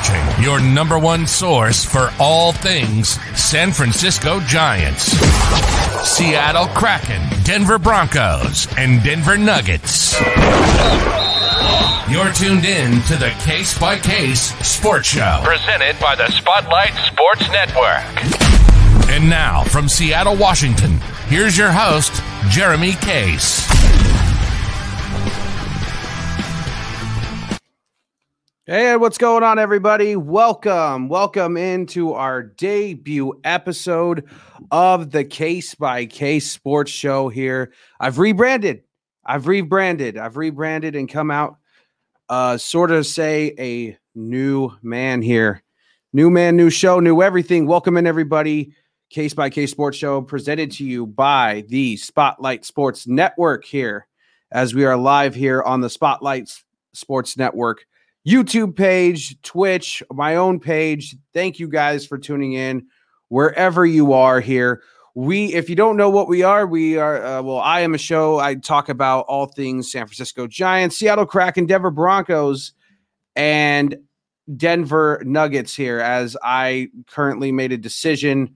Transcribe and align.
watching 0.00 0.42
your 0.42 0.60
number 0.60 0.98
one 0.98 1.26
source 1.26 1.84
for 1.84 2.10
all 2.18 2.52
things 2.52 3.18
San 3.38 3.70
Francisco 3.70 4.40
Giants, 4.40 5.02
Seattle 6.08 6.68
Kraken, 6.68 7.20
Denver 7.44 7.78
Broncos, 7.78 8.66
and 8.78 9.02
Denver 9.02 9.36
Nuggets. 9.36 10.18
You're 12.10 12.32
tuned 12.32 12.64
in 12.64 13.02
to 13.02 13.16
the 13.16 13.34
Case 13.40 13.78
by 13.78 13.98
Case 13.98 14.54
Sports 14.66 15.08
Show, 15.08 15.40
presented 15.44 16.00
by 16.00 16.16
the 16.16 16.30
Spotlight 16.30 16.94
Sports 17.06 17.50
Network. 17.50 19.10
And 19.10 19.28
now, 19.28 19.64
from 19.64 19.88
Seattle, 19.88 20.36
Washington, 20.36 20.98
here's 21.26 21.58
your 21.58 21.72
host, 21.72 22.22
Jeremy 22.48 22.92
Case. 22.92 23.69
Hey, 28.70 28.94
what's 28.94 29.18
going 29.18 29.42
on, 29.42 29.58
everybody? 29.58 30.14
Welcome, 30.14 31.08
welcome 31.08 31.56
into 31.56 32.12
our 32.12 32.44
debut 32.44 33.40
episode 33.42 34.28
of 34.70 35.10
the 35.10 35.24
Case 35.24 35.74
by 35.74 36.06
Case 36.06 36.52
Sports 36.52 36.92
Show 36.92 37.28
here. 37.28 37.72
I've 37.98 38.20
rebranded, 38.20 38.84
I've 39.24 39.48
rebranded, 39.48 40.16
I've 40.16 40.36
rebranded 40.36 40.94
and 40.94 41.08
come 41.08 41.32
out, 41.32 41.56
uh, 42.28 42.58
sort 42.58 42.92
of 42.92 43.06
say 43.06 43.56
a 43.58 43.98
new 44.14 44.70
man 44.82 45.20
here. 45.20 45.64
New 46.12 46.30
man, 46.30 46.56
new 46.56 46.70
show, 46.70 47.00
new 47.00 47.22
everything. 47.22 47.66
Welcome 47.66 47.96
in, 47.96 48.06
everybody. 48.06 48.72
Case 49.10 49.34
by 49.34 49.50
Case 49.50 49.72
Sports 49.72 49.98
Show 49.98 50.22
presented 50.22 50.70
to 50.74 50.84
you 50.84 51.06
by 51.08 51.64
the 51.66 51.96
Spotlight 51.96 52.64
Sports 52.64 53.08
Network 53.08 53.64
here, 53.64 54.06
as 54.52 54.76
we 54.76 54.84
are 54.84 54.96
live 54.96 55.34
here 55.34 55.60
on 55.60 55.80
the 55.80 55.90
Spotlight 55.90 56.56
Sports 56.92 57.36
Network 57.36 57.84
YouTube 58.30 58.76
page, 58.76 59.40
Twitch, 59.42 60.04
my 60.12 60.36
own 60.36 60.60
page. 60.60 61.16
Thank 61.34 61.58
you 61.58 61.66
guys 61.66 62.06
for 62.06 62.16
tuning 62.16 62.52
in 62.52 62.86
wherever 63.28 63.84
you 63.84 64.12
are 64.12 64.38
here. 64.38 64.82
We, 65.16 65.52
if 65.52 65.68
you 65.68 65.74
don't 65.74 65.96
know 65.96 66.10
what 66.10 66.28
we 66.28 66.44
are, 66.44 66.64
we 66.64 66.96
are, 66.96 67.24
uh, 67.24 67.42
well, 67.42 67.58
I 67.58 67.80
am 67.80 67.92
a 67.92 67.98
show. 67.98 68.38
I 68.38 68.54
talk 68.54 68.88
about 68.88 69.22
all 69.26 69.46
things 69.46 69.90
San 69.90 70.06
Francisco 70.06 70.46
Giants, 70.46 70.96
Seattle 70.96 71.26
Kraken, 71.26 71.66
Denver 71.66 71.90
Broncos, 71.90 72.72
and 73.34 73.96
Denver 74.56 75.20
Nuggets 75.24 75.74
here, 75.74 75.98
as 75.98 76.36
I 76.40 76.88
currently 77.08 77.50
made 77.50 77.72
a 77.72 77.76
decision 77.76 78.54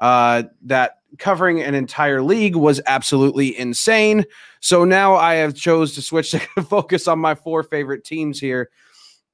uh, 0.00 0.42
that 0.62 0.98
covering 1.18 1.60
an 1.60 1.76
entire 1.76 2.22
league 2.22 2.56
was 2.56 2.80
absolutely 2.86 3.56
insane. 3.56 4.24
So 4.58 4.84
now 4.84 5.14
I 5.14 5.34
have 5.34 5.54
chose 5.54 5.94
to 5.94 6.02
switch 6.02 6.30
to 6.32 6.40
focus 6.64 7.06
on 7.06 7.20
my 7.20 7.36
four 7.36 7.62
favorite 7.62 8.02
teams 8.02 8.40
here 8.40 8.68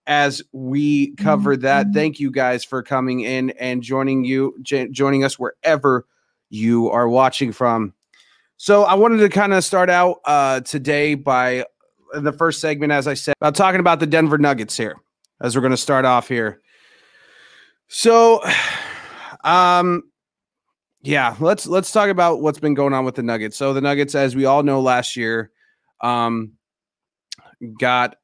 as 0.09 0.43
we 0.53 1.15
cover 1.17 1.57
that. 1.59 1.87
Mm-hmm. 1.87 1.95
Thank 1.95 2.19
you 2.19 2.31
guys 2.33 2.65
for 2.65 2.83
coming 2.83 3.21
in 3.21 3.51
and 3.51 3.83
joining 3.83 4.25
you 4.25 4.57
j- 4.63 4.89
joining 4.89 5.23
us 5.23 5.39
wherever 5.39 6.07
you 6.49 6.91
are 6.91 7.09
watching 7.09 7.53
from. 7.53 7.93
So 8.57 8.83
I 8.83 8.95
wanted 8.95 9.19
to 9.19 9.29
kind 9.29 9.53
of 9.53 9.63
start 9.63 9.91
out 9.91 10.17
uh, 10.25 10.61
today 10.61 11.15
by 11.15 11.67
in 12.15 12.25
the 12.25 12.33
first 12.33 12.61
segment, 12.61 12.91
as 12.91 13.07
I 13.07 13.15
said, 13.15 13.35
about 13.41 13.55
talking 13.55 13.81
about 13.81 14.01
the 14.01 14.07
Denver 14.07 14.39
Nuggets 14.39 14.77
here, 14.77 14.97
as 15.41 15.55
we're 15.55 15.61
going 15.61 15.73
to 15.73 15.77
start 15.77 16.07
off 16.07 16.27
here. 16.27 16.61
So, 17.89 18.43
um, 19.45 20.05
yeah, 21.03 21.37
let's 21.39 21.67
let's 21.67 21.93
talk 21.93 22.09
about 22.09 22.41
what's 22.41 22.59
been 22.59 22.75
going 22.75 22.95
on 22.95 23.05
with 23.05 23.15
the 23.15 23.23
Nuggets. 23.23 23.59
So 23.59 23.75
the 23.75 23.83
Nuggets, 23.83 24.15
as 24.15 24.35
we 24.35 24.47
all 24.47 24.63
know, 24.63 24.81
last 24.81 25.17
year, 25.17 25.53
um, 26.01 26.55
got 27.79 28.17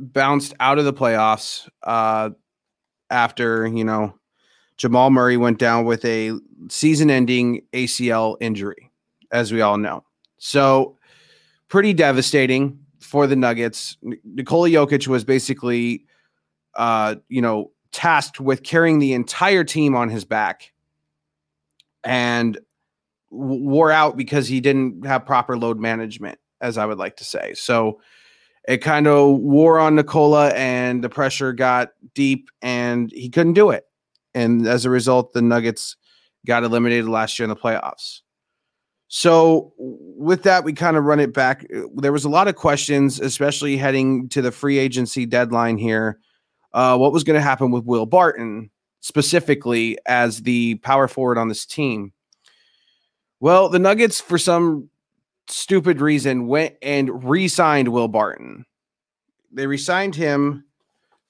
bounced 0.00 0.54
out 0.60 0.78
of 0.78 0.84
the 0.84 0.92
playoffs 0.92 1.68
uh, 1.82 2.30
after 3.10 3.66
you 3.66 3.84
know 3.84 4.14
Jamal 4.76 5.10
Murray 5.10 5.36
went 5.36 5.58
down 5.58 5.84
with 5.84 6.04
a 6.04 6.32
season-ending 6.68 7.62
ACL 7.74 8.36
injury, 8.40 8.90
as 9.30 9.52
we 9.52 9.60
all 9.60 9.76
know. 9.76 10.04
So 10.38 10.96
pretty 11.68 11.92
devastating 11.92 12.78
for 13.00 13.26
the 13.26 13.36
Nuggets. 13.36 13.96
Nikola 14.24 14.70
Jokic 14.70 15.06
was 15.06 15.22
basically, 15.22 16.06
uh, 16.76 17.16
you 17.28 17.42
know, 17.42 17.72
tasked 17.92 18.40
with 18.40 18.62
carrying 18.62 19.00
the 19.00 19.12
entire 19.12 19.64
team 19.64 19.94
on 19.94 20.08
his 20.08 20.24
back, 20.24 20.72
and 22.02 22.58
wore 23.30 23.92
out 23.92 24.16
because 24.16 24.48
he 24.48 24.60
didn't 24.60 25.04
have 25.04 25.26
proper 25.26 25.58
load 25.58 25.78
management, 25.78 26.38
as 26.60 26.78
I 26.78 26.86
would 26.86 26.98
like 26.98 27.16
to 27.16 27.24
say. 27.24 27.52
So 27.54 28.00
it 28.70 28.82
kind 28.82 29.08
of 29.08 29.38
wore 29.38 29.80
on 29.80 29.96
Nikola 29.96 30.50
and 30.50 31.02
the 31.02 31.08
pressure 31.08 31.52
got 31.52 31.88
deep 32.14 32.50
and 32.62 33.10
he 33.10 33.28
couldn't 33.28 33.54
do 33.54 33.70
it. 33.70 33.84
And 34.32 34.64
as 34.68 34.84
a 34.84 34.90
result, 34.90 35.32
the 35.32 35.42
Nuggets 35.42 35.96
got 36.46 36.62
eliminated 36.62 37.08
last 37.08 37.36
year 37.36 37.44
in 37.44 37.50
the 37.50 37.56
playoffs. 37.56 38.20
So 39.08 39.72
with 39.76 40.44
that, 40.44 40.62
we 40.62 40.72
kind 40.72 40.96
of 40.96 41.02
run 41.02 41.18
it 41.18 41.34
back. 41.34 41.66
There 41.96 42.12
was 42.12 42.24
a 42.24 42.28
lot 42.28 42.46
of 42.46 42.54
questions, 42.54 43.18
especially 43.18 43.76
heading 43.76 44.28
to 44.28 44.40
the 44.40 44.52
free 44.52 44.78
agency 44.78 45.26
deadline 45.26 45.76
here. 45.76 46.20
Uh, 46.72 46.96
what 46.96 47.12
was 47.12 47.24
going 47.24 47.34
to 47.34 47.42
happen 47.42 47.72
with 47.72 47.84
Will 47.86 48.06
Barton 48.06 48.70
specifically 49.00 49.98
as 50.06 50.42
the 50.42 50.76
power 50.76 51.08
forward 51.08 51.38
on 51.38 51.48
this 51.48 51.66
team? 51.66 52.12
Well, 53.40 53.68
the 53.68 53.80
Nuggets, 53.80 54.20
for 54.20 54.38
some 54.38 54.89
stupid 55.50 56.00
reason 56.00 56.46
went 56.46 56.76
and 56.82 57.28
re-signed 57.28 57.88
Will 57.88 58.08
Barton. 58.08 58.66
They 59.52 59.66
re-signed 59.66 60.14
him 60.14 60.64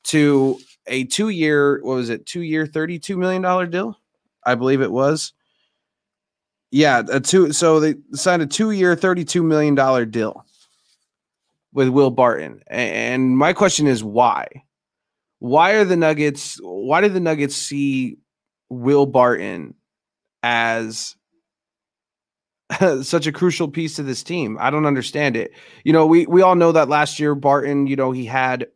to 0.04 0.58
a 0.86 1.04
two-year, 1.04 1.80
what 1.82 1.94
was 1.94 2.10
it, 2.10 2.26
two-year, 2.26 2.66
$32 2.66 3.16
million 3.16 3.70
deal? 3.70 3.98
I 4.44 4.54
believe 4.54 4.80
it 4.80 4.92
was. 4.92 5.32
Yeah, 6.70 7.02
a 7.10 7.18
two 7.18 7.52
so 7.52 7.80
they 7.80 7.96
signed 8.12 8.42
a 8.42 8.46
two-year, 8.46 8.94
$32 8.94 9.44
million 9.44 10.10
deal 10.10 10.44
with 11.72 11.88
Will 11.88 12.10
Barton. 12.10 12.62
And 12.68 13.36
my 13.36 13.52
question 13.52 13.86
is 13.86 14.04
why? 14.04 14.46
Why 15.40 15.72
are 15.72 15.84
the 15.84 15.96
Nuggets, 15.96 16.60
why 16.62 17.00
did 17.00 17.14
the 17.14 17.20
Nuggets 17.20 17.56
see 17.56 18.18
Will 18.68 19.06
Barton 19.06 19.74
as 20.42 21.16
such 23.02 23.26
a 23.26 23.32
crucial 23.32 23.68
piece 23.68 23.96
to 23.96 24.02
this 24.02 24.22
team. 24.22 24.56
I 24.60 24.70
don't 24.70 24.86
understand 24.86 25.36
it. 25.36 25.52
You 25.84 25.92
know, 25.92 26.06
we 26.06 26.26
we 26.26 26.42
all 26.42 26.54
know 26.54 26.72
that 26.72 26.88
last 26.88 27.18
year 27.18 27.34
Barton, 27.34 27.86
you 27.86 27.96
know, 27.96 28.12
he 28.12 28.24
had 28.24 28.68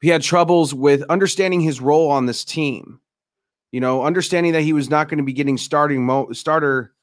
he 0.00 0.08
had 0.08 0.22
troubles 0.22 0.72
with 0.74 1.02
understanding 1.04 1.60
his 1.60 1.80
role 1.80 2.10
on 2.10 2.26
this 2.26 2.44
team. 2.44 3.00
You 3.72 3.80
know, 3.80 4.02
understanding 4.02 4.52
that 4.52 4.62
he 4.62 4.72
was 4.72 4.88
not 4.88 5.08
going 5.08 5.18
to 5.18 5.24
be 5.24 5.32
getting 5.32 5.58
starting 5.58 6.04
mo- 6.04 6.32
starter 6.32 6.94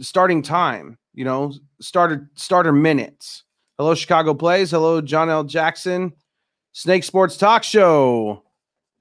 starting 0.00 0.42
time, 0.42 0.98
you 1.14 1.24
know, 1.24 1.52
starter 1.80 2.28
starter 2.34 2.72
minutes. 2.72 3.44
Hello 3.78 3.94
Chicago 3.94 4.34
Plays. 4.34 4.70
Hello 4.70 5.00
John 5.00 5.30
L. 5.30 5.44
Jackson. 5.44 6.12
Snake 6.72 7.04
Sports 7.04 7.36
Talk 7.36 7.62
Show. 7.62 8.42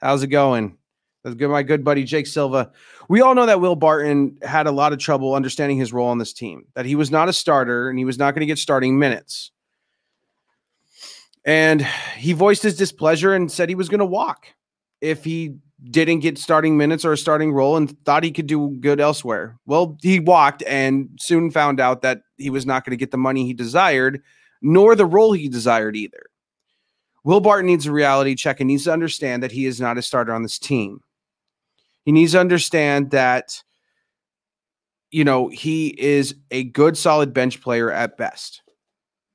How's 0.02 0.22
it 0.22 0.28
going? 0.28 0.78
That's 1.24 1.36
good, 1.36 1.50
my 1.50 1.64
good 1.64 1.84
buddy 1.84 2.04
Jake 2.04 2.28
Silva. 2.28 2.72
We 3.10 3.22
all 3.22 3.36
know 3.36 3.46
that 3.46 3.62
Will 3.62 3.76
Barton 3.76 4.38
had 4.42 4.68
a 4.68 4.72
lot 4.72 4.94
of 4.94 5.00
trouble 5.00 5.36
understanding 5.36 5.78
his 5.78 5.94
role 5.94 6.08
on 6.08 6.18
this 6.18 6.34
team, 6.34 6.66
that 6.74 6.86
he 6.86 6.96
was 6.96 7.12
not 7.12 7.30
a 7.30 7.34
starter 7.34 7.90
and 7.90 8.00
he 8.00 8.06
was 8.06 8.18
not 8.18 8.34
going 8.34 8.42
to 8.42 8.46
get 8.46 8.58
starting 8.58 8.98
minutes. 8.98 9.52
And 11.46 11.86
he 12.18 12.34
voiced 12.34 12.64
his 12.64 12.78
displeasure 12.78 13.34
and 13.34 13.52
said 13.52 13.68
he 13.68 13.76
was 13.76 13.90
going 13.90 14.00
to 14.00 14.06
walk 14.06 14.48
if 15.02 15.24
he 15.24 15.56
didn't 15.90 16.20
get 16.20 16.38
starting 16.38 16.78
minutes 16.78 17.04
or 17.04 17.12
a 17.12 17.18
starting 17.18 17.52
role 17.52 17.76
and 17.76 17.98
thought 18.06 18.24
he 18.24 18.32
could 18.32 18.48
do 18.48 18.70
good 18.80 19.02
elsewhere. 19.02 19.58
Well, 19.66 19.98
he 20.02 20.22
walked 20.22 20.64
and 20.64 21.10
soon 21.20 21.52
found 21.52 21.82
out 21.82 22.02
that 22.04 22.22
he 22.38 22.50
was 22.50 22.66
not 22.66 22.86
going 22.86 22.92
to 22.92 22.98
get 22.98 23.12
the 23.12 23.18
money 23.18 23.46
he 23.46 23.54
desired, 23.54 24.22
nor 24.62 24.96
the 24.96 25.06
role 25.06 25.34
he 25.34 25.50
desired 25.50 25.98
either. 25.98 26.28
Will 27.26 27.42
Barton 27.42 27.68
needs 27.68 27.86
a 27.86 27.92
reality 27.92 28.36
check 28.36 28.62
and 28.62 28.68
needs 28.70 28.86
to 28.86 28.94
understand 28.94 29.44
that 29.44 29.52
he 29.52 29.66
is 29.66 29.82
not 29.82 29.98
a 29.98 30.02
starter 30.02 30.34
on 30.34 30.44
this 30.44 30.60
team. 30.60 31.02
He 32.06 32.12
needs 32.12 32.34
to 32.34 32.40
understand 32.40 33.12
that, 33.12 33.64
you 35.12 35.24
know, 35.24 35.48
he 35.48 35.88
is 35.88 36.36
a 36.52 36.66
good, 36.66 36.98
solid 36.98 37.34
bench 37.34 37.62
player 37.62 37.92
at 37.92 38.18
best. 38.18 38.62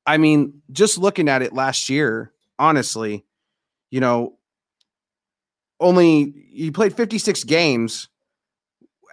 I 0.06 0.18
mean, 0.18 0.62
just 0.72 0.98
looking 0.98 1.28
at 1.28 1.42
it 1.42 1.52
last 1.52 1.88
year, 1.88 2.32
honestly, 2.58 3.24
you 3.90 4.00
know, 4.00 4.38
only 5.80 6.34
he 6.50 6.70
played 6.70 6.94
56 6.94 7.44
games, 7.44 8.08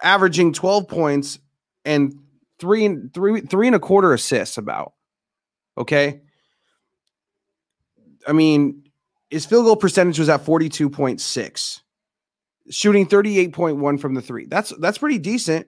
averaging 0.02 0.52
12 0.52 0.88
points 0.88 1.38
and 1.84 2.18
three 2.58 2.84
and 2.84 3.12
three 3.14 3.40
three 3.42 3.66
and 3.66 3.76
a 3.76 3.80
quarter 3.80 4.12
assists 4.12 4.58
about. 4.58 4.94
Okay. 5.78 6.20
I 8.26 8.32
mean, 8.32 8.84
his 9.30 9.46
field 9.46 9.66
goal 9.66 9.76
percentage 9.76 10.18
was 10.18 10.28
at 10.28 10.44
42.6 10.44 11.80
shooting 12.70 13.06
38.1 13.06 14.00
from 14.00 14.14
the 14.14 14.22
three. 14.22 14.46
That's 14.46 14.72
that's 14.80 14.98
pretty 14.98 15.18
decent, 15.18 15.66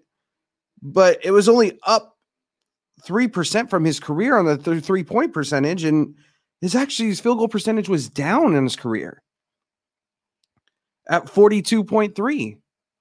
but 0.82 1.18
it 1.24 1.30
was 1.32 1.48
only 1.48 1.78
up 1.86 2.16
3% 3.06 3.70
from 3.70 3.84
his 3.84 4.00
career 4.00 4.36
on 4.38 4.46
the 4.46 4.58
th- 4.58 4.84
three 4.84 5.04
point 5.04 5.32
percentage. 5.32 5.84
And 5.84 6.14
his 6.60 6.74
actually 6.74 7.08
his 7.10 7.20
field 7.20 7.38
goal 7.38 7.48
percentage 7.48 7.88
was 7.88 8.08
down 8.08 8.54
in 8.54 8.64
his 8.64 8.76
career. 8.76 9.22
at 11.08 11.26
42.3 11.26 12.58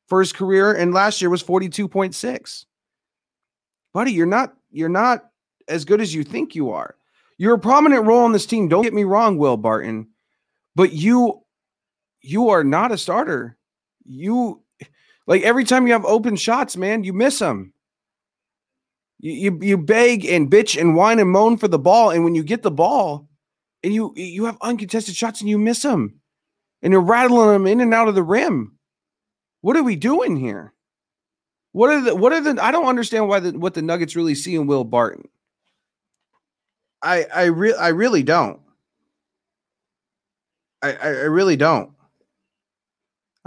for 0.08 0.20
his 0.20 0.34
career, 0.34 0.74
and 0.74 0.94
last 0.94 1.22
year 1.22 1.30
was 1.30 1.44
42.6. 1.44 2.66
Buddy, 3.94 4.12
you're 4.12 4.26
not 4.26 4.54
you're 4.72 4.90
not 4.90 5.26
as 5.68 5.86
good 5.86 6.02
as 6.02 6.14
you 6.14 6.24
think 6.24 6.56
you 6.56 6.72
are. 6.72 6.96
You're 7.38 7.56
a 7.56 7.60
prominent 7.60 8.06
role 8.06 8.24
on 8.24 8.32
this 8.32 8.46
team. 8.46 8.68
Don't 8.68 8.84
get 8.84 8.94
me 8.94 9.04
wrong, 9.04 9.38
Will 9.38 9.58
Barton, 9.58 10.08
but 10.76 10.94
you 10.94 11.42
you 12.22 12.50
are 12.50 12.64
not 12.64 12.92
a 12.92 12.98
starter. 12.98 13.57
You 14.08 14.62
like 15.26 15.42
every 15.44 15.64
time 15.64 15.86
you 15.86 15.94
have 15.94 16.06
open 16.06 16.36
shots, 16.36 16.78
man, 16.78 17.04
you 17.04 17.14
miss 17.14 17.40
them. 17.40 17.74
You, 19.20 19.32
you 19.32 19.60
you 19.62 19.78
beg 19.78 20.26
and 20.26 20.50
bitch 20.50 20.80
and 20.80 20.96
whine 20.96 21.20
and 21.20 21.30
moan 21.30 21.58
for 21.58 21.68
the 21.68 21.80
ball, 21.80 22.12
and 22.12 22.24
when 22.24 22.36
you 22.36 22.44
get 22.44 22.64
the 22.64 22.72
ball, 22.72 23.28
and 23.84 23.94
you 23.94 24.14
you 24.16 24.46
have 24.46 24.58
uncontested 24.62 25.16
shots 25.16 25.42
and 25.42 25.50
you 25.50 25.58
miss 25.58 25.82
them, 25.82 26.20
and 26.82 26.94
you're 26.94 27.02
rattling 27.02 27.50
them 27.50 27.68
in 27.68 27.82
and 27.82 27.94
out 27.94 28.08
of 28.08 28.16
the 28.16 28.24
rim. 28.24 28.78
What 29.62 29.76
are 29.76 29.84
we 29.84 29.96
doing 29.96 30.38
here? 30.38 30.74
What 31.72 31.90
are 31.90 32.02
the 32.02 32.16
what 32.16 32.32
are 32.32 32.42
the 32.42 32.64
I 32.64 32.72
don't 32.72 32.88
understand 32.88 33.28
why 33.28 33.40
the 33.40 33.52
what 33.52 33.74
the 33.74 33.82
Nuggets 33.82 34.16
really 34.16 34.36
see 34.36 34.56
in 34.56 34.68
Will 34.68 34.84
Barton. 34.84 35.28
I 37.02 37.26
I 37.34 37.44
re- 37.46 37.76
I 37.76 37.90
really 37.90 38.24
don't. 38.24 38.62
I, 40.82 40.94
I 40.94 41.08
I 41.08 41.28
really 41.30 41.56
don't. 41.56 41.92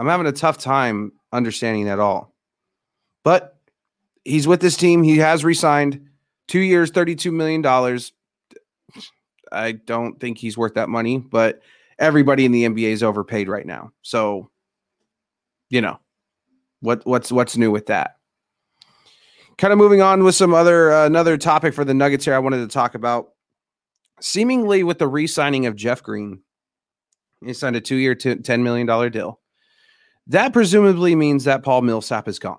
I'm 0.01 0.07
having 0.07 0.27
a 0.27 0.33
tough 0.33 0.57
time 0.57 1.13
understanding 1.31 1.85
that 1.85 1.99
all. 1.99 2.35
But 3.23 3.59
he's 4.25 4.49
with 4.49 4.63
this 4.63 4.79
team. 4.79 5.03
He 5.03 5.19
has 5.19 5.45
resigned 5.45 6.09
two 6.49 6.61
years, 6.61 6.91
$32 6.91 7.31
million. 7.31 7.63
I 9.53 9.73
don't 9.73 10.19
think 10.19 10.39
he's 10.39 10.57
worth 10.57 10.73
that 10.73 10.89
money, 10.89 11.19
but 11.19 11.61
everybody 11.99 12.47
in 12.47 12.53
the 12.53 12.65
NBA 12.65 12.93
is 12.93 13.03
overpaid 13.03 13.47
right 13.47 13.67
now. 13.67 13.93
So, 14.01 14.51
you 15.69 15.83
know, 15.83 16.01
what 16.81 17.05
what's 17.05 17.31
what's 17.31 17.59
new 17.59 17.71
with 17.71 17.87
that? 17.87 18.17
Kind 19.59 19.71
of 19.71 19.79
moving 19.79 20.01
on 20.01 20.25
with 20.25 20.35
some 20.35 20.55
other 20.55 20.91
uh, 20.91 21.05
another 21.05 21.37
topic 21.37 21.75
for 21.75 21.85
the 21.85 21.93
Nuggets 21.93 22.25
here 22.25 22.33
I 22.33 22.39
wanted 22.39 22.67
to 22.67 22.69
talk 22.69 22.95
about. 22.95 23.33
Seemingly 24.23 24.83
with 24.83 24.99
the 24.99 25.09
re-signing 25.09 25.67
of 25.67 25.77
Jeff 25.77 26.03
Green, 26.03 26.41
he 27.45 27.53
signed 27.53 27.77
a 27.77 27.81
two-year, 27.83 28.15
$10 28.15 28.63
million 28.63 29.11
deal. 29.11 29.40
That 30.27 30.53
presumably 30.53 31.15
means 31.15 31.45
that 31.45 31.63
Paul 31.63 31.83
Millsap 31.83 32.29
is 32.29 32.39
gone. 32.39 32.59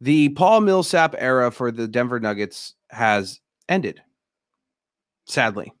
The 0.00 0.28
Paul 0.30 0.60
Millsap 0.60 1.14
era 1.16 1.50
for 1.50 1.70
the 1.70 1.88
Denver 1.88 2.20
Nuggets 2.20 2.74
has 2.90 3.40
ended. 3.68 4.02
Sadly. 5.26 5.72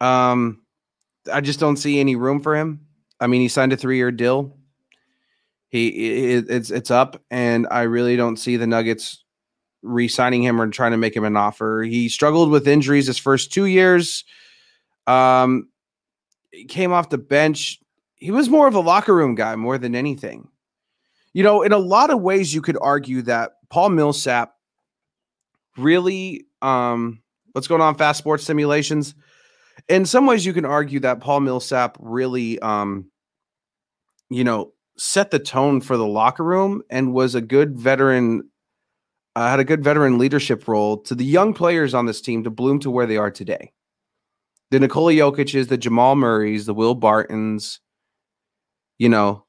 Um 0.00 0.60
I 1.32 1.40
just 1.40 1.60
don't 1.60 1.78
see 1.78 2.00
any 2.00 2.16
room 2.16 2.40
for 2.40 2.54
him. 2.54 2.86
I 3.18 3.28
mean, 3.28 3.40
he 3.40 3.48
signed 3.48 3.72
a 3.72 3.78
3-year 3.78 4.10
deal. 4.10 4.58
He 5.70 6.34
it, 6.34 6.50
it's 6.50 6.70
it's 6.70 6.90
up 6.90 7.22
and 7.30 7.66
I 7.70 7.82
really 7.82 8.16
don't 8.16 8.36
see 8.36 8.56
the 8.58 8.66
Nuggets 8.66 9.24
re-signing 9.82 10.42
him 10.42 10.60
or 10.60 10.68
trying 10.68 10.92
to 10.92 10.98
make 10.98 11.16
him 11.16 11.24
an 11.24 11.36
offer. 11.36 11.82
He 11.82 12.08
struggled 12.10 12.50
with 12.50 12.68
injuries 12.68 13.06
his 13.06 13.18
first 13.18 13.52
2 13.52 13.64
years. 13.64 14.24
Um 15.06 15.68
came 16.68 16.92
off 16.92 17.08
the 17.08 17.18
bench. 17.18 17.80
He 18.24 18.30
was 18.30 18.48
more 18.48 18.66
of 18.66 18.74
a 18.74 18.80
locker 18.80 19.14
room 19.14 19.34
guy 19.34 19.54
more 19.54 19.76
than 19.76 19.94
anything. 19.94 20.48
You 21.34 21.42
know, 21.42 21.60
in 21.60 21.72
a 21.72 21.78
lot 21.78 22.08
of 22.08 22.22
ways, 22.22 22.54
you 22.54 22.62
could 22.62 22.78
argue 22.80 23.20
that 23.20 23.56
Paul 23.68 23.90
Millsap 23.90 24.54
really, 25.76 26.46
um, 26.62 27.20
what's 27.52 27.68
going 27.68 27.82
on, 27.82 27.96
fast 27.96 28.16
sports 28.16 28.42
simulations. 28.42 29.14
In 29.90 30.06
some 30.06 30.24
ways, 30.24 30.46
you 30.46 30.54
can 30.54 30.64
argue 30.64 31.00
that 31.00 31.20
Paul 31.20 31.40
Millsap 31.40 31.98
really, 32.00 32.58
um, 32.60 33.10
you 34.30 34.42
know, 34.42 34.72
set 34.96 35.30
the 35.30 35.38
tone 35.38 35.82
for 35.82 35.98
the 35.98 36.06
locker 36.06 36.44
room 36.44 36.80
and 36.88 37.12
was 37.12 37.34
a 37.34 37.42
good 37.42 37.76
veteran, 37.76 38.48
uh, 39.36 39.50
had 39.50 39.60
a 39.60 39.64
good 39.64 39.84
veteran 39.84 40.16
leadership 40.16 40.66
role 40.66 40.96
to 41.02 41.14
the 41.14 41.26
young 41.26 41.52
players 41.52 41.92
on 41.92 42.06
this 42.06 42.22
team 42.22 42.42
to 42.44 42.48
bloom 42.48 42.78
to 42.80 42.90
where 42.90 43.06
they 43.06 43.18
are 43.18 43.30
today. 43.30 43.70
The 44.70 44.80
Nikola 44.80 45.12
Jokic's, 45.12 45.66
the 45.66 45.76
Jamal 45.76 46.16
Murray's, 46.16 46.64
the 46.64 46.72
Will 46.72 46.94
Bartons, 46.94 47.80
you 48.98 49.08
know, 49.08 49.44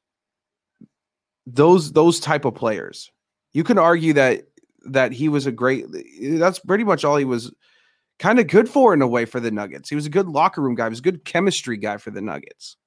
those 1.45 1.91
those 1.91 2.19
type 2.19 2.45
of 2.45 2.55
players. 2.55 3.11
You 3.53 3.63
can 3.63 3.77
argue 3.77 4.13
that 4.13 4.43
that 4.87 5.11
he 5.11 5.29
was 5.29 5.45
a 5.45 5.51
great 5.51 5.85
that's 6.21 6.59
pretty 6.59 6.83
much 6.83 7.03
all 7.03 7.17
he 7.17 7.25
was 7.25 7.53
kind 8.19 8.39
of 8.39 8.47
good 8.47 8.69
for 8.69 8.93
in 8.93 9.01
a 9.01 9.07
way 9.07 9.25
for 9.25 9.39
the 9.39 9.51
Nuggets. 9.51 9.89
He 9.89 9.95
was 9.95 10.05
a 10.05 10.11
good 10.11 10.27
locker 10.27 10.61
room 10.61 10.75
guy, 10.75 10.85
he 10.85 10.89
was 10.89 10.99
a 10.99 11.03
good 11.03 11.25
chemistry 11.25 11.77
guy 11.77 11.97
for 11.97 12.11
the 12.11 12.21
Nuggets. 12.21 12.77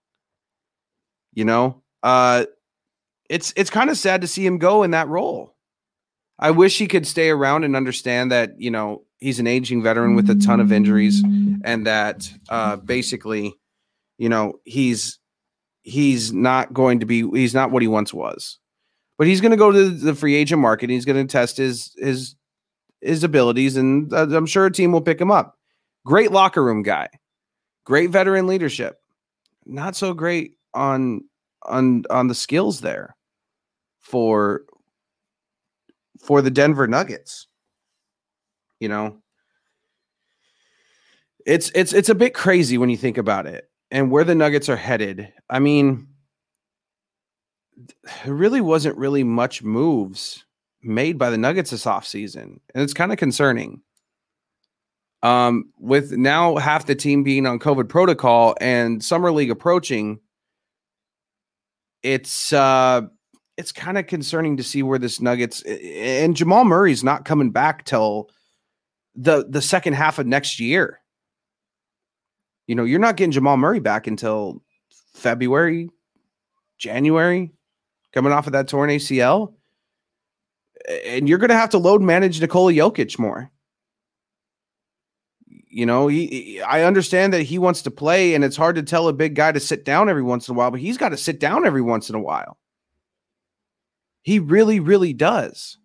You 1.34 1.44
know, 1.44 1.82
uh 2.02 2.46
it's 3.28 3.52
it's 3.56 3.70
kind 3.70 3.90
of 3.90 3.98
sad 3.98 4.22
to 4.22 4.26
see 4.26 4.44
him 4.44 4.58
go 4.58 4.82
in 4.82 4.92
that 4.92 5.08
role. 5.08 5.54
I 6.38 6.52
wish 6.52 6.78
he 6.78 6.86
could 6.86 7.06
stay 7.06 7.30
around 7.30 7.64
and 7.64 7.74
understand 7.74 8.30
that, 8.30 8.60
you 8.60 8.70
know, 8.70 9.04
he's 9.18 9.40
an 9.40 9.48
aging 9.48 9.82
veteran 9.82 10.14
with 10.14 10.30
a 10.30 10.36
ton 10.36 10.60
of 10.60 10.72
injuries 10.72 11.22
and 11.64 11.86
that 11.86 12.30
uh 12.48 12.76
basically, 12.76 13.54
you 14.18 14.28
know, 14.28 14.60
he's 14.64 15.17
he's 15.88 16.32
not 16.32 16.72
going 16.72 17.00
to 17.00 17.06
be 17.06 17.28
he's 17.30 17.54
not 17.54 17.70
what 17.70 17.82
he 17.82 17.88
once 17.88 18.12
was. 18.12 18.58
But 19.16 19.26
he's 19.26 19.40
going 19.40 19.50
to 19.50 19.56
go 19.56 19.72
to 19.72 19.90
the 19.90 20.14
free 20.14 20.36
agent 20.36 20.60
market. 20.60 20.90
he's 20.90 21.04
going 21.04 21.26
to 21.26 21.30
test 21.30 21.56
his 21.56 21.94
his 21.98 22.36
his 23.00 23.24
abilities, 23.24 23.76
and 23.76 24.12
uh, 24.12 24.28
I'm 24.30 24.46
sure 24.46 24.66
a 24.66 24.72
team 24.72 24.92
will 24.92 25.00
pick 25.00 25.20
him 25.20 25.30
up. 25.30 25.56
Great 26.04 26.30
locker 26.30 26.62
room 26.62 26.82
guy, 26.82 27.08
great 27.84 28.10
veteran 28.10 28.46
leadership. 28.46 29.00
Not 29.66 29.96
so 29.96 30.14
great 30.14 30.54
on 30.74 31.24
on 31.62 32.04
on 32.10 32.28
the 32.28 32.34
skills 32.34 32.80
there 32.80 33.16
for 33.98 34.62
for 36.20 36.42
the 36.42 36.50
Denver 36.50 36.86
Nuggets. 36.86 37.46
You 38.78 38.88
know, 38.88 39.18
it's 41.44 41.72
it's 41.74 41.92
it's 41.92 42.08
a 42.08 42.14
bit 42.14 42.34
crazy 42.34 42.78
when 42.78 42.90
you 42.90 42.96
think 42.96 43.18
about 43.18 43.46
it 43.46 43.68
and 43.90 44.10
where 44.10 44.24
the 44.24 44.34
Nuggets 44.34 44.68
are 44.68 44.76
headed, 44.76 45.32
I 45.48 45.58
mean, 45.58 46.08
there 48.24 48.34
really 48.34 48.60
wasn't 48.60 48.96
really 48.96 49.24
much 49.24 49.62
moves 49.62 50.44
made 50.82 51.18
by 51.18 51.30
the 51.30 51.38
Nuggets 51.38 51.70
this 51.70 51.84
offseason. 51.84 52.58
And 52.74 52.82
it's 52.82 52.94
kind 52.94 53.12
of 53.12 53.18
concerning. 53.18 53.82
Um, 55.22 55.72
with 55.78 56.12
now 56.12 56.56
half 56.56 56.86
the 56.86 56.94
team 56.94 57.24
being 57.24 57.44
on 57.46 57.58
COVID 57.58 57.88
protocol 57.88 58.54
and 58.60 59.02
summer 59.02 59.32
league 59.32 59.50
approaching, 59.50 60.20
it's 62.04 62.52
uh 62.52 63.02
it's 63.56 63.72
kind 63.72 63.98
of 63.98 64.06
concerning 64.06 64.56
to 64.56 64.62
see 64.62 64.84
where 64.84 65.00
this 65.00 65.20
Nuggets 65.20 65.62
and 65.62 66.36
Jamal 66.36 66.64
Murray's 66.64 67.02
not 67.02 67.24
coming 67.24 67.50
back 67.50 67.84
till 67.84 68.30
the 69.16 69.44
the 69.48 69.60
second 69.62 69.94
half 69.94 70.20
of 70.20 70.26
next 70.26 70.60
year. 70.60 71.00
You 72.68 72.74
know, 72.74 72.84
you're 72.84 73.00
not 73.00 73.16
getting 73.16 73.32
Jamal 73.32 73.56
Murray 73.56 73.80
back 73.80 74.06
until 74.06 74.62
February, 75.14 75.88
January, 76.76 77.50
coming 78.12 78.30
off 78.32 78.46
of 78.46 78.52
that 78.52 78.68
torn 78.68 78.90
ACL. 78.90 79.54
And 81.06 81.28
you're 81.28 81.38
going 81.38 81.48
to 81.48 81.56
have 81.56 81.70
to 81.70 81.78
load 81.78 82.02
manage 82.02 82.40
Nikola 82.40 82.72
Jokic 82.72 83.18
more. 83.18 83.50
You 85.46 85.86
know, 85.86 86.08
he, 86.08 86.60
I 86.60 86.82
understand 86.82 87.32
that 87.32 87.42
he 87.42 87.58
wants 87.58 87.82
to 87.82 87.90
play, 87.90 88.34
and 88.34 88.44
it's 88.44 88.56
hard 88.56 88.76
to 88.76 88.82
tell 88.82 89.08
a 89.08 89.12
big 89.14 89.34
guy 89.34 89.50
to 89.50 89.60
sit 89.60 89.84
down 89.84 90.10
every 90.10 90.22
once 90.22 90.46
in 90.46 90.54
a 90.54 90.58
while, 90.58 90.70
but 90.70 90.80
he's 90.80 90.98
got 90.98 91.10
to 91.10 91.16
sit 91.16 91.40
down 91.40 91.66
every 91.66 91.82
once 91.82 92.10
in 92.10 92.14
a 92.14 92.20
while. 92.20 92.58
He 94.22 94.38
really, 94.38 94.78
really 94.78 95.14
does. 95.14 95.78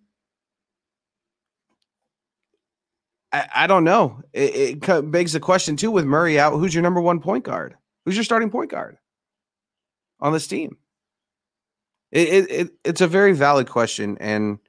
I, 3.34 3.48
I 3.56 3.68
don't 3.68 3.84
know. 3.84 4.22
It, 4.32 4.80
it 4.86 5.12
begs 5.12 5.34
the 5.34 5.40
question 5.40 5.76
too 5.76 5.92
with 5.92 6.06
Murray 6.06 6.40
out. 6.40 6.54
Who's 6.54 6.74
your 6.74 6.84
number 6.84 7.02
one 7.02 7.20
point 7.20 7.44
guard? 7.44 7.76
Who's 8.06 8.16
your 8.16 8.24
starting 8.24 8.52
point 8.52 8.70
guard 8.70 8.98
on 10.20 10.32
this 10.32 10.48
team? 10.48 10.78
It, 12.12 12.28
it, 12.28 12.52
it 12.52 12.70
it's 12.86 13.02
a 13.02 13.08
very 13.08 13.34
valid 13.34 13.68
question 13.68 14.18
and 14.20 14.60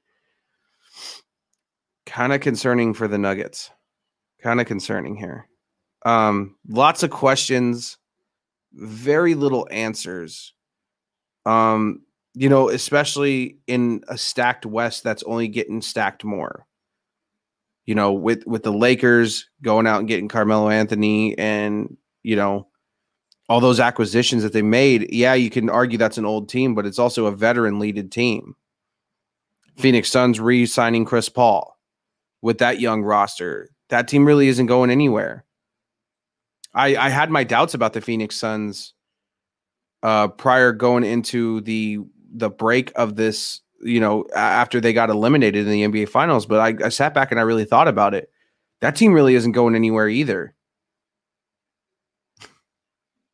kind 2.07 2.33
of 2.33 2.41
concerning 2.41 2.95
for 2.95 3.07
the 3.07 3.19
Nuggets. 3.19 3.71
Kind 4.41 4.61
of 4.61 4.67
concerning 4.67 5.15
here. 5.15 5.49
Um, 6.05 6.57
lots 6.69 7.03
of 7.03 7.11
questions, 7.11 7.99
very 8.73 9.35
little 9.35 9.67
answers. 9.71 10.53
Um, 11.47 12.03
you 12.35 12.49
know, 12.49 12.69
especially 12.69 13.59
in 13.67 14.03
a 14.09 14.19
stacked 14.19 14.67
West 14.67 15.03
that's 15.03 15.23
only 15.23 15.49
getting 15.49 15.81
stacked 15.81 16.25
more 16.25 16.67
you 17.87 17.95
know, 17.95 18.13
with 18.13 18.47
with 18.47 18.63
the 18.63 18.73
Lakers 18.73 19.49
going 19.63 19.87
out 19.87 20.01
and 20.01 20.09
getting 20.09 20.29
Carmelo 20.29 20.69
Anthony 20.69 21.37
and 21.39 21.97
you 22.23 22.37
know 22.37 22.69
all 23.49 23.61
those 23.61 23.81
acquisitions 23.81 24.43
that 24.43 24.53
they 24.53 24.63
made, 24.63 25.13
yeah, 25.13 25.35
you 25.35 25.51
can 25.51 25.69
argue 25.69 25.99
that's 25.99 26.19
an 26.19 26.25
old 26.25 26.49
team, 26.49 26.75
but 26.75 26.87
it's 26.87 26.99
also 26.99 27.27
a 27.27 27.37
veteran 27.37 27.79
leaded 27.79 28.11
team. 28.11 28.55
Phoenix 29.77 30.11
Suns 30.11 30.41
re-signing 30.41 31.05
Chris 31.05 31.29
Paul 31.29 31.79
with 32.41 32.59
that 32.59 32.81
young 32.81 33.03
roster. 33.03 33.71
That 33.91 34.09
team 34.09 34.25
really 34.25 34.49
isn't 34.49 34.67
going 34.67 34.91
anywhere. 34.91 35.45
I, 36.75 36.97
I 36.97 37.09
had 37.09 37.31
my 37.31 37.45
doubts 37.45 37.75
about 37.75 37.93
the 37.93 38.01
Phoenix 38.01 38.37
Suns 38.37 38.95
uh, 40.03 40.29
prior 40.29 40.73
going 40.73 41.05
into 41.05 41.61
the 41.63 41.99
the 42.37 42.51
break 42.51 42.93
of 42.97 43.15
this, 43.15 43.61
you 43.85 44.01
know, 44.01 44.27
after 44.35 44.81
they 44.81 44.93
got 44.93 45.11
eliminated 45.11 45.67
in 45.67 45.71
the 45.71 45.85
NBA 45.85 46.09
Finals. 46.09 46.47
But 46.47 46.61
I, 46.61 46.87
I 46.87 46.89
sat 46.89 47.15
back 47.15 47.31
and 47.31 47.39
I 47.39 47.45
really 47.45 47.65
thought 47.65 47.89
about 47.89 48.15
it. 48.15 48.31
That 48.81 48.97
team 48.97 49.13
really 49.13 49.35
isn't 49.35 49.53
going 49.53 49.75
anywhere 49.75 50.09
either. 50.09 50.55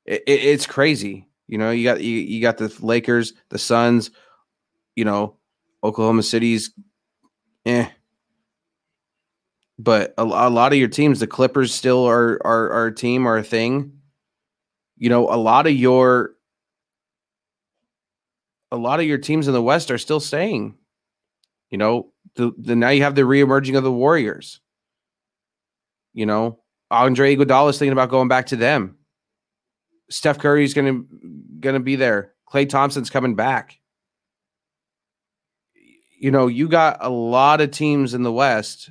It, 0.05 0.23
it, 0.27 0.45
it's 0.45 0.67
crazy. 0.67 1.29
You 1.47 1.59
know, 1.59 1.71
you 1.71 1.85
got 1.85 2.01
you, 2.01 2.17
you 2.17 2.41
got 2.41 2.59
the 2.59 2.75
Lakers, 2.81 3.33
the 3.49 3.59
Suns, 3.59 4.11
you 4.95 5.05
know, 5.05 5.37
Oklahoma 5.83 6.23
City's 6.23 6.73
eh. 7.67 7.89
But 9.79 10.15
a, 10.19 10.23
a 10.23 10.51
lot 10.51 10.73
of 10.73 10.79
your 10.79 10.89
teams, 10.89 11.21
the 11.21 11.27
Clippers 11.27 11.73
still 11.73 12.05
are 12.07 12.41
are, 12.45 12.71
are 12.73 12.87
a 12.87 12.95
team 12.95 13.27
or 13.27 13.37
a 13.37 13.43
thing. 13.43 13.93
You 14.97 15.09
know, 15.09 15.33
a 15.33 15.37
lot 15.37 15.67
of 15.67 15.73
your 15.73 16.35
a 18.71 18.77
lot 18.77 19.01
of 19.01 19.07
your 19.07 19.19
teams 19.19 19.49
in 19.49 19.55
the 19.55 19.63
West 19.63 19.91
are 19.91 19.99
still 19.99 20.21
staying. 20.21 20.77
You 21.71 21.79
know, 21.79 22.13
the, 22.35 22.53
the 22.59 22.77
now 22.77 22.91
you 22.91 23.03
have 23.03 23.15
the 23.15 23.23
reemerging 23.23 23.77
of 23.77 23.85
the 23.85 23.93
Warriors. 23.93 24.61
You 26.13 26.27
know, 26.27 26.61
Andre 26.91 27.37
Iguodala 27.37 27.71
is 27.71 27.79
thinking 27.79 27.93
about 27.93 28.11
going 28.11 28.29
back 28.29 28.47
to 28.47 28.57
them. 28.57 28.97
Steph 30.09 30.39
Curry's 30.39 30.75
gonna 30.75 31.03
gonna 31.61 31.81
be 31.81 31.97
there. 31.97 32.35
Klay 32.49 32.69
Thompson's 32.69 33.11
coming 33.11 33.37
back. 33.37 33.79
You 36.19 36.31
know, 36.31 36.49
you 36.49 36.69
got 36.69 36.99
a 37.01 37.09
lot 37.09 37.61
of 37.61 37.71
teams 37.71 38.13
in 38.13 38.25
the 38.25 38.33
West 38.33 38.91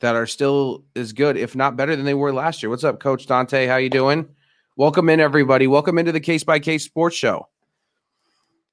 that 0.00 0.14
are 0.14 0.26
still 0.26 0.84
as 0.94 1.12
good, 1.12 1.36
if 1.36 1.56
not 1.56 1.76
better 1.76 1.96
than 1.96 2.04
they 2.04 2.14
were 2.14 2.32
last 2.32 2.62
year. 2.62 2.70
What's 2.70 2.84
up, 2.84 3.00
Coach 3.00 3.26
Dante? 3.26 3.66
How 3.66 3.76
you 3.76 3.90
doing? 3.90 4.28
Welcome 4.76 5.08
in, 5.08 5.18
everybody. 5.18 5.66
Welcome 5.66 5.98
into 5.98 6.12
the 6.12 6.20
Case 6.20 6.44
by 6.44 6.60
Case 6.60 6.84
Sports 6.84 7.16
Show. 7.16 7.48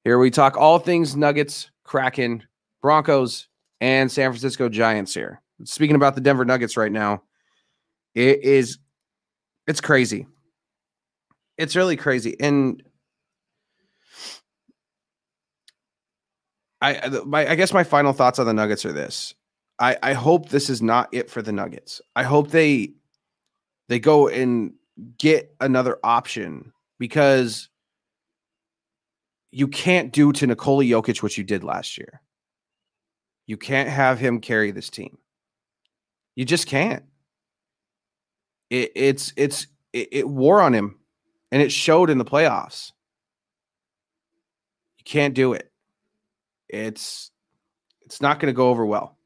Here 0.06 0.20
we 0.20 0.30
talk 0.30 0.56
all 0.56 0.78
things 0.78 1.16
Nuggets, 1.16 1.72
Kraken, 1.84 2.44
Broncos, 2.84 3.48
and 3.82 4.10
San 4.12 4.30
Francisco 4.30 4.70
Giants 4.70 5.16
here. 5.16 5.42
Speaking 5.64 5.96
about 5.96 6.14
the 6.14 6.22
Denver 6.22 6.46
Nuggets 6.46 6.78
right 6.78 6.92
now, 6.92 7.24
it 8.14 8.44
is 8.44 8.78
it's 9.66 9.82
crazy. 9.82 10.28
It's 11.58 11.76
really 11.76 11.98
crazy. 11.98 12.40
And 12.40 12.84
I 16.82 17.10
my 17.26 17.50
I 17.50 17.56
guess 17.56 17.74
my 17.74 17.84
final 17.84 18.14
thoughts 18.14 18.38
on 18.38 18.46
the 18.46 18.54
Nuggets 18.54 18.86
are 18.86 18.94
this. 18.94 19.34
I 19.80 19.98
I 20.04 20.14
hope 20.14 20.50
this 20.50 20.70
is 20.70 20.84
not 20.84 21.10
it 21.14 21.32
for 21.32 21.42
the 21.42 21.52
Nuggets. 21.52 22.00
I 22.16 22.22
hope 22.22 22.52
they 22.52 22.94
they 23.90 24.00
go 24.00 24.28
and 24.28 24.74
get 25.18 25.56
another 25.60 25.98
option 26.04 26.74
because 27.00 27.70
you 29.56 29.70
can't 29.70 30.12
do 30.12 30.34
to 30.34 30.46
Nikola 30.46 30.84
Jokic 30.84 31.24
what 31.24 31.38
you 31.38 31.44
did 31.46 31.64
last 31.64 31.98
year. 31.98 32.20
You 33.48 33.56
can't 33.56 33.88
have 33.88 34.20
him 34.20 34.42
carry 34.42 34.72
this 34.72 34.90
team. 34.90 35.18
You 36.36 36.44
just 36.44 36.68
can't. 36.68 37.06
It, 38.70 38.92
it's 38.96 39.32
it's 39.38 39.68
it, 39.94 40.10
it 40.12 40.28
wore 40.28 40.60
on 40.60 40.74
him, 40.74 41.00
and 41.54 41.62
it 41.62 41.72
showed 41.72 42.10
in 42.10 42.18
the 42.18 42.26
playoffs. 42.26 42.92
You 44.98 45.06
can't 45.06 45.34
do 45.34 45.54
it. 45.54 45.72
It's 46.68 47.32
it's 48.02 48.20
not 48.20 48.42
going 48.42 48.54
to 48.54 48.58
go 48.58 48.68
over 48.68 48.86
well. 48.86 49.18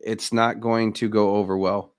It's 0.00 0.32
not 0.32 0.60
going 0.60 0.94
to 0.94 1.10
go 1.10 1.34
over 1.34 1.58
well. 1.58 1.92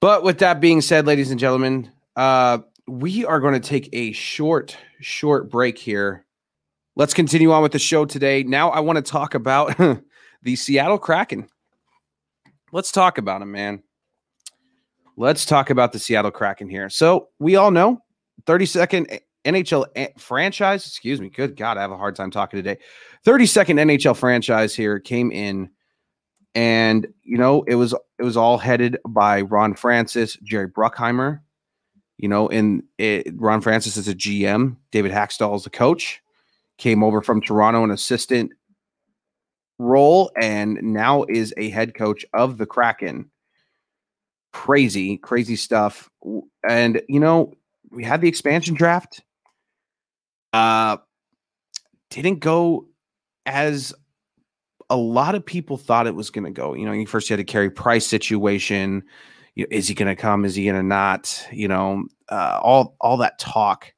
But 0.00 0.22
with 0.22 0.40
that 0.40 0.60
being 0.60 0.82
said, 0.82 1.06
ladies 1.06 1.30
and 1.30 1.40
gentlemen, 1.40 1.90
uh, 2.14 2.58
we 2.90 3.24
are 3.24 3.38
going 3.38 3.54
to 3.54 3.60
take 3.60 3.88
a 3.92 4.12
short, 4.12 4.76
short 5.00 5.48
break 5.48 5.78
here. 5.78 6.26
Let's 6.96 7.14
continue 7.14 7.52
on 7.52 7.62
with 7.62 7.72
the 7.72 7.78
show 7.78 8.04
today. 8.04 8.42
Now, 8.42 8.70
I 8.70 8.80
want 8.80 8.96
to 8.96 9.02
talk 9.02 9.34
about 9.34 9.76
the 10.42 10.56
Seattle 10.56 10.98
Kraken. 10.98 11.48
Let's 12.72 12.90
talk 12.90 13.18
about 13.18 13.40
them, 13.40 13.52
man. 13.52 13.82
Let's 15.16 15.44
talk 15.46 15.70
about 15.70 15.92
the 15.92 15.98
Seattle 15.98 16.32
Kraken 16.32 16.68
here. 16.68 16.90
So, 16.90 17.28
we 17.38 17.56
all 17.56 17.70
know 17.70 18.02
32nd 18.46 19.20
NHL 19.44 19.86
eh, 19.94 20.08
franchise, 20.18 20.86
excuse 20.86 21.20
me. 21.20 21.30
Good 21.30 21.56
God, 21.56 21.78
I 21.78 21.82
have 21.82 21.92
a 21.92 21.96
hard 21.96 22.16
time 22.16 22.30
talking 22.30 22.58
today. 22.58 22.78
32nd 23.24 23.78
NHL 23.78 24.16
franchise 24.16 24.74
here 24.74 24.98
came 24.98 25.30
in 25.30 25.70
and 26.56 27.06
you 27.22 27.38
know, 27.38 27.62
it 27.68 27.76
was 27.76 27.94
it 28.18 28.24
was 28.24 28.36
all 28.36 28.58
headed 28.58 28.98
by 29.08 29.42
Ron 29.42 29.74
Francis, 29.74 30.36
Jerry 30.42 30.68
Bruckheimer, 30.68 31.40
you 32.20 32.28
know, 32.28 32.48
and 32.48 32.82
it, 32.98 33.32
Ron 33.36 33.62
Francis 33.62 33.96
is 33.96 34.06
a 34.06 34.14
GM, 34.14 34.76
David 34.92 35.10
Hakstol 35.10 35.56
is 35.56 35.64
the 35.64 35.70
coach, 35.70 36.20
came 36.76 37.02
over 37.02 37.22
from 37.22 37.40
Toronto, 37.40 37.82
an 37.82 37.90
assistant 37.90 38.52
role, 39.78 40.30
and 40.38 40.78
now 40.82 41.24
is 41.30 41.54
a 41.56 41.70
head 41.70 41.94
coach 41.94 42.26
of 42.34 42.58
the 42.58 42.66
Kraken. 42.66 43.30
Crazy, 44.52 45.16
crazy 45.16 45.56
stuff. 45.56 46.10
And 46.68 47.00
you 47.08 47.20
know, 47.20 47.54
we 47.90 48.04
had 48.04 48.20
the 48.20 48.28
expansion 48.28 48.74
draft. 48.74 49.22
Uh 50.52 50.98
didn't 52.10 52.40
go 52.40 52.86
as 53.46 53.94
a 54.90 54.96
lot 54.96 55.36
of 55.36 55.46
people 55.46 55.76
thought 55.76 56.08
it 56.08 56.16
was 56.16 56.28
going 56.30 56.44
to 56.44 56.50
go. 56.50 56.74
You 56.74 56.84
know, 56.84 56.90
you 56.90 57.06
first 57.06 57.28
had 57.28 57.38
a 57.38 57.44
Carey 57.44 57.70
Price 57.70 58.04
situation 58.04 59.04
you 59.60 59.66
know, 59.66 59.76
is 59.76 59.88
he 59.88 59.94
going 59.94 60.08
to 60.08 60.16
come? 60.16 60.46
Is 60.46 60.54
he 60.54 60.64
going 60.64 60.76
to 60.76 60.82
not? 60.82 61.46
You 61.52 61.68
know, 61.68 62.04
uh, 62.30 62.58
all 62.62 62.96
all 62.98 63.18
that 63.18 63.38
talk 63.38 63.92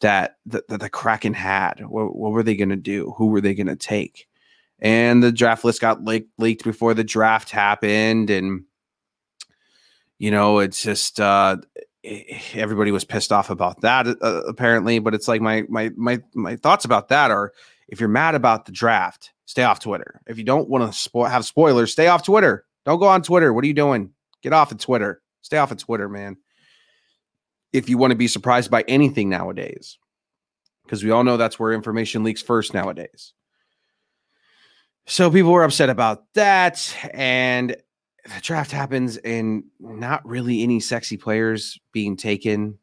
that 0.00 0.38
the, 0.44 0.64
that 0.68 0.80
the 0.80 0.90
Kraken 0.90 1.32
had. 1.32 1.86
What, 1.86 2.16
what 2.16 2.32
were 2.32 2.42
they 2.42 2.56
going 2.56 2.70
to 2.70 2.76
do? 2.76 3.14
Who 3.16 3.28
were 3.28 3.40
they 3.40 3.54
going 3.54 3.68
to 3.68 3.76
take? 3.76 4.26
And 4.80 5.22
the 5.22 5.30
draft 5.30 5.64
list 5.64 5.80
got 5.80 6.04
leaked, 6.04 6.30
leaked 6.38 6.64
before 6.64 6.92
the 6.92 7.04
draft 7.04 7.50
happened, 7.50 8.30
and 8.30 8.64
you 10.18 10.32
know, 10.32 10.58
it's 10.58 10.82
just 10.82 11.20
uh, 11.20 11.58
everybody 12.54 12.90
was 12.90 13.04
pissed 13.04 13.30
off 13.30 13.48
about 13.48 13.82
that 13.82 14.08
uh, 14.08 14.42
apparently. 14.48 14.98
But 14.98 15.14
it's 15.14 15.28
like 15.28 15.40
my 15.40 15.62
my 15.68 15.92
my 15.96 16.20
my 16.34 16.56
thoughts 16.56 16.84
about 16.84 17.10
that 17.10 17.30
are: 17.30 17.52
if 17.86 18.00
you're 18.00 18.08
mad 18.08 18.34
about 18.34 18.66
the 18.66 18.72
draft, 18.72 19.32
stay 19.44 19.62
off 19.62 19.78
Twitter. 19.78 20.20
If 20.26 20.36
you 20.36 20.42
don't 20.42 20.68
want 20.68 20.92
to 20.92 20.98
spo- 20.98 21.30
have 21.30 21.44
spoilers, 21.44 21.92
stay 21.92 22.08
off 22.08 22.24
Twitter. 22.24 22.64
Don't 22.84 22.98
go 22.98 23.06
on 23.06 23.22
Twitter. 23.22 23.52
What 23.52 23.62
are 23.62 23.68
you 23.68 23.72
doing? 23.72 24.10
Get 24.42 24.52
off 24.52 24.72
of 24.72 24.78
Twitter. 24.78 25.22
Stay 25.42 25.58
off 25.58 25.70
of 25.70 25.78
Twitter, 25.78 26.08
man. 26.08 26.36
If 27.72 27.88
you 27.88 27.98
want 27.98 28.12
to 28.12 28.16
be 28.16 28.28
surprised 28.28 28.70
by 28.70 28.84
anything 28.88 29.28
nowadays, 29.28 29.98
because 30.84 31.02
we 31.02 31.10
all 31.10 31.24
know 31.24 31.36
that's 31.36 31.58
where 31.58 31.72
information 31.72 32.22
leaks 32.22 32.42
first 32.42 32.72
nowadays. 32.72 33.32
So 35.06 35.30
people 35.30 35.52
were 35.52 35.64
upset 35.64 35.88
about 35.88 36.24
that. 36.34 36.96
And 37.12 37.76
the 38.24 38.40
draft 38.40 38.72
happens 38.72 39.16
and 39.18 39.64
not 39.78 40.26
really 40.26 40.62
any 40.62 40.80
sexy 40.80 41.16
players 41.16 41.78
being 41.92 42.16
taken 42.16 42.78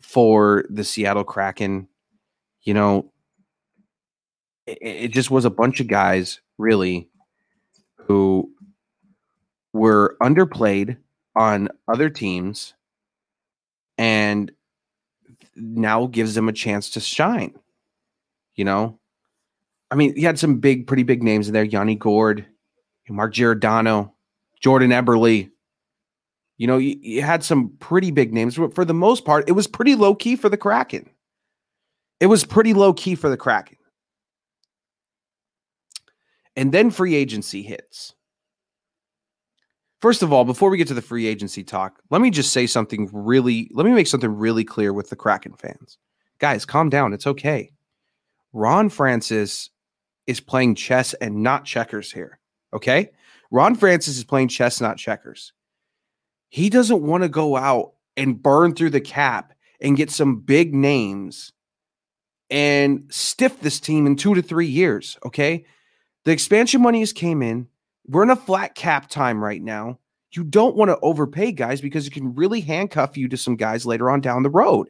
for 0.00 0.64
the 0.68 0.84
Seattle 0.84 1.24
Kraken. 1.24 1.88
You 2.62 2.74
know, 2.74 3.12
it, 4.66 4.78
it 4.82 5.08
just 5.12 5.30
was 5.30 5.44
a 5.44 5.50
bunch 5.50 5.80
of 5.80 5.86
guys 5.86 6.40
really 6.58 7.08
who 7.96 8.50
were 9.72 10.16
underplayed 10.20 10.96
on 11.34 11.68
other 11.88 12.10
teams 12.10 12.74
and 13.98 14.52
now 15.56 16.06
gives 16.06 16.34
them 16.34 16.48
a 16.48 16.52
chance 16.52 16.90
to 16.90 17.00
shine. 17.00 17.54
You 18.54 18.64
know, 18.64 18.98
I 19.90 19.94
mean, 19.94 20.14
he 20.14 20.22
had 20.22 20.38
some 20.38 20.58
big, 20.58 20.86
pretty 20.86 21.02
big 21.02 21.22
names 21.22 21.48
in 21.48 21.54
there 21.54 21.64
Yanni 21.64 21.96
Gourde, 21.96 22.46
Mark 23.08 23.32
Giordano, 23.32 24.14
Jordan 24.60 24.90
Eberle. 24.90 25.50
You 26.58 26.66
know, 26.66 26.78
you, 26.78 26.96
you 27.00 27.22
had 27.22 27.42
some 27.42 27.70
pretty 27.78 28.10
big 28.10 28.32
names, 28.32 28.56
but 28.56 28.74
for 28.74 28.84
the 28.84 28.94
most 28.94 29.24
part, 29.24 29.48
it 29.48 29.52
was 29.52 29.66
pretty 29.66 29.94
low 29.94 30.14
key 30.14 30.36
for 30.36 30.48
the 30.48 30.56
Kraken. 30.56 31.08
It 32.20 32.26
was 32.26 32.44
pretty 32.44 32.72
low 32.72 32.92
key 32.92 33.16
for 33.16 33.28
the 33.28 33.36
Kraken. 33.36 33.76
And 36.54 36.72
then 36.72 36.90
free 36.90 37.14
agency 37.14 37.62
hits. 37.62 38.14
First 40.02 40.24
of 40.24 40.32
all, 40.32 40.44
before 40.44 40.68
we 40.68 40.78
get 40.78 40.88
to 40.88 40.94
the 40.94 41.00
free 41.00 41.28
agency 41.28 41.62
talk, 41.62 42.02
let 42.10 42.20
me 42.20 42.30
just 42.30 42.52
say 42.52 42.66
something 42.66 43.08
really, 43.12 43.70
let 43.72 43.86
me 43.86 43.92
make 43.92 44.08
something 44.08 44.36
really 44.36 44.64
clear 44.64 44.92
with 44.92 45.10
the 45.10 45.16
Kraken 45.16 45.52
fans. 45.52 45.96
Guys, 46.40 46.64
calm 46.64 46.90
down. 46.90 47.12
It's 47.12 47.28
okay. 47.28 47.70
Ron 48.52 48.88
Francis 48.88 49.70
is 50.26 50.40
playing 50.40 50.74
chess 50.74 51.14
and 51.14 51.44
not 51.44 51.64
checkers 51.64 52.10
here. 52.10 52.40
Okay. 52.74 53.10
Ron 53.52 53.76
Francis 53.76 54.18
is 54.18 54.24
playing 54.24 54.48
chess, 54.48 54.80
not 54.80 54.96
checkers. 54.96 55.52
He 56.48 56.68
doesn't 56.68 57.02
want 57.02 57.22
to 57.22 57.28
go 57.28 57.56
out 57.56 57.92
and 58.16 58.42
burn 58.42 58.74
through 58.74 58.90
the 58.90 59.00
cap 59.00 59.52
and 59.80 59.96
get 59.96 60.10
some 60.10 60.40
big 60.40 60.74
names 60.74 61.52
and 62.50 63.04
stiff 63.08 63.60
this 63.60 63.78
team 63.78 64.06
in 64.06 64.16
two 64.16 64.34
to 64.34 64.42
three 64.42 64.66
years. 64.66 65.16
Okay. 65.24 65.64
The 66.24 66.32
expansion 66.32 66.82
money 66.82 66.98
has 67.00 67.12
came 67.12 67.40
in. 67.40 67.68
We're 68.12 68.22
in 68.24 68.30
a 68.30 68.36
flat 68.36 68.74
cap 68.74 69.08
time 69.08 69.42
right 69.42 69.62
now. 69.62 69.98
you 70.32 70.44
don't 70.44 70.76
want 70.76 70.90
to 70.90 70.98
overpay 71.00 71.52
guys 71.52 71.80
because 71.80 72.06
it 72.06 72.12
can 72.12 72.34
really 72.34 72.60
handcuff 72.60 73.16
you 73.16 73.26
to 73.28 73.36
some 73.38 73.56
guys 73.56 73.86
later 73.86 74.10
on 74.10 74.20
down 74.20 74.42
the 74.42 74.50
road. 74.50 74.88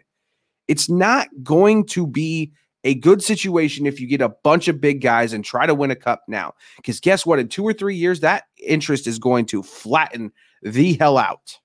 It's 0.66 0.88
not 0.88 1.28
going 1.42 1.86
to 1.86 2.06
be 2.06 2.52
a 2.82 2.94
good 2.94 3.22
situation 3.22 3.86
if 3.86 4.00
you 4.00 4.08
get 4.08 4.20
a 4.20 4.30
bunch 4.42 4.66
of 4.66 4.80
big 4.80 5.00
guys 5.00 5.32
and 5.32 5.44
try 5.44 5.66
to 5.66 5.74
win 5.74 5.92
a 5.92 5.96
cup 5.96 6.24
now. 6.26 6.54
Because 6.76 6.98
guess 6.98 7.24
what? 7.24 7.38
In 7.38 7.46
two 7.46 7.64
or 7.64 7.72
three 7.72 7.94
years, 7.94 8.20
that 8.20 8.44
interest 8.58 9.06
is 9.06 9.20
going 9.20 9.46
to 9.46 9.62
flatten 9.62 10.32
the 10.62 10.94
hell 10.94 11.16
out. 11.16 11.60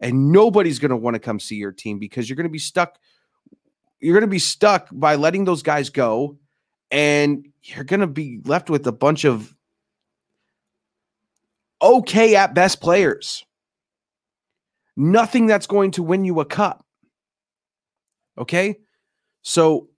And 0.00 0.32
nobody's 0.32 0.80
going 0.80 0.90
to 0.90 0.96
want 0.96 1.14
to 1.14 1.20
come 1.20 1.38
see 1.38 1.56
your 1.56 1.72
team 1.72 2.00
because 2.00 2.28
you're 2.28 2.36
going 2.36 2.48
to 2.48 2.50
be 2.50 2.58
stuck. 2.58 2.98
You're 4.00 4.14
going 4.14 4.22
to 4.22 4.26
be 4.26 4.40
stuck 4.40 4.88
by 4.90 5.14
letting 5.14 5.44
those 5.44 5.62
guys 5.62 5.88
go. 5.88 6.36
And 6.90 7.46
you're 7.62 7.84
going 7.84 8.00
to 8.00 8.08
be 8.08 8.40
left 8.44 8.70
with 8.70 8.86
a 8.88 8.92
bunch 8.92 9.24
of 9.24 9.55
okay 11.80 12.36
at 12.36 12.54
best 12.54 12.80
players. 12.80 13.44
Nothing 14.96 15.46
that's 15.46 15.66
going 15.66 15.92
to 15.92 16.02
win 16.02 16.24
you 16.24 16.40
a 16.40 16.44
cup. 16.44 16.84
Okay. 18.38 18.78
So 19.42 19.88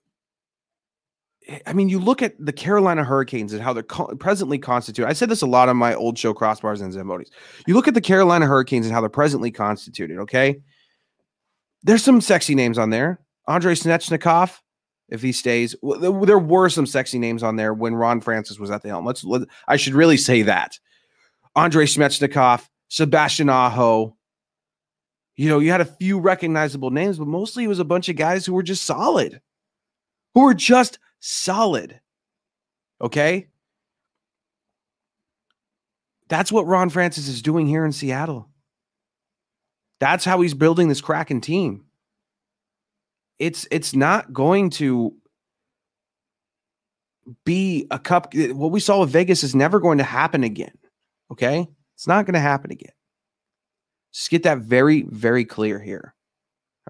I 1.67 1.73
mean, 1.73 1.89
you 1.89 1.99
look 1.99 2.21
at 2.21 2.35
the 2.39 2.53
Carolina 2.53 3.05
Hurricanes 3.05 3.53
and 3.55 3.63
how 3.63 3.73
they're 3.73 3.83
co- 3.83 4.15
presently 4.17 4.59
constituted. 4.59 5.09
I 5.09 5.15
said 5.15 5.31
this 5.31 5.41
a 5.41 5.47
lot 5.47 5.69
on 5.69 5.77
my 5.77 5.95
old 5.95 6.19
show, 6.19 6.35
Crossbars 6.35 6.83
and 6.83 6.93
Zambonis. 6.93 7.31
You 7.67 7.75
look 7.75 7.89
at 7.89 7.95
the 7.95 8.03
Carolina 8.03 8.47
Hurricanes 8.47 8.85
and 8.85 8.93
how 8.93 9.01
they're 9.01 9.09
presently 9.09 9.51
constituted. 9.51 10.19
Okay, 10.19 10.61
there's 11.83 12.05
some 12.05 12.21
sexy 12.21 12.55
names 12.55 12.77
on 12.77 12.91
there. 12.91 13.21
Andrei 13.49 13.73
Svechnikov, 13.73 14.59
if 15.09 15.23
he 15.23 15.33
stays, 15.33 15.75
there 15.83 16.39
were 16.39 16.69
some 16.69 16.85
sexy 16.85 17.19
names 17.19 17.43
on 17.43 17.57
there 17.57 17.73
when 17.73 17.95
Ron 17.95 18.21
Francis 18.21 18.59
was 18.59 18.71
at 18.71 18.83
the 18.83 18.91
helm. 18.91 19.07
Let's. 19.07 19.25
Let, 19.25 19.49
I 19.69 19.77
should 19.77 19.95
really 19.95 20.19
say 20.19 20.43
that. 20.43 20.79
Andrei 21.59 21.85
Svechnikov, 21.85 22.67
Sebastian 22.89 23.49
Aho. 23.49 24.17
You 25.37 25.49
know, 25.49 25.59
you 25.59 25.71
had 25.71 25.81
a 25.81 25.85
few 25.85 26.19
recognizable 26.19 26.91
names, 26.91 27.19
but 27.19 27.29
mostly 27.29 27.65
it 27.65 27.69
was 27.69 27.79
a 27.79 27.85
bunch 27.85 28.09
of 28.09 28.17
guys 28.17 28.45
who 28.45 28.55
were 28.55 28.63
just 28.63 28.85
solid, 28.85 29.41
who 30.35 30.43
were 30.43 30.55
just 30.55 30.99
solid. 31.21 32.01
Okay. 33.01 33.49
That's 36.29 36.53
what 36.53 36.67
Ron 36.67 36.91
Francis 36.91 37.29
is 37.29 37.43
doing 37.43 37.67
here 37.67 37.85
in 37.85 37.93
Seattle. 37.93 38.49
That's 40.01 40.25
how 40.25 40.41
he's 40.41 40.55
building 40.55 40.89
this 40.89 41.01
Kraken 41.01 41.41
team. 41.41 41.85
It's 43.39 43.67
it's 43.71 43.95
not 43.95 44.33
going 44.33 44.71
to 44.71 45.15
be 47.45 47.87
a 47.91 47.99
cup. 47.99 48.35
What 48.35 48.73
we 48.73 48.81
saw 48.81 49.01
with 49.01 49.11
Vegas 49.11 49.43
is 49.45 49.55
never 49.55 49.81
going 49.81 49.99
to 49.99 50.05
happen 50.05 50.45
again. 50.45 50.77
Okay. 51.33 51.67
It's 51.95 52.07
not 52.07 52.27
going 52.27 52.35
to 52.35 52.41
happen 52.41 52.71
again. 52.71 52.93
Just 54.13 54.31
get 54.31 54.45
that 54.45 54.59
very, 54.59 55.03
very 55.03 55.45
clear 55.45 55.79
here. 55.81 56.15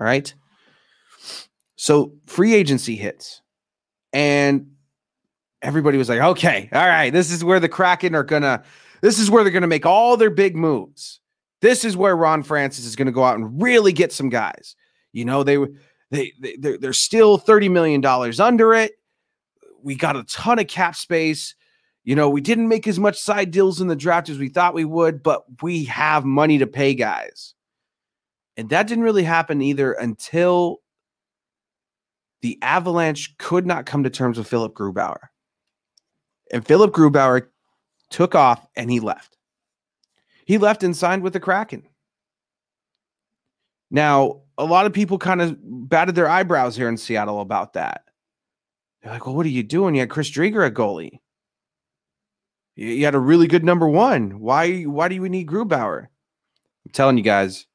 All 0.00 0.06
right. 0.06 0.32
So 1.76 2.12
free 2.26 2.54
agency 2.54 2.96
hits. 2.96 3.42
And 4.12 4.72
everybody 5.62 5.98
was 5.98 6.08
like, 6.08 6.20
okay, 6.20 6.68
all 6.72 6.86
right, 6.86 7.10
this 7.10 7.30
is 7.30 7.44
where 7.44 7.60
the 7.60 7.68
Kraken 7.68 8.14
are 8.14 8.22
gonna, 8.22 8.62
this 9.00 9.18
is 9.18 9.30
where 9.30 9.44
they're 9.44 9.52
gonna 9.52 9.66
make 9.66 9.86
all 9.86 10.16
their 10.16 10.30
big 10.30 10.56
moves. 10.56 11.20
This 11.60 11.84
is 11.84 11.96
where 11.96 12.16
Ron 12.16 12.42
Francis 12.42 12.84
is 12.84 12.96
gonna 12.96 13.12
go 13.12 13.24
out 13.24 13.38
and 13.38 13.60
really 13.62 13.92
get 13.92 14.12
some 14.12 14.28
guys. 14.28 14.76
You 15.12 15.24
know, 15.24 15.42
they 15.42 15.58
they, 16.10 16.32
they 16.40 16.56
they're, 16.58 16.78
they're 16.78 16.92
still 16.92 17.38
$30 17.38 17.70
million 17.70 18.04
under 18.40 18.74
it. 18.74 18.92
We 19.82 19.94
got 19.94 20.16
a 20.16 20.24
ton 20.24 20.58
of 20.58 20.66
cap 20.66 20.96
space. 20.96 21.54
You 22.08 22.14
know, 22.14 22.30
we 22.30 22.40
didn't 22.40 22.68
make 22.68 22.88
as 22.88 22.98
much 22.98 23.20
side 23.20 23.50
deals 23.50 23.82
in 23.82 23.88
the 23.88 23.94
draft 23.94 24.30
as 24.30 24.38
we 24.38 24.48
thought 24.48 24.72
we 24.72 24.86
would, 24.86 25.22
but 25.22 25.44
we 25.60 25.84
have 25.84 26.24
money 26.24 26.56
to 26.56 26.66
pay 26.66 26.94
guys. 26.94 27.52
And 28.56 28.70
that 28.70 28.86
didn't 28.86 29.04
really 29.04 29.24
happen 29.24 29.60
either 29.60 29.92
until 29.92 30.78
the 32.40 32.58
Avalanche 32.62 33.36
could 33.36 33.66
not 33.66 33.84
come 33.84 34.04
to 34.04 34.08
terms 34.08 34.38
with 34.38 34.48
Philip 34.48 34.72
Grubauer. 34.72 35.18
And 36.50 36.66
Philip 36.66 36.92
Grubauer 36.92 37.48
took 38.08 38.34
off 38.34 38.66
and 38.74 38.90
he 38.90 39.00
left. 39.00 39.36
He 40.46 40.56
left 40.56 40.82
and 40.82 40.96
signed 40.96 41.22
with 41.22 41.34
the 41.34 41.40
Kraken. 41.40 41.86
Now, 43.90 44.44
a 44.56 44.64
lot 44.64 44.86
of 44.86 44.94
people 44.94 45.18
kind 45.18 45.42
of 45.42 45.58
batted 45.62 46.14
their 46.14 46.26
eyebrows 46.26 46.74
here 46.74 46.88
in 46.88 46.96
Seattle 46.96 47.42
about 47.42 47.74
that. 47.74 48.04
They're 49.02 49.12
like, 49.12 49.26
well, 49.26 49.36
what 49.36 49.44
are 49.44 49.50
you 49.50 49.62
doing? 49.62 49.94
You 49.94 50.00
had 50.00 50.08
Chris 50.08 50.30
Driedger 50.30 50.66
at 50.66 50.72
goalie. 50.72 51.18
You 52.78 53.04
had 53.04 53.16
a 53.16 53.18
really 53.18 53.48
good 53.48 53.64
number 53.64 53.88
one. 53.88 54.38
Why, 54.38 54.84
why 54.84 55.08
do 55.08 55.20
we 55.20 55.28
need 55.28 55.48
Grubauer? 55.48 56.02
I'm 56.02 56.92
telling 56.92 57.18
you 57.18 57.24
guys, 57.24 57.66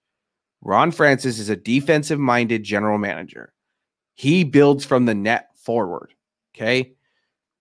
Ron 0.61 0.91
Francis 0.91 1.39
is 1.39 1.49
a 1.49 1.57
defensive 1.57 2.19
minded 2.19 2.63
general 2.63 2.97
manager. 2.97 3.51
He 4.13 4.45
builds 4.45 4.85
from 4.85 5.05
the 5.05 5.13
net 5.13 5.49
forward. 5.57 6.13
Okay. 6.55 6.93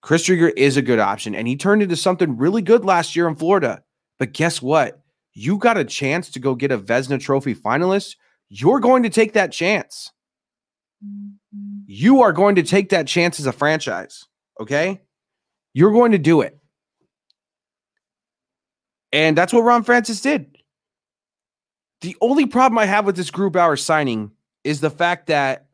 Chris 0.02 0.28
Driedger 0.28 0.52
is 0.56 0.76
a 0.76 0.82
good 0.82 1.00
option, 1.00 1.34
and 1.34 1.48
he 1.48 1.56
turned 1.56 1.82
into 1.82 1.96
something 1.96 2.36
really 2.36 2.62
good 2.62 2.84
last 2.84 3.16
year 3.16 3.26
in 3.26 3.34
Florida. 3.34 3.82
But 4.20 4.34
guess 4.34 4.62
what? 4.62 5.02
You 5.32 5.58
got 5.58 5.76
a 5.76 5.84
chance 5.84 6.30
to 6.30 6.38
go 6.38 6.54
get 6.54 6.70
a 6.70 6.78
Vezina 6.78 7.18
Trophy 7.18 7.56
finalist. 7.56 8.14
You're 8.50 8.78
going 8.78 9.02
to 9.02 9.10
take 9.10 9.32
that 9.32 9.50
chance. 9.50 10.12
Mm-hmm. 11.04 11.70
You 11.86 12.22
are 12.22 12.32
going 12.32 12.54
to 12.54 12.62
take 12.62 12.90
that 12.90 13.08
chance 13.08 13.40
as 13.40 13.46
a 13.46 13.52
franchise. 13.52 14.28
Okay. 14.60 15.00
You're 15.74 15.90
going 15.90 16.12
to 16.12 16.18
do 16.18 16.42
it. 16.42 16.60
And 19.12 19.36
that's 19.36 19.52
what 19.52 19.62
Ron 19.62 19.82
Francis 19.82 20.20
did. 20.20 20.56
The 22.00 22.16
only 22.20 22.46
problem 22.46 22.78
I 22.78 22.86
have 22.86 23.06
with 23.06 23.16
this 23.16 23.30
Grubauer 23.30 23.78
signing 23.78 24.32
is 24.64 24.80
the 24.80 24.90
fact 24.90 25.26
that 25.26 25.66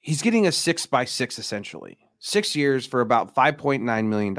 he's 0.00 0.22
getting 0.22 0.46
a 0.46 0.52
six 0.52 0.86
by 0.86 1.04
six 1.04 1.38
essentially, 1.38 1.98
six 2.20 2.54
years 2.54 2.86
for 2.86 3.00
about 3.00 3.34
$5.9 3.34 4.06
million. 4.06 4.36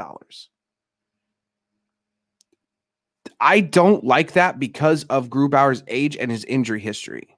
I 3.39 3.59
don't 3.59 4.03
like 4.03 4.33
that 4.33 4.59
because 4.59 5.03
of 5.05 5.29
Grubauer's 5.29 5.83
age 5.87 6.15
and 6.15 6.31
his 6.31 6.45
injury 6.45 6.79
history. 6.79 7.35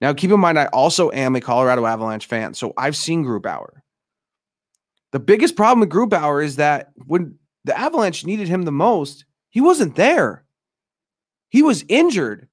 Now, 0.00 0.12
keep 0.12 0.30
in 0.30 0.38
mind, 0.38 0.58
I 0.58 0.66
also 0.66 1.10
am 1.10 1.34
a 1.34 1.40
Colorado 1.40 1.84
Avalanche 1.84 2.26
fan, 2.26 2.54
so 2.54 2.72
I've 2.76 2.96
seen 2.96 3.24
Grubauer. 3.24 3.80
The 5.10 5.18
biggest 5.18 5.56
problem 5.56 5.80
with 5.80 5.88
Grubauer 5.88 6.44
is 6.44 6.56
that 6.56 6.92
when 7.06 7.38
the 7.68 7.78
Avalanche 7.78 8.24
needed 8.24 8.48
him 8.48 8.62
the 8.62 8.72
most, 8.72 9.26
he 9.50 9.60
wasn't 9.60 9.94
there. 9.94 10.44
He 11.50 11.62
was 11.62 11.84
injured. 11.86 12.48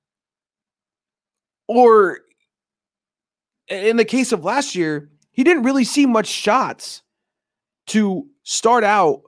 Or 1.70 2.20
in 3.70 3.96
the 3.96 4.04
case 4.04 4.34
of 4.34 4.44
last 4.44 4.76
year, 4.76 5.10
he 5.32 5.46
didn't 5.46 5.64
really 5.64 5.86
see 5.86 6.06
much 6.06 6.28
shots 6.28 7.02
to 7.88 8.28
start 8.44 8.84
out 8.84 9.22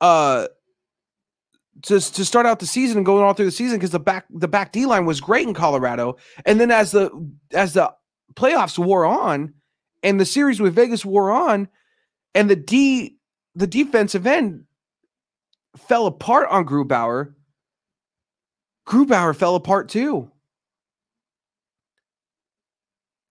uh 0.00 0.46
to, 1.82 2.00
to 2.00 2.24
start 2.24 2.46
out 2.46 2.60
the 2.60 2.66
season 2.66 2.98
and 2.98 3.06
going 3.06 3.24
all 3.24 3.32
through 3.32 3.46
the 3.46 3.50
season 3.50 3.78
because 3.78 3.90
the 3.90 3.98
back 3.98 4.26
the 4.30 4.48
back 4.48 4.70
D 4.70 4.86
line 4.86 5.06
was 5.06 5.20
great 5.20 5.46
in 5.46 5.54
Colorado. 5.54 6.16
And 6.46 6.60
then 6.60 6.70
as 6.70 6.92
the 6.92 7.10
as 7.52 7.74
the 7.74 7.92
playoffs 8.34 8.78
wore 8.78 9.04
on 9.04 9.54
and 10.04 10.20
the 10.20 10.24
series 10.24 10.60
with 10.60 10.76
Vegas 10.76 11.04
wore 11.04 11.32
on, 11.32 11.68
and 12.34 12.48
the 12.48 12.56
D 12.56 13.16
the 13.56 13.66
defensive 13.66 14.26
end 14.26 14.64
fell 15.80 16.06
apart 16.06 16.48
on 16.50 16.66
Grubauer, 16.66 17.34
Grubauer 18.86 19.36
fell 19.36 19.54
apart 19.54 19.88
too. 19.88 20.30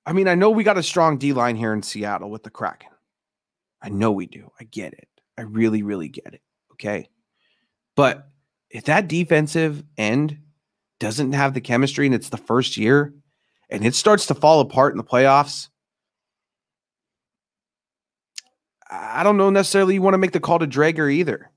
I 0.06 0.14
mean, 0.14 0.28
I 0.28 0.36
know 0.36 0.52
we 0.52 0.64
got 0.64 0.78
a 0.78 0.84
strong 0.84 1.18
D 1.18 1.34
line 1.34 1.56
here 1.56 1.74
in 1.74 1.84
Seattle 1.84 2.30
with 2.30 2.44
the 2.44 2.50
Kraken. 2.50 2.90
I 3.82 3.90
know 3.90 4.12
we 4.12 4.26
do. 4.26 4.50
I 4.60 4.64
get 4.64 4.94
it. 4.94 5.08
I 5.38 5.42
really, 5.42 5.84
really 5.84 6.08
get 6.08 6.34
it. 6.34 6.42
Okay. 6.74 7.10
But 7.96 8.30
if 8.70 8.86
that 8.86 9.08
defensive 9.08 9.84
end 9.98 10.40
doesn't 11.00 11.34
have 11.34 11.54
the 11.54 11.62
chemistry 11.62 12.06
and 12.06 12.16
it's 12.16 12.30
the 12.30 12.38
first 12.38 12.78
year 12.78 13.14
and 13.70 13.86
it 13.86 13.96
starts 13.96 14.28
to 14.28 14.36
fall 14.36 14.62
apart 14.62 14.94
in 14.94 14.98
the 14.98 15.04
playoffs, 15.04 15.70
I 18.90 19.24
don't 19.24 19.38
know 19.38 19.50
necessarily 19.50 19.96
you 19.96 20.02
want 20.02 20.14
to 20.14 20.20
make 20.20 20.32
the 20.32 20.40
call 20.40 20.60
to 20.60 20.68
Driedger 20.68 21.12
either. 21.12 21.52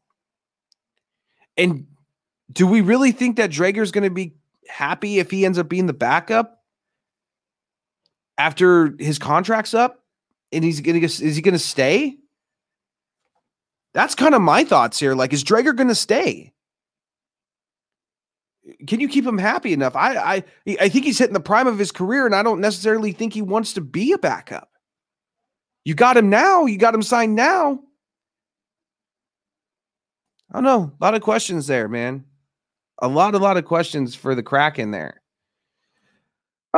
And 1.61 1.87
do 2.53 2.67
we 2.67 2.81
really 2.81 3.13
think 3.13 3.37
that 3.37 3.51
Driedger's 3.51 3.93
going 3.93 4.05
to 4.05 4.11
be 4.11 4.35
happy 4.69 5.19
if 5.19 5.31
he 5.31 5.45
ends 5.45 5.59
up 5.59 5.69
being 5.69 5.87
the 5.87 5.93
backup? 5.93 6.61
after 8.41 8.95
his 8.99 9.19
contract's 9.19 9.75
up 9.75 10.03
and 10.51 10.65
he's 10.65 10.81
gonna 10.81 10.99
is 10.99 11.19
he 11.19 11.43
gonna 11.43 11.59
stay? 11.59 12.17
That's 13.93 14.15
kind 14.15 14.35
of 14.35 14.41
my 14.41 14.65
thoughts 14.65 14.99
here. 14.99 15.15
Like, 15.15 15.35
is 15.35 15.45
Driedger 15.45 15.77
gonna 15.77 15.95
stay? 15.95 16.55
Can 18.87 19.01
you 19.01 19.09
keep 19.09 19.27
him 19.27 19.37
happy 19.37 19.75
enough? 19.75 19.95
I 19.95 20.17
I 20.17 20.45
I 20.81 20.89
think 20.89 21.05
he's 21.05 21.19
hitting 21.19 21.35
the 21.35 21.41
prime 21.41 21.67
of 21.67 21.79
his 21.79 21.93
career, 21.93 22.25
and 22.25 22.35
I 22.35 22.43
don't 22.43 22.63
necessarily 22.63 23.13
think 23.13 23.35
he 23.35 23.43
wants 23.43 23.75
to 23.75 23.83
be 23.83 24.13
a 24.13 24.19
backup. 24.19 24.71
You 25.85 25.95
got 25.95 26.17
him 26.17 26.31
now. 26.31 26.65
You 26.65 26.79
got 26.79 26.95
him 26.95 27.03
signed 27.03 27.35
now. 27.35 27.81
I 30.51 30.57
don't 30.57 30.65
know. 30.65 30.93
A 31.01 31.05
lot 31.05 31.15
of 31.15 31.23
questions 31.23 31.67
there, 31.67 31.89
man. 31.89 32.25
A 33.03 33.09
lot, 33.09 33.35
a 33.35 33.39
lot 33.39 33.57
of 33.57 33.65
questions 33.65 34.15
for 34.15 34.35
the 34.35 34.43
Kraken 34.43 34.91
there. 34.91 35.21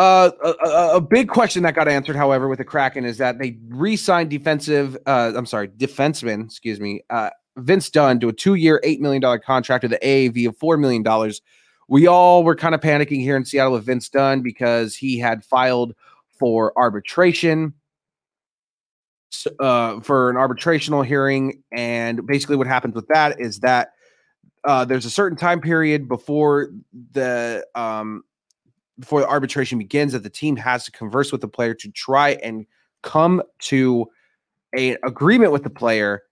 Uh, 0.01 0.31
a, 0.43 0.97
a, 0.97 1.01
big 1.01 1.29
question 1.29 1.63
that 1.65 1.75
got 1.75 1.87
answered, 1.87 2.17
however, 2.17 2.49
with 2.49 2.59
the 2.59 2.65
Kraken 2.65 3.05
is 3.05 3.19
that 3.19 3.39
they 3.39 3.59
re-signed 3.69 4.31
defensive. 4.31 4.97
Uh, 5.07 5.33
I'm 5.37 5.45
sorry, 5.45 5.69
defenseman. 5.69 6.47
Excuse 6.47 6.81
me. 6.81 7.03
Uh, 7.11 7.29
Vince 7.59 7.91
Dunn 7.91 8.19
to 8.21 8.29
a 8.31 8.33
two-year, 8.33 8.81
eight 8.85 9.03
million 9.03 9.21
dollar 9.21 9.39
contract 9.39 9.83
with 9.83 9.91
the 9.91 9.99
AAV 9.99 10.49
of 10.49 10.57
four 10.57 10.79
million 10.79 11.03
dollars. 11.03 11.43
We 11.89 12.07
all 12.07 12.43
were 12.43 12.57
kind 12.57 12.75
of 12.75 12.81
panicking 12.81 13.21
here 13.21 13.37
in 13.37 13.45
Seattle 13.45 13.75
with 13.75 13.85
Vince 13.85 14.09
Dunn 14.09 14.41
because 14.41 14.97
he 14.97 15.19
had 15.19 15.45
filed 15.45 15.95
for 16.39 16.73
arbitration 16.79 17.75
uh, 19.59 20.01
for 20.01 20.31
an 20.31 20.37
arbitrational 20.37 21.05
hearing. 21.05 21.63
And 21.73 22.27
basically, 22.27 22.57
what 22.57 22.67
happens 22.67 22.95
with 22.95 23.07
that 23.09 23.41
is 23.41 23.61
that 23.61 23.93
uh, 24.65 24.85
there's 24.85 25.05
a 25.05 25.11
certain 25.11 25.37
time 25.37 25.61
period 25.61 26.09
before 26.09 26.71
the 27.13 27.67
um, 27.75 28.23
before 28.99 29.21
the 29.21 29.29
arbitration 29.29 29.79
begins 29.79 30.13
that 30.13 30.23
the 30.23 30.31
team 30.31 30.57
has 30.57 30.85
to 30.85 30.93
converse 30.93 31.33
with 31.33 31.41
the 31.41 31.49
player 31.49 31.75
to 31.75 31.91
try 31.91 32.31
and 32.43 32.67
come 33.03 33.43
to 33.59 34.07
a 34.77 34.97
agreement 35.03 35.53
with 35.53 35.65
the 35.65 35.71
player. 35.71 36.23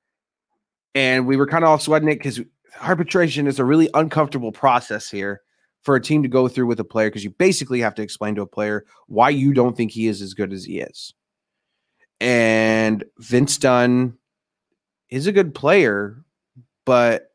And 0.95 1.27
we 1.27 1.37
were 1.37 1.47
kind 1.47 1.65
of 1.65 1.71
all 1.71 1.79
sweating 1.79 2.09
it 2.09 2.17
because 2.17 2.41
arbitration 2.83 3.47
is 3.47 3.59
a 3.59 3.65
really 3.65 3.89
uncomfortable 3.95 4.53
process 4.53 5.09
here 5.09 5.41
for 5.83 5.97
a 5.97 6.01
team 6.01 6.23
to 6.23 6.29
go 6.29 6.47
through 6.49 6.67
with 6.67 6.81
a 6.81 6.85
player 6.85 7.09
because 7.09 7.25
you 7.25 7.31
basically 7.31 7.81
have 7.81 7.95
to 7.95 8.03
explain 8.03 8.35
to 8.35 8.43
a 8.43 8.47
player 8.47 8.85
why 9.07 9.31
you 9.31 9.53
don't 9.53 9.77
think 9.77 9.91
he 9.91 10.07
is 10.07 10.21
as 10.21 10.35
good 10.35 10.53
as 10.53 10.65
he 10.65 10.81
is. 10.81 11.15
And 12.21 13.03
Vince 13.19 13.57
Dunn 13.57 14.19
is 15.09 15.27
a 15.27 15.33
good 15.33 15.55
player, 15.55 16.23
but 16.85 17.33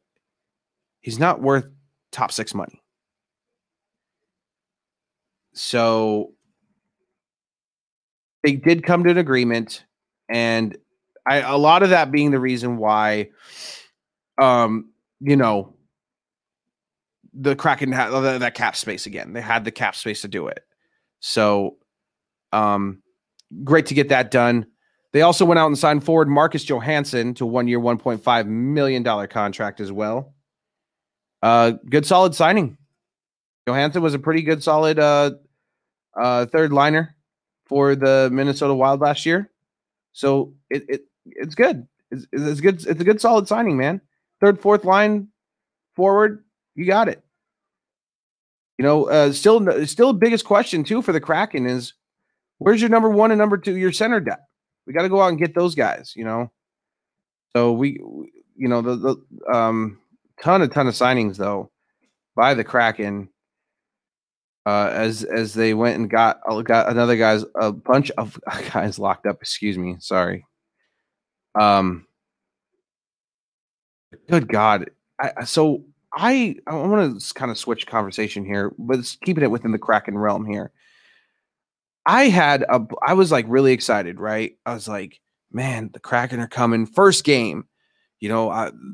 he's 1.01 1.19
not 1.19 1.41
worth 1.41 1.67
top 2.11 2.31
six 2.31 2.53
money. 2.53 2.81
So 5.53 6.33
they 8.43 8.53
did 8.53 8.83
come 8.83 9.03
to 9.05 9.09
an 9.09 9.17
agreement, 9.17 9.85
and 10.29 10.77
I 11.25 11.37
a 11.37 11.57
lot 11.57 11.81
of 11.81 11.89
that 11.89 12.11
being 12.11 12.31
the 12.31 12.39
reason 12.39 12.77
why, 12.77 13.29
um, 14.37 14.91
you 15.19 15.35
know, 15.35 15.73
the 17.33 17.55
Kraken 17.55 17.91
had 17.91 18.09
that 18.11 18.55
cap 18.55 18.75
space 18.75 19.05
again. 19.05 19.33
They 19.33 19.41
had 19.41 19.65
the 19.65 19.71
cap 19.71 19.95
space 19.95 20.21
to 20.21 20.27
do 20.27 20.47
it. 20.47 20.59
So, 21.19 21.77
um, 22.51 23.01
great 23.63 23.87
to 23.87 23.93
get 23.93 24.09
that 24.09 24.31
done. 24.31 24.67
They 25.15 25.21
also 25.21 25.45
went 25.45 25.59
out 25.59 25.67
and 25.67 25.77
signed 25.77 26.03
forward 26.03 26.27
Marcus 26.27 26.65
Johansson 26.65 27.33
to 27.35 27.45
one 27.45 27.69
year, 27.69 27.79
$1.5 27.79 28.47
million 28.47 29.27
contract 29.29 29.79
as 29.79 29.89
well. 29.89 30.33
Uh, 31.41 31.75
good 31.89 32.05
solid 32.05 32.35
signing. 32.35 32.77
Johansson 33.65 34.01
was 34.01 34.13
a 34.13 34.19
pretty 34.19 34.41
good 34.41 34.61
solid 34.61 34.99
uh, 34.99 35.31
uh, 36.19 36.47
third 36.47 36.73
liner 36.73 37.15
for 37.65 37.95
the 37.95 38.29
Minnesota 38.29 38.73
Wild 38.73 38.99
last 38.99 39.25
year. 39.25 39.49
So 40.11 40.53
it, 40.69 40.83
it 40.89 41.01
it's 41.25 41.55
good. 41.55 41.87
It's, 42.11 42.27
it's 42.33 42.59
good. 42.59 42.85
It's 42.85 42.99
a 42.99 43.05
good 43.05 43.21
solid 43.21 43.47
signing, 43.47 43.77
man. 43.77 44.01
Third, 44.41 44.59
fourth 44.59 44.83
line 44.83 45.29
forward, 45.95 46.43
you 46.75 46.85
got 46.85 47.07
it. 47.07 47.23
You 48.77 48.83
know, 48.83 49.05
uh, 49.05 49.31
still, 49.31 49.87
still 49.87 50.11
biggest 50.11 50.43
question 50.43 50.83
too 50.83 51.01
for 51.01 51.13
the 51.13 51.21
Kraken 51.21 51.67
is 51.67 51.93
where's 52.57 52.81
your 52.81 52.89
number 52.89 53.09
one 53.09 53.31
and 53.31 53.39
number 53.39 53.57
two, 53.57 53.77
your 53.77 53.93
center 53.93 54.19
depth? 54.19 54.44
We 54.85 54.93
got 54.93 55.03
to 55.03 55.09
go 55.09 55.21
out 55.21 55.29
and 55.29 55.39
get 55.39 55.55
those 55.55 55.75
guys, 55.75 56.13
you 56.15 56.23
know. 56.23 56.51
So 57.55 57.71
we, 57.71 57.99
you 58.55 58.67
know, 58.67 58.81
the 58.81 58.95
the 58.95 59.53
um 59.53 59.99
ton 60.41 60.61
a 60.61 60.67
ton 60.67 60.87
of 60.87 60.93
signings 60.93 61.37
though 61.37 61.71
by 62.35 62.53
the 62.53 62.63
Kraken. 62.63 63.29
Uh, 64.67 64.89
as 64.91 65.23
as 65.23 65.53
they 65.53 65.75
went 65.75 65.95
and 65.95 66.09
got 66.09 66.39
uh, 66.49 66.59
got 66.61 66.89
another 66.89 67.15
guys 67.15 67.45
a 67.53 67.71
bunch 67.71 68.09
of 68.17 68.39
guys 68.73 68.97
locked 68.97 69.27
up. 69.27 69.37
Excuse 69.39 69.77
me, 69.77 69.95
sorry. 69.99 70.43
Um, 71.53 72.07
good 74.27 74.47
God, 74.47 74.89
I, 75.19 75.43
so 75.43 75.83
I 76.13 76.55
I 76.65 76.75
want 76.75 77.21
to 77.21 77.33
kind 77.35 77.51
of 77.51 77.59
switch 77.59 77.85
conversation 77.85 78.43
here, 78.43 78.73
but 78.79 78.99
keeping 79.23 79.43
it 79.43 79.51
within 79.51 79.71
the 79.71 79.77
Kraken 79.77 80.17
realm 80.17 80.45
here. 80.45 80.71
I 82.05 82.25
had 82.25 82.63
a 82.63 82.81
I 83.05 83.13
was 83.13 83.31
like 83.31 83.45
really 83.47 83.73
excited, 83.73 84.19
right? 84.19 84.57
I 84.65 84.73
was 84.73 84.87
like, 84.87 85.19
man, 85.51 85.89
the 85.93 85.99
Kraken 85.99 86.39
are 86.39 86.47
coming. 86.47 86.85
First 86.85 87.23
game, 87.23 87.65
you 88.19 88.29
know, 88.29 88.49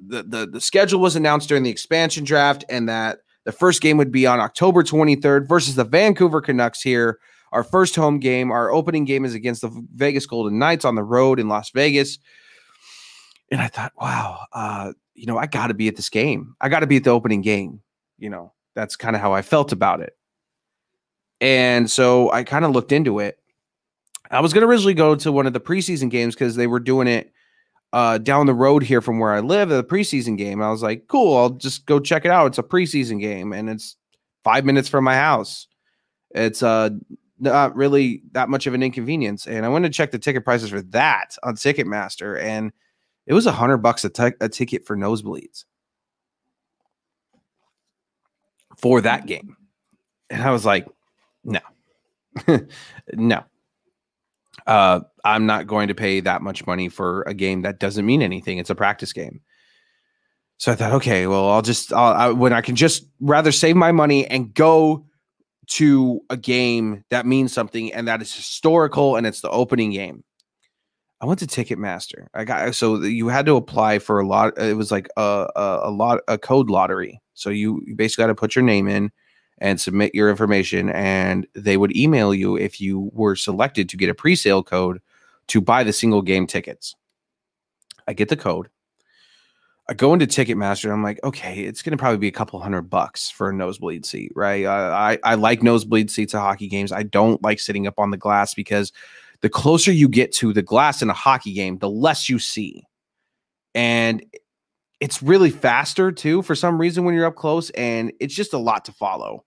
the, 0.08 0.24
the 0.24 0.48
the 0.48 0.62
schedule 0.62 1.00
was 1.00 1.16
announced 1.16 1.50
during 1.50 1.64
the 1.64 1.70
expansion 1.70 2.24
draft, 2.24 2.64
and 2.70 2.88
that 2.90 3.20
the 3.46 3.52
first 3.52 3.82
game 3.82 3.98
would 3.98 4.12
be 4.12 4.26
on 4.26 4.40
October 4.40 4.84
23rd 4.84 5.48
versus 5.48 5.76
the 5.76 5.84
Vancouver 5.84 6.42
Canucks 6.42 6.82
here. 6.82 7.20
Our 7.52 7.64
first 7.64 7.96
home 7.96 8.20
game, 8.20 8.50
our 8.50 8.72
opening 8.72 9.04
game 9.04 9.26
is 9.26 9.34
against 9.34 9.62
the 9.62 9.86
Vegas 9.96 10.26
Golden 10.26 10.58
Knights 10.58 10.86
on 10.86 10.96
the 10.96 11.04
road 11.04 11.40
in 11.40 11.50
Las 11.50 11.70
Vegas. 11.72 12.18
And 13.52 13.60
I 13.60 13.68
thought, 13.68 13.92
wow, 14.00 14.46
uh, 14.54 14.94
you 15.16 15.26
know, 15.26 15.38
I 15.38 15.48
got 15.48 15.68
to 15.68 15.74
be 15.74 15.90
at 15.90 15.98
this 15.98 16.10
game. 16.10 16.56
I 16.62 16.70
got 16.70 16.80
to 16.80 16.88
be 16.88 16.96
at 16.96 17.04
the 17.04 17.10
opening 17.10 17.42
game. 17.42 17.82
You 18.18 18.30
know, 18.30 18.54
that's 18.74 18.96
kind 18.96 19.16
of 19.16 19.22
how 19.22 19.34
I 19.34 19.42
felt 19.42 19.74
about 19.74 20.00
it. 20.00 20.14
And 21.42 21.90
so 21.90 22.32
I 22.32 22.44
kind 22.44 22.64
of 22.64 22.72
looked 22.72 22.92
into 22.92 23.20
it. 23.20 23.40
I 24.30 24.40
was 24.40 24.54
going 24.54 24.62
to 24.62 24.68
originally 24.68 24.94
go 24.94 25.16
to 25.16 25.32
one 25.32 25.48
of 25.48 25.54
the 25.54 25.60
preseason 25.60 26.10
games 26.10 26.36
because 26.36 26.56
they 26.56 26.68
were 26.68 26.80
doing 26.80 27.08
it 27.08 27.34
uh, 27.92 28.20
down 28.20 28.46
the 28.46 28.54
road 28.54 28.84
here 28.84 29.02
from 29.02 29.20
where 29.20 29.34
I 29.34 29.42
live, 29.42 29.68
the 29.68 29.84
preseason 29.84 30.38
game. 30.38 30.62
I 30.62 30.70
was 30.70 30.82
like, 30.82 31.08
cool, 31.08 31.36
I'll 31.36 31.50
just 31.50 31.86
go 31.86 32.00
check 32.00 32.24
it 32.24 32.32
out. 32.32 32.48
It's 32.48 32.58
a 32.58 32.64
preseason 32.64 33.20
game 33.20 33.52
and 33.52 33.70
it's 33.70 33.98
five 34.44 34.64
minutes 34.64 34.88
from 34.88 35.04
my 35.04 35.16
house. 35.16 35.68
It's 36.34 36.64
uh, 36.64 36.92
not 37.40 37.76
really 37.76 38.22
that 38.32 38.50
much 38.50 38.68
of 38.68 38.74
an 38.74 38.84
inconvenience. 38.84 39.48
And 39.48 39.66
I 39.66 39.70
went 39.70 39.84
to 39.84 39.92
check 39.92 40.12
the 40.12 40.20
ticket 40.20 40.46
prices 40.46 40.70
for 40.70 40.82
that 40.84 41.36
on 41.44 41.56
Ticketmaster, 41.56 42.42
and 42.42 42.72
it 43.26 43.34
was 43.34 43.48
a 43.48 43.52
hundred 43.52 43.78
bucks 43.78 44.06
a, 44.06 44.10
ticket 44.50 44.86
for 44.86 44.96
nosebleeds 44.96 45.66
for 48.78 49.02
that 49.02 49.26
game. 49.26 49.58
And 50.30 50.42
I 50.42 50.52
was 50.52 50.66
like, 50.66 50.88
no, 51.44 51.60
no. 53.14 53.44
Uh, 54.68 55.02
I'm 55.24 55.46
not 55.46 55.68
going 55.68 55.88
to 55.88 55.96
pay 55.96 56.20
that 56.20 56.42
much 56.42 56.66
money 56.68 56.90
for 56.90 57.24
a 57.24 57.34
game 57.34 57.64
that 57.64 57.80
doesn't 57.80 58.06
mean 58.06 58.22
anything. 58.22 58.58
It's 58.58 58.70
a 58.70 58.76
practice 58.76 59.14
game. 59.14 59.42
So 60.58 60.72
I 60.72 60.76
thought, 60.76 60.94
okay, 60.94 61.26
well, 61.26 61.50
I'll 61.50 61.64
just 61.64 61.92
I'll, 61.92 62.14
I, 62.14 62.30
when 62.30 62.54
I 62.54 62.62
can 62.62 62.76
just 62.76 63.08
rather 63.20 63.52
save 63.52 63.76
my 63.76 63.92
money 63.92 64.28
and 64.28 64.54
go 64.54 65.06
to 65.70 66.22
a 66.30 66.38
game 66.38 67.04
that 67.10 67.26
means 67.26 67.54
something 67.54 67.94
and 67.94 68.08
that 68.08 68.22
is 68.22 68.34
historical 68.34 69.16
and 69.16 69.26
it's 69.26 69.42
the 69.42 69.50
opening 69.50 69.92
game. 69.92 70.24
I 71.22 71.26
went 71.26 71.40
to 71.40 71.48
Ticketmaster. 71.48 72.28
I 72.34 72.44
got 72.46 72.76
so 72.76 73.02
you 73.02 73.28
had 73.28 73.46
to 73.46 73.56
apply 73.56 74.00
for 74.00 74.20
a 74.20 74.28
lot. 74.28 74.58
It 74.58 74.76
was 74.76 74.92
like 74.92 75.08
a 75.18 75.48
a, 75.56 75.80
a 75.86 75.92
lot 75.92 76.20
a 76.28 76.38
code 76.38 76.70
lottery. 76.70 77.22
So 77.34 77.50
you, 77.50 77.82
you 77.88 77.96
basically 77.96 78.24
got 78.24 78.28
to 78.28 78.36
put 78.36 78.56
your 78.56 78.64
name 78.64 78.88
in 78.88 79.12
and 79.62 79.80
submit 79.80 80.14
your 80.14 80.30
information 80.30 80.90
and 80.90 81.48
they 81.54 81.78
would 81.78 81.96
email 81.96 82.34
you 82.34 82.58
if 82.58 82.82
you 82.82 83.12
were 83.14 83.36
selected 83.36 83.88
to 83.88 83.96
get 83.96 84.10
a 84.10 84.14
pre-sale 84.14 84.64
code 84.64 85.00
to 85.48 85.62
buy 85.62 85.84
the 85.84 85.94
single 85.94 86.24
game 86.24 86.48
tickets. 86.48 86.96
I 88.08 88.14
get 88.14 88.28
the 88.28 88.36
code. 88.36 88.70
I 89.88 89.94
go 89.94 90.14
into 90.14 90.26
Ticketmaster 90.26 90.86
and 90.86 90.94
I'm 90.94 91.04
like, 91.04 91.20
okay, 91.24 91.60
it's 91.60 91.82
going 91.82 91.92
to 91.92 91.98
probably 91.98 92.18
be 92.18 92.28
a 92.28 92.32
couple 92.32 92.60
hundred 92.60 92.84
bucks 92.84 93.30
for 93.30 93.50
a 93.50 93.54
nosebleed 93.54 94.06
seat, 94.06 94.32
right? 94.36 94.66
I, 94.66 95.20
I 95.24 95.36
like 95.36 95.62
nosebleed 95.62 96.10
seats 96.10 96.34
at 96.34 96.40
hockey 96.40 96.68
games. 96.68 96.92
I 96.92 97.04
don't 97.04 97.42
like 97.44 97.60
sitting 97.60 97.88
up 97.88 98.00
on 98.00 98.10
the 98.10 98.18
glass 98.18 98.54
because 98.54 98.92
the 99.42 99.50
closer 99.50 99.92
you 99.92 100.08
get 100.08 100.32
to 100.34 100.54
the 100.54 100.62
glass 100.62 101.02
in 101.02 101.10
a 101.10 101.14
hockey 101.14 101.54
game, 101.54 101.78
the 101.78 101.90
less 101.90 102.30
you 102.30 102.40
see. 102.40 102.84
And 103.76 104.24
it's 105.00 105.22
really 105.22 105.50
faster 105.50 106.12
too 106.12 106.42
for 106.42 106.56
some 106.56 106.80
reason 106.80 107.04
when 107.04 107.14
you're 107.14 107.26
up 107.26 107.36
close 107.36 107.70
and 107.72 108.12
it's 108.20 108.36
just 108.36 108.54
a 108.54 108.58
lot 108.58 108.86
to 108.86 108.92
follow 108.92 109.44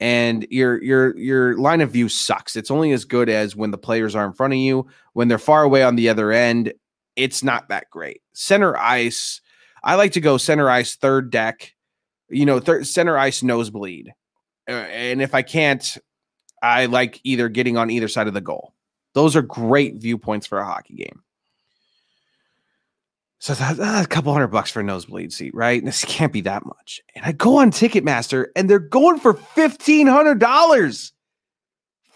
and 0.00 0.46
your 0.50 0.82
your 0.82 1.16
your 1.16 1.58
line 1.58 1.82
of 1.82 1.90
view 1.90 2.08
sucks. 2.08 2.56
It's 2.56 2.70
only 2.70 2.92
as 2.92 3.04
good 3.04 3.28
as 3.28 3.54
when 3.54 3.70
the 3.70 3.78
players 3.78 4.14
are 4.14 4.26
in 4.26 4.32
front 4.32 4.54
of 4.54 4.58
you. 4.58 4.86
When 5.12 5.28
they're 5.28 5.38
far 5.38 5.62
away 5.62 5.82
on 5.82 5.96
the 5.96 6.08
other 6.08 6.32
end, 6.32 6.72
it's 7.16 7.42
not 7.42 7.68
that 7.68 7.90
great. 7.90 8.22
Center 8.32 8.76
ice, 8.76 9.40
I 9.84 9.96
like 9.96 10.12
to 10.12 10.20
go 10.20 10.38
center 10.38 10.70
ice 10.70 10.96
third 10.96 11.30
deck, 11.30 11.74
you 12.30 12.46
know, 12.46 12.60
center 12.82 13.18
ice 13.18 13.42
nosebleed. 13.42 14.12
Uh, 14.68 14.72
and 14.72 15.20
if 15.20 15.34
I 15.34 15.42
can't, 15.42 15.98
I 16.62 16.86
like 16.86 17.20
either 17.24 17.48
getting 17.48 17.76
on 17.76 17.90
either 17.90 18.08
side 18.08 18.28
of 18.28 18.34
the 18.34 18.40
goal. 18.40 18.74
Those 19.14 19.36
are 19.36 19.42
great 19.42 19.96
viewpoints 19.96 20.46
for 20.46 20.58
a 20.58 20.64
hockey 20.64 20.94
game. 20.94 21.22
So 23.40 23.54
that's 23.54 23.80
ah, 23.80 24.02
a 24.02 24.06
couple 24.06 24.34
hundred 24.34 24.48
bucks 24.48 24.70
for 24.70 24.80
a 24.80 24.84
nosebleed 24.84 25.32
seat, 25.32 25.54
right? 25.54 25.82
This 25.82 26.04
can't 26.08 26.32
be 26.32 26.42
that 26.42 26.64
much. 26.64 27.00
And 27.14 27.24
I 27.24 27.32
go 27.32 27.56
on 27.58 27.72
Ticketmaster 27.72 28.46
and 28.54 28.68
they're 28.68 28.78
going 28.78 29.18
for 29.18 29.34
$1,500. 29.34 31.12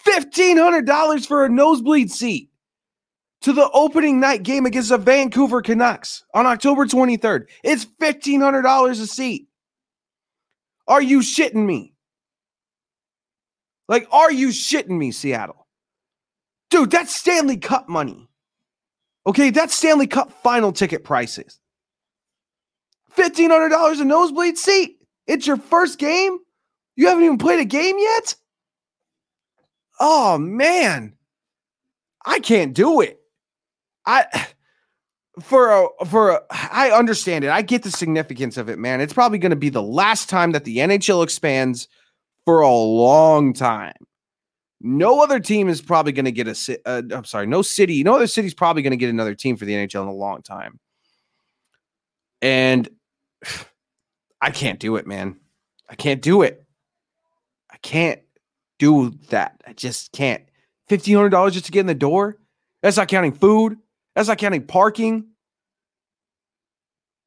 $1,500 0.06 1.26
for 1.26 1.44
a 1.46 1.48
nosebleed 1.48 2.10
seat 2.10 2.50
to 3.40 3.54
the 3.54 3.70
opening 3.70 4.20
night 4.20 4.42
game 4.42 4.66
against 4.66 4.90
the 4.90 4.98
Vancouver 4.98 5.62
Canucks 5.62 6.24
on 6.34 6.44
October 6.44 6.84
23rd. 6.84 7.46
It's 7.62 7.86
$1,500 7.86 8.90
a 8.90 9.06
seat. 9.06 9.48
Are 10.86 11.00
you 11.00 11.20
shitting 11.20 11.64
me? 11.64 11.94
Like, 13.88 14.06
are 14.12 14.30
you 14.30 14.48
shitting 14.48 14.98
me, 14.98 15.10
Seattle? 15.10 15.66
Dude, 16.70 16.90
that's 16.90 17.14
Stanley 17.14 17.56
Cup 17.56 17.88
money. 17.88 18.28
Okay, 19.26 19.50
that's 19.50 19.74
Stanley 19.74 20.06
Cup 20.06 20.30
final 20.42 20.72
ticket 20.72 21.04
prices. 21.04 21.60
$1,500 23.16 24.00
a 24.00 24.04
nosebleed 24.04 24.58
seat. 24.58 24.98
It's 25.26 25.46
your 25.46 25.56
first 25.56 25.98
game. 25.98 26.38
You 26.96 27.08
haven't 27.08 27.24
even 27.24 27.38
played 27.38 27.60
a 27.60 27.64
game 27.64 27.96
yet? 27.98 28.34
Oh, 30.00 30.38
man. 30.38 31.14
I 32.26 32.40
can't 32.40 32.74
do 32.74 33.00
it. 33.00 33.20
I 34.06 34.26
for 35.40 35.70
a 35.70 36.06
for 36.06 36.30
a, 36.30 36.40
I 36.50 36.90
understand 36.90 37.44
it. 37.44 37.50
I 37.50 37.62
get 37.62 37.82
the 37.82 37.90
significance 37.90 38.56
of 38.56 38.68
it, 38.68 38.78
man. 38.78 39.00
It's 39.00 39.12
probably 39.12 39.38
going 39.38 39.50
to 39.50 39.56
be 39.56 39.70
the 39.70 39.82
last 39.82 40.28
time 40.28 40.52
that 40.52 40.64
the 40.64 40.78
NHL 40.78 41.22
expands 41.22 41.88
for 42.44 42.60
a 42.60 42.74
long 42.74 43.52
time. 43.52 43.94
No 44.86 45.22
other 45.22 45.40
team 45.40 45.70
is 45.70 45.80
probably 45.80 46.12
going 46.12 46.26
to 46.26 46.30
get 46.30 46.46
a. 46.46 46.80
Uh, 46.84 47.00
I'm 47.10 47.24
sorry, 47.24 47.46
no 47.46 47.62
city. 47.62 48.04
No 48.04 48.16
other 48.16 48.26
city's 48.26 48.52
probably 48.52 48.82
going 48.82 48.90
to 48.90 48.98
get 48.98 49.08
another 49.08 49.34
team 49.34 49.56
for 49.56 49.64
the 49.64 49.72
NHL 49.72 50.02
in 50.02 50.08
a 50.08 50.12
long 50.12 50.42
time. 50.42 50.78
And 52.42 52.86
I 54.42 54.50
can't 54.50 54.78
do 54.78 54.96
it, 54.96 55.06
man. 55.06 55.40
I 55.88 55.94
can't 55.94 56.20
do 56.20 56.42
it. 56.42 56.66
I 57.72 57.78
can't 57.78 58.20
do 58.78 59.14
that. 59.30 59.62
I 59.66 59.72
just 59.72 60.12
can't. 60.12 60.44
Fifteen 60.86 61.16
hundred 61.16 61.30
dollars 61.30 61.54
just 61.54 61.64
to 61.64 61.72
get 61.72 61.80
in 61.80 61.86
the 61.86 61.94
door. 61.94 62.36
That's 62.82 62.98
not 62.98 63.08
counting 63.08 63.32
food. 63.32 63.78
That's 64.14 64.28
not 64.28 64.36
counting 64.36 64.66
parking. 64.66 65.28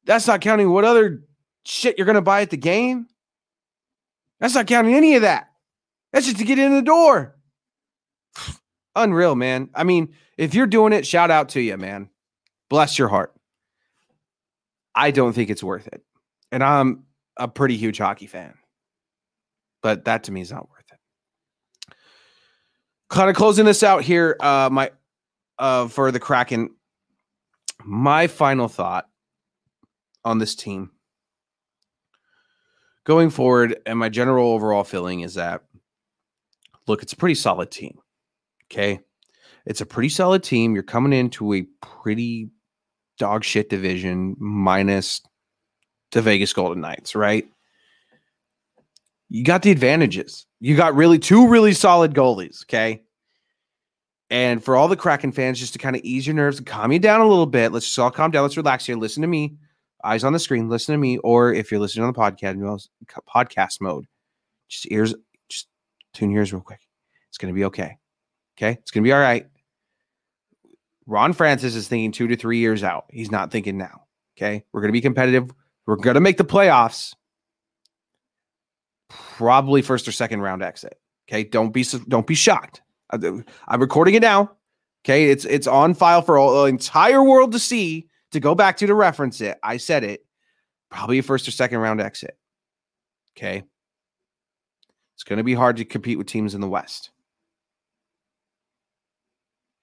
That's 0.04 0.28
not 0.28 0.42
counting 0.42 0.70
what 0.70 0.84
other 0.84 1.24
shit 1.64 1.98
you're 1.98 2.04
going 2.04 2.14
to 2.14 2.22
buy 2.22 2.42
at 2.42 2.50
the 2.50 2.56
game. 2.56 3.08
That's 4.38 4.54
not 4.54 4.68
counting 4.68 4.94
any 4.94 5.16
of 5.16 5.22
that. 5.22 5.50
That's 6.12 6.26
just 6.26 6.38
to 6.38 6.44
get 6.44 6.60
in 6.60 6.72
the 6.72 6.82
door. 6.82 7.34
Unreal, 8.96 9.34
man. 9.34 9.70
I 9.74 9.84
mean, 9.84 10.14
if 10.36 10.54
you're 10.54 10.66
doing 10.66 10.92
it, 10.92 11.06
shout 11.06 11.30
out 11.30 11.50
to 11.50 11.60
you, 11.60 11.76
man. 11.76 12.10
Bless 12.68 12.98
your 12.98 13.08
heart. 13.08 13.34
I 14.94 15.10
don't 15.10 15.32
think 15.32 15.50
it's 15.50 15.62
worth 15.62 15.86
it. 15.86 16.02
And 16.50 16.62
I'm 16.62 17.04
a 17.36 17.46
pretty 17.46 17.76
huge 17.76 17.98
hockey 17.98 18.26
fan. 18.26 18.54
But 19.82 20.04
that 20.06 20.24
to 20.24 20.32
me 20.32 20.40
is 20.40 20.50
not 20.50 20.68
worth 20.68 20.84
it. 20.90 21.94
Kind 23.08 23.30
of 23.30 23.36
closing 23.36 23.64
this 23.64 23.82
out 23.82 24.02
here, 24.02 24.36
uh, 24.40 24.68
my 24.70 24.90
uh, 25.58 25.88
for 25.88 26.10
the 26.10 26.20
Kraken. 26.20 26.70
My 27.84 28.26
final 28.26 28.66
thought 28.66 29.08
on 30.24 30.38
this 30.38 30.56
team 30.56 30.90
going 33.04 33.30
forward, 33.30 33.80
and 33.86 33.98
my 33.98 34.08
general 34.08 34.52
overall 34.52 34.84
feeling 34.84 35.20
is 35.20 35.34
that 35.34 35.62
look, 36.88 37.02
it's 37.02 37.12
a 37.12 37.16
pretty 37.16 37.36
solid 37.36 37.70
team. 37.70 37.98
Okay. 38.70 39.00
It's 39.66 39.80
a 39.80 39.86
pretty 39.86 40.08
solid 40.08 40.42
team. 40.42 40.74
You're 40.74 40.82
coming 40.82 41.12
into 41.12 41.54
a 41.54 41.66
pretty 41.82 42.48
dog 43.18 43.44
shit 43.44 43.68
division 43.68 44.36
minus 44.38 45.20
the 46.12 46.22
Vegas 46.22 46.52
Golden 46.52 46.80
Knights, 46.80 47.14
right? 47.14 47.46
You 49.28 49.44
got 49.44 49.62
the 49.62 49.70
advantages. 49.70 50.46
You 50.60 50.76
got 50.76 50.94
really 50.94 51.18
two 51.18 51.48
really 51.48 51.74
solid 51.74 52.14
goalies. 52.14 52.64
Okay. 52.64 53.02
And 54.30 54.62
for 54.62 54.76
all 54.76 54.88
the 54.88 54.96
Kraken 54.96 55.32
fans, 55.32 55.58
just 55.58 55.72
to 55.72 55.78
kind 55.78 55.96
of 55.96 56.02
ease 56.02 56.26
your 56.26 56.34
nerves 56.34 56.58
and 56.58 56.66
calm 56.66 56.92
you 56.92 56.98
down 56.98 57.20
a 57.20 57.26
little 57.26 57.46
bit, 57.46 57.72
let's 57.72 57.86
just 57.86 57.98
all 57.98 58.10
calm 58.10 58.30
down. 58.30 58.42
Let's 58.42 58.56
relax 58.56 58.86
here. 58.86 58.96
Listen 58.96 59.22
to 59.22 59.28
me. 59.28 59.56
Eyes 60.04 60.22
on 60.22 60.32
the 60.32 60.38
screen. 60.38 60.68
Listen 60.68 60.94
to 60.94 60.98
me. 60.98 61.18
Or 61.18 61.52
if 61.52 61.70
you're 61.70 61.80
listening 61.80 62.04
on 62.04 62.12
the 62.12 62.18
podcast, 62.18 62.88
podcast 63.28 63.80
mode, 63.80 64.06
just 64.68 64.90
ears, 64.90 65.14
just 65.48 65.68
tune 66.12 66.30
your 66.30 66.40
ears 66.40 66.52
real 66.52 66.62
quick. 66.62 66.80
It's 67.30 67.38
going 67.38 67.52
to 67.52 67.58
be 67.58 67.64
okay. 67.64 67.96
Okay. 68.58 68.72
It's 68.72 68.90
going 68.90 69.04
to 69.04 69.08
be 69.08 69.12
all 69.12 69.20
right. 69.20 69.46
Ron 71.06 71.32
Francis 71.32 71.74
is 71.74 71.88
thinking 71.88 72.12
two 72.12 72.26
to 72.28 72.36
three 72.36 72.58
years 72.58 72.82
out. 72.82 73.06
He's 73.10 73.30
not 73.30 73.50
thinking 73.50 73.78
now. 73.78 74.02
Okay. 74.36 74.64
We're 74.72 74.80
going 74.80 74.88
to 74.88 74.92
be 74.92 75.00
competitive. 75.00 75.50
We're 75.86 75.96
going 75.96 76.14
to 76.14 76.20
make 76.20 76.36
the 76.36 76.44
playoffs. 76.44 77.14
Probably 79.08 79.80
first 79.80 80.06
or 80.06 80.12
second 80.12 80.40
round 80.40 80.62
exit. 80.62 80.98
Okay. 81.28 81.44
Don't 81.44 81.70
be, 81.70 81.84
don't 82.08 82.26
be 82.26 82.34
shocked. 82.34 82.82
Uh, 83.10 83.38
I'm 83.66 83.80
recording 83.80 84.14
it 84.14 84.20
now. 84.20 84.52
Okay, 85.04 85.30
it's 85.30 85.44
it's 85.44 85.66
on 85.66 85.94
file 85.94 86.22
for 86.22 86.38
all, 86.38 86.64
the 86.64 86.68
entire 86.68 87.22
world 87.22 87.52
to 87.52 87.58
see 87.58 88.08
to 88.32 88.40
go 88.40 88.54
back 88.54 88.76
to 88.78 88.86
to 88.86 88.94
reference 88.94 89.40
it. 89.40 89.58
I 89.62 89.76
said 89.76 90.04
it. 90.04 90.24
Probably 90.90 91.18
a 91.18 91.22
first 91.22 91.46
or 91.48 91.50
second 91.50 91.78
round 91.78 92.00
exit. 92.00 92.36
Okay. 93.36 93.62
It's 95.14 95.24
going 95.24 95.38
to 95.38 95.44
be 95.44 95.54
hard 95.54 95.78
to 95.78 95.84
compete 95.84 96.18
with 96.18 96.26
teams 96.26 96.54
in 96.54 96.60
the 96.60 96.68
West. 96.68 97.10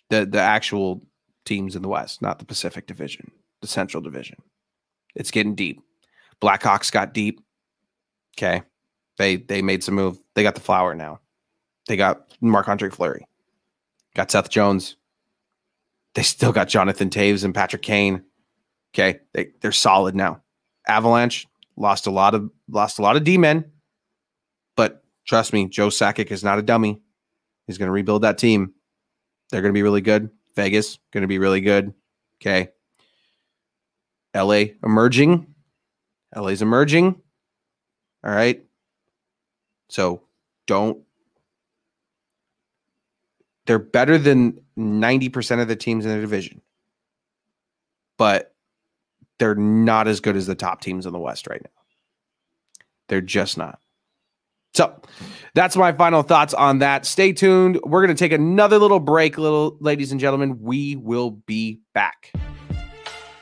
The 0.10 0.26
the 0.26 0.40
actual 0.40 1.02
teams 1.46 1.76
in 1.76 1.82
the 1.82 1.88
West, 1.88 2.22
not 2.22 2.40
the 2.40 2.46
Pacific 2.46 2.88
Division, 2.88 3.32
the 3.62 3.68
Central 3.68 4.02
Division. 4.02 4.38
It's 5.16 5.32
getting 5.32 5.56
deep. 5.56 5.82
Blackhawks 6.42 6.92
got 6.92 7.14
deep. 7.14 7.42
Okay. 8.38 8.64
They 9.18 9.38
they 9.38 9.62
made 9.62 9.84
some 9.84 9.96
move. 9.96 10.20
They 10.34 10.44
got 10.44 10.56
the 10.56 10.62
flower 10.62 10.94
now. 10.94 11.20
They 11.88 11.98
got 11.98 12.34
Marc 12.42 12.68
Andre 12.68 12.90
Fleury, 12.90 13.28
got 14.16 14.32
Seth 14.32 14.50
Jones. 14.50 14.98
They 16.16 16.24
still 16.24 16.52
got 16.52 16.68
Jonathan 16.68 17.10
Toews 17.10 17.44
and 17.44 17.54
Patrick 17.54 17.82
Kane. 17.82 18.24
Okay, 18.94 19.20
they 19.34 19.52
they're 19.62 19.72
solid 19.72 20.16
now. 20.16 20.42
Avalanche 20.88 21.48
lost 21.78 22.08
a 22.08 22.12
lot 22.12 22.36
of 22.36 22.50
lost 22.70 23.00
a 23.00 23.02
lot 23.02 23.16
of 23.16 23.24
D 23.24 23.38
men, 23.38 23.66
but 24.76 25.04
trust 25.26 25.54
me, 25.54 25.68
Joe 25.68 25.88
Sakic 25.88 26.32
is 26.32 26.44
not 26.44 26.60
a 26.60 26.62
dummy. 26.62 27.02
He's 27.68 27.78
going 27.78 27.88
to 27.88 27.94
rebuild 27.94 28.22
that 28.22 28.38
team. 28.38 28.74
They're 29.56 29.62
going 29.62 29.74
to 29.74 29.78
be 29.78 29.84
really 29.84 30.02
good. 30.02 30.30
Vegas 30.58 31.00
going 31.14 31.22
to 31.22 31.30
be 31.30 31.40
really 31.40 31.62
good. 31.62 31.94
Okay. 32.42 32.72
LA 34.36 34.74
emerging. 34.84 35.48
LA's 36.36 36.62
emerging. 36.62 37.16
All 38.26 38.34
right. 38.34 38.62
So 39.88 40.24
don't 40.68 41.02
they're 43.66 43.80
better 43.80 44.18
than 44.18 44.60
90% 44.78 45.62
of 45.62 45.70
the 45.70 45.78
teams 45.78 46.06
in 46.06 46.12
the 46.12 46.20
division. 46.20 46.60
But 48.18 48.54
they're 49.40 49.56
not 49.56 50.10
as 50.10 50.20
good 50.20 50.36
as 50.36 50.48
the 50.48 50.56
top 50.56 50.82
teams 50.82 51.06
in 51.06 51.14
the 51.14 51.18
West 51.20 51.48
right 51.48 51.62
now. 51.64 51.82
They're 53.08 53.22
just 53.22 53.58
not. 53.58 53.80
So 54.76 54.94
that's 55.54 55.78
my 55.78 55.94
final 55.94 56.22
thoughts 56.22 56.54
on 56.54 56.80
that. 56.80 57.06
Stay 57.06 57.32
tuned. 57.32 57.80
We're 57.84 58.06
going 58.06 58.16
to 58.16 58.20
take 58.22 58.34
another 58.34 58.78
little 58.78 59.00
break, 59.00 59.38
little 59.38 59.78
ladies 59.80 60.12
and 60.12 60.20
gentlemen. 60.20 60.60
We 60.62 60.98
will 60.98 61.32
be 61.32 61.80
back. 61.94 62.34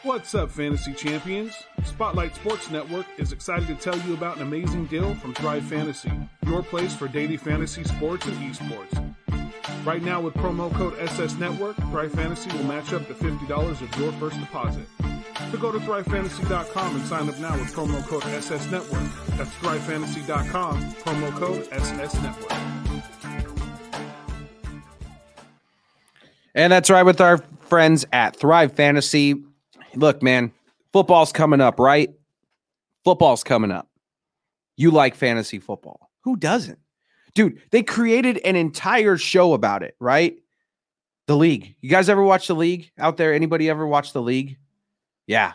What's 0.04 0.36
up, 0.36 0.52
fantasy 0.52 0.94
champions? 0.94 1.54
Spotlight 1.86 2.36
Sports 2.36 2.70
Network 2.70 3.06
is 3.18 3.32
excited 3.32 3.70
to 3.70 3.76
tell 3.76 3.98
you 4.00 4.14
about 4.14 4.36
an 4.36 4.42
amazing 4.42 4.88
deal 4.88 5.16
from 5.16 5.34
Thrive 5.34 5.64
Fantasy, 5.64 6.12
your 6.46 6.62
place 6.62 6.94
for 6.94 7.08
daily 7.08 7.38
fantasy 7.38 7.86
sports 7.86 8.26
and 8.26 8.36
esports. 8.36 9.16
Right 9.86 10.04
now, 10.04 10.20
with 10.20 10.34
promo 10.34 10.74
code 10.74 11.00
SS 11.00 11.36
Network, 11.36 11.78
Thrive 11.90 12.12
Fantasy 12.12 12.52
will 12.52 12.66
match 12.66 12.92
up 12.92 13.08
to 13.08 13.14
$50 13.14 13.82
of 13.82 13.98
your 13.98 14.12
first 14.14 14.38
deposit. 14.42 14.86
So 15.54 15.58
go 15.58 15.72
to 15.72 15.80
thrivefantasy.com 15.80 16.96
and 16.98 17.06
sign 17.06 17.30
up 17.30 17.40
now 17.40 17.58
with 17.58 17.74
promo 17.74 18.06
code 18.06 18.26
SS 18.26 18.70
Network. 18.70 19.10
That's 19.38 19.52
thrivefantasy.com, 19.52 20.84
promo 20.96 21.32
code 21.38 21.70
SS 21.72 22.22
Network. 22.22 22.52
And 26.54 26.74
that's 26.74 26.90
right 26.90 27.04
with 27.04 27.22
our 27.22 27.38
friends 27.62 28.06
at 28.12 28.36
Thrive 28.36 28.74
Fantasy. 28.74 29.42
Look, 29.96 30.24
man, 30.24 30.52
football's 30.92 31.32
coming 31.32 31.62
up, 31.62 31.80
right? 31.80 32.10
Football's 33.04 33.44
coming 33.44 33.72
up. 33.72 33.90
You 34.76 34.92
like 34.92 35.16
fantasy 35.16 35.60
football. 35.60 36.10
Who 36.24 36.36
doesn't? 36.36 36.80
Dude, 37.36 37.62
they 37.72 37.84
created 37.84 38.38
an 38.40 38.56
entire 38.56 39.18
show 39.18 39.54
about 39.54 39.84
it, 39.84 39.96
right? 40.00 40.36
The 41.28 41.36
league. 41.36 41.76
You 41.82 41.90
guys 41.90 42.10
ever 42.10 42.24
watch 42.24 42.48
the 42.48 42.56
league 42.56 42.92
out 42.98 43.18
there? 43.18 43.34
Anybody 43.34 43.70
ever 43.70 43.88
watch 43.88 44.14
the 44.14 44.22
league? 44.22 44.58
Yeah, 45.26 45.54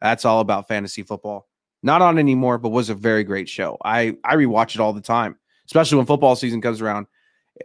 that's 0.00 0.24
all 0.24 0.40
about 0.40 0.68
fantasy 0.68 1.02
football. 1.02 1.48
Not 1.82 2.02
on 2.02 2.18
anymore, 2.18 2.58
but 2.58 2.70
was 2.70 2.90
a 2.90 2.94
very 2.94 3.24
great 3.24 3.48
show. 3.48 3.78
I 3.84 4.16
I 4.24 4.36
rewatch 4.36 4.74
it 4.74 4.80
all 4.80 4.92
the 4.92 5.00
time, 5.00 5.36
especially 5.66 5.96
when 5.96 6.06
football 6.06 6.36
season 6.36 6.60
comes 6.60 6.80
around. 6.80 7.06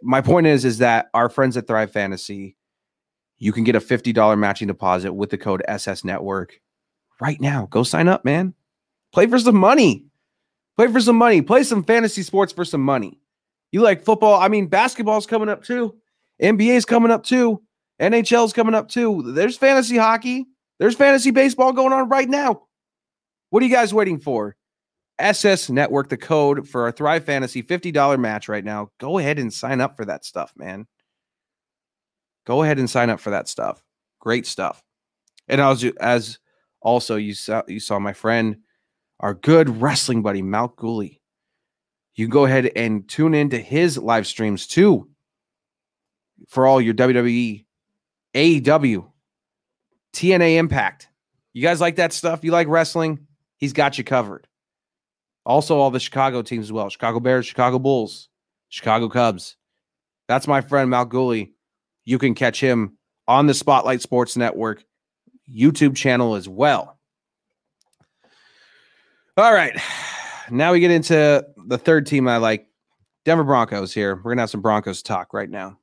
My 0.02 0.22
point 0.22 0.48
is, 0.48 0.66
is 0.66 0.78
that 0.80 1.10
our 1.14 1.30
friends 1.30 1.58
at 1.58 1.68
Thrive 1.68 1.92
Fantasy, 1.92 2.56
you 3.38 3.52
can 3.52 3.64
get 3.64 3.76
a 3.76 3.80
fifty 3.80 4.14
dollar 4.14 4.36
matching 4.36 4.68
deposit 4.68 5.14
with 5.14 5.30
the 5.30 5.38
code 5.38 5.64
SS 5.68 6.04
Network 6.04 6.60
right 7.20 7.40
now. 7.40 7.68
Go 7.70 7.84
sign 7.84 8.08
up, 8.08 8.26
man. 8.26 8.54
Play 9.14 9.28
for 9.28 9.40
some 9.40 9.56
money. 9.56 10.06
Play 10.76 10.88
for 10.88 11.00
some 11.00 11.16
money. 11.16 11.42
Play 11.42 11.64
some 11.64 11.84
fantasy 11.84 12.22
sports 12.22 12.52
for 12.52 12.66
some 12.66 12.82
money. 12.82 13.20
You 13.72 13.82
like 13.82 14.04
football? 14.04 14.40
I 14.40 14.48
mean, 14.48 14.68
basketball's 14.68 15.26
coming 15.26 15.50
up 15.50 15.64
too. 15.64 15.96
NBA's 16.42 16.86
coming 16.86 17.12
up 17.12 17.24
too. 17.24 17.62
NHL's 18.02 18.54
coming 18.54 18.76
up 18.76 18.90
too. 18.90 19.34
There's 19.34 19.58
fantasy 19.58 19.98
hockey. 19.98 20.46
There's 20.80 20.96
fantasy 20.96 21.32
baseball 21.32 21.72
going 21.72 21.94
on 21.94 22.10
right 22.10 22.28
now. 22.28 22.64
What 23.50 23.64
are 23.64 23.66
you 23.66 23.74
guys 23.74 23.94
waiting 23.94 24.20
for? 24.20 24.56
SS 25.20 25.70
Network, 25.70 26.10
the 26.10 26.18
code 26.18 26.68
for 26.68 26.84
our 26.84 26.92
Thrive 26.92 27.24
Fantasy 27.24 27.64
$50 27.64 28.20
match 28.20 28.50
right 28.50 28.66
now. 28.66 28.90
Go 29.00 29.18
ahead 29.18 29.40
and 29.40 29.54
sign 29.54 29.80
up 29.80 29.96
for 29.96 30.04
that 30.06 30.26
stuff, 30.26 30.52
man. 30.58 30.88
Go 32.46 32.64
ahead 32.64 32.80
and 32.80 32.90
sign 32.90 33.10
up 33.10 33.20
for 33.20 33.32
that 33.32 33.48
stuff. 33.48 33.84
Great 34.20 34.46
stuff. 34.46 34.84
And 35.48 35.62
I 35.62 35.70
was 35.70 35.84
as 35.84 36.40
also 36.82 37.16
you 37.16 37.34
saw 37.34 37.64
you 37.68 37.80
saw 37.80 38.00
my 38.00 38.14
friend, 38.14 38.58
our 39.20 39.34
good 39.34 39.82
wrestling 39.82 40.22
buddy 40.22 40.42
Mal 40.42 40.70
Gooley. 40.70 41.22
You 42.16 42.28
go 42.28 42.46
ahead 42.46 42.72
and 42.76 43.08
tune 43.08 43.34
into 43.34 43.58
his 43.58 43.98
live 43.98 44.26
streams 44.26 44.68
too 44.68 45.10
for 46.48 46.66
all 46.66 46.80
your 46.80 46.94
WWE, 46.94 47.66
AEW, 48.34 49.12
TNA 50.14 50.58
Impact. 50.58 51.10
You 51.54 51.62
guys 51.62 51.82
like 51.82 51.98
that 51.98 52.14
stuff? 52.14 52.44
You 52.44 52.52
like 52.52 52.68
wrestling? 52.68 53.28
He's 53.58 53.74
got 53.74 53.98
you 53.98 54.04
covered. 54.04 54.48
Also, 55.46 55.78
all 55.78 55.92
the 55.92 56.00
Chicago 56.00 56.42
teams 56.42 56.66
as 56.66 56.72
well 56.72 56.90
Chicago 56.90 57.20
Bears, 57.20 57.46
Chicago 57.46 57.80
Bulls, 57.80 58.30
Chicago 58.70 59.10
Cubs. 59.10 59.58
That's 60.28 60.48
my 60.48 60.62
friend 60.62 60.90
Mal 60.90 61.06
Gooley. 61.06 61.55
You 62.06 62.18
can 62.18 62.36
catch 62.36 62.60
him 62.60 62.98
on 63.28 63.48
the 63.48 63.54
Spotlight 63.54 64.02
Sports 64.02 64.38
Network 64.38 64.84
YouTube 65.52 65.96
channel 65.96 66.36
as 66.36 66.48
well. 66.48 66.98
All 69.38 69.54
right. 69.54 69.78
Now 70.50 70.72
we 70.72 70.80
get 70.80 70.92
into 70.92 71.46
the 71.68 71.78
third 71.78 72.06
team 72.06 72.28
I 72.28 72.38
like 72.38 72.68
Denver 73.26 73.44
Broncos 73.44 73.94
here. 73.94 74.16
We're 74.16 74.24
going 74.24 74.38
to 74.38 74.44
have 74.44 74.50
some 74.50 74.62
Broncos 74.62 75.02
talk 75.02 75.34
right 75.34 75.50
now. 75.50 75.80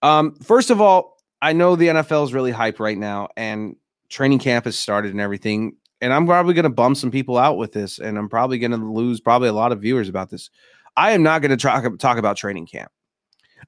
Um, 0.00 0.36
first 0.36 0.70
of 0.70 0.80
all, 0.80 1.18
I 1.42 1.52
know 1.52 1.76
the 1.76 1.88
NFL 1.88 2.24
is 2.24 2.32
really 2.32 2.52
hyped 2.52 2.78
right 2.78 2.96
now 2.96 3.28
and 3.36 3.76
training 4.08 4.38
camp 4.38 4.64
has 4.64 4.78
started 4.78 5.10
and 5.10 5.20
everything 5.20 5.76
and 6.00 6.12
I'm 6.12 6.26
probably 6.26 6.54
going 6.54 6.64
to 6.64 6.70
bum 6.70 6.94
some 6.94 7.10
people 7.10 7.38
out 7.38 7.56
with 7.56 7.72
this, 7.72 7.98
and 7.98 8.16
I'm 8.18 8.28
probably 8.28 8.58
going 8.58 8.70
to 8.70 8.76
lose 8.76 9.20
probably 9.20 9.48
a 9.48 9.52
lot 9.52 9.72
of 9.72 9.80
viewers 9.80 10.08
about 10.08 10.30
this. 10.30 10.50
I 10.96 11.12
am 11.12 11.22
not 11.22 11.42
going 11.42 11.50
to 11.50 11.56
talk 11.56 11.98
talk 11.98 12.18
about 12.18 12.36
training 12.36 12.66
camp. 12.66 12.90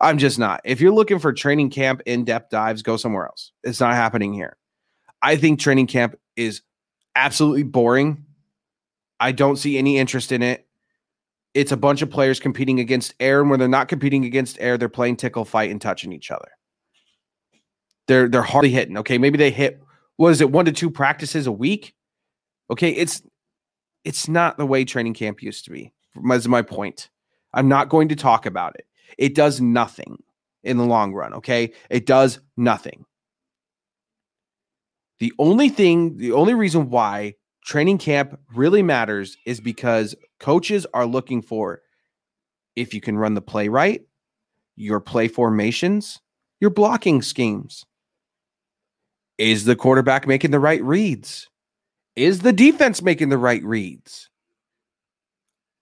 I'm 0.00 0.18
just 0.18 0.38
not. 0.38 0.60
If 0.64 0.80
you're 0.80 0.92
looking 0.92 1.18
for 1.18 1.32
training 1.32 1.70
camp 1.70 2.00
in 2.06 2.24
depth 2.24 2.50
dives, 2.50 2.82
go 2.82 2.96
somewhere 2.96 3.26
else. 3.26 3.52
It's 3.62 3.80
not 3.80 3.94
happening 3.94 4.32
here. 4.32 4.56
I 5.22 5.36
think 5.36 5.60
training 5.60 5.88
camp 5.88 6.16
is 6.36 6.62
absolutely 7.14 7.64
boring. 7.64 8.24
I 9.18 9.32
don't 9.32 9.56
see 9.56 9.76
any 9.76 9.98
interest 9.98 10.32
in 10.32 10.42
it. 10.42 10.66
It's 11.52 11.72
a 11.72 11.76
bunch 11.76 12.00
of 12.00 12.10
players 12.10 12.40
competing 12.40 12.80
against 12.80 13.14
air, 13.20 13.40
and 13.40 13.50
when 13.50 13.58
they're 13.58 13.68
not 13.68 13.88
competing 13.88 14.24
against 14.24 14.58
air, 14.60 14.78
they're 14.78 14.88
playing 14.88 15.16
tickle 15.16 15.44
fight 15.44 15.70
and 15.70 15.80
touching 15.80 16.12
each 16.12 16.30
other. 16.30 16.48
They're 18.06 18.28
they're 18.28 18.42
hardly 18.42 18.70
hitting. 18.70 18.96
Okay, 18.98 19.18
maybe 19.18 19.36
they 19.36 19.50
hit. 19.50 19.82
What 20.16 20.30
is 20.30 20.40
it? 20.40 20.50
One 20.50 20.64
to 20.64 20.72
two 20.72 20.90
practices 20.90 21.46
a 21.46 21.52
week. 21.52 21.94
Okay, 22.70 22.90
it's 22.90 23.22
it's 24.04 24.28
not 24.28 24.56
the 24.56 24.66
way 24.66 24.84
training 24.84 25.14
camp 25.14 25.42
used 25.42 25.64
to 25.64 25.70
be. 25.70 25.92
Is 26.32 26.48
my 26.48 26.62
point. 26.62 27.10
I'm 27.52 27.68
not 27.68 27.88
going 27.88 28.08
to 28.08 28.16
talk 28.16 28.46
about 28.46 28.76
it. 28.76 28.86
It 29.18 29.34
does 29.34 29.60
nothing 29.60 30.22
in 30.62 30.76
the 30.76 30.84
long 30.84 31.12
run. 31.12 31.34
Okay, 31.34 31.72
it 31.88 32.06
does 32.06 32.40
nothing. 32.56 33.04
The 35.18 35.32
only 35.38 35.68
thing, 35.68 36.16
the 36.16 36.32
only 36.32 36.54
reason 36.54 36.90
why 36.90 37.34
training 37.64 37.98
camp 37.98 38.38
really 38.54 38.82
matters 38.82 39.36
is 39.44 39.60
because 39.60 40.14
coaches 40.38 40.86
are 40.94 41.06
looking 41.06 41.42
for 41.42 41.82
if 42.74 42.94
you 42.94 43.00
can 43.00 43.18
run 43.18 43.34
the 43.34 43.42
play 43.42 43.68
right, 43.68 44.00
your 44.76 45.00
play 45.00 45.28
formations, 45.28 46.20
your 46.60 46.70
blocking 46.70 47.20
schemes. 47.20 47.84
Is 49.36 49.64
the 49.64 49.76
quarterback 49.76 50.26
making 50.26 50.50
the 50.50 50.60
right 50.60 50.82
reads? 50.82 51.48
Is 52.16 52.40
the 52.40 52.52
defense 52.52 53.02
making 53.02 53.28
the 53.28 53.38
right 53.38 53.62
reads? 53.62 54.28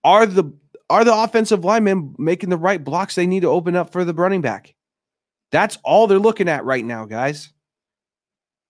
Are 0.04 0.26
the 0.26 0.52
are 0.90 1.04
the 1.04 1.14
offensive 1.14 1.64
linemen 1.64 2.14
making 2.18 2.50
the 2.50 2.56
right 2.56 2.82
blocks 2.82 3.14
they 3.14 3.26
need 3.26 3.40
to 3.40 3.48
open 3.48 3.76
up 3.76 3.92
for 3.92 4.04
the 4.04 4.14
running 4.14 4.40
back? 4.40 4.74
That's 5.50 5.78
all 5.84 6.06
they're 6.06 6.18
looking 6.18 6.48
at 6.48 6.64
right 6.64 6.84
now, 6.84 7.04
guys. 7.04 7.52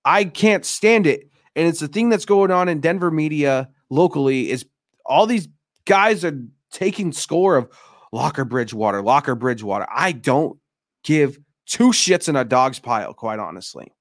I 0.04 0.24
can't 0.24 0.64
stand 0.64 1.06
it. 1.06 1.30
And 1.56 1.66
it's 1.66 1.80
the 1.80 1.88
thing 1.88 2.08
that's 2.08 2.24
going 2.24 2.50
on 2.50 2.68
in 2.68 2.80
Denver 2.80 3.10
media 3.10 3.68
locally 3.90 4.50
is 4.50 4.64
all 5.04 5.26
these 5.26 5.48
guys 5.84 6.24
are 6.24 6.40
taking 6.70 7.12
score 7.12 7.56
of 7.56 7.68
Lock 8.12 8.38
or 8.38 8.44
Bridgewater, 8.44 9.02
Lock 9.02 9.28
or 9.28 9.34
Bridgewater. 9.34 9.86
I 9.92 10.12
don't 10.12 10.58
give 11.02 11.38
two 11.66 11.88
shits 11.88 12.28
in 12.28 12.36
a 12.36 12.44
dog's 12.44 12.78
pile, 12.78 13.12
quite 13.12 13.38
honestly. 13.38 13.92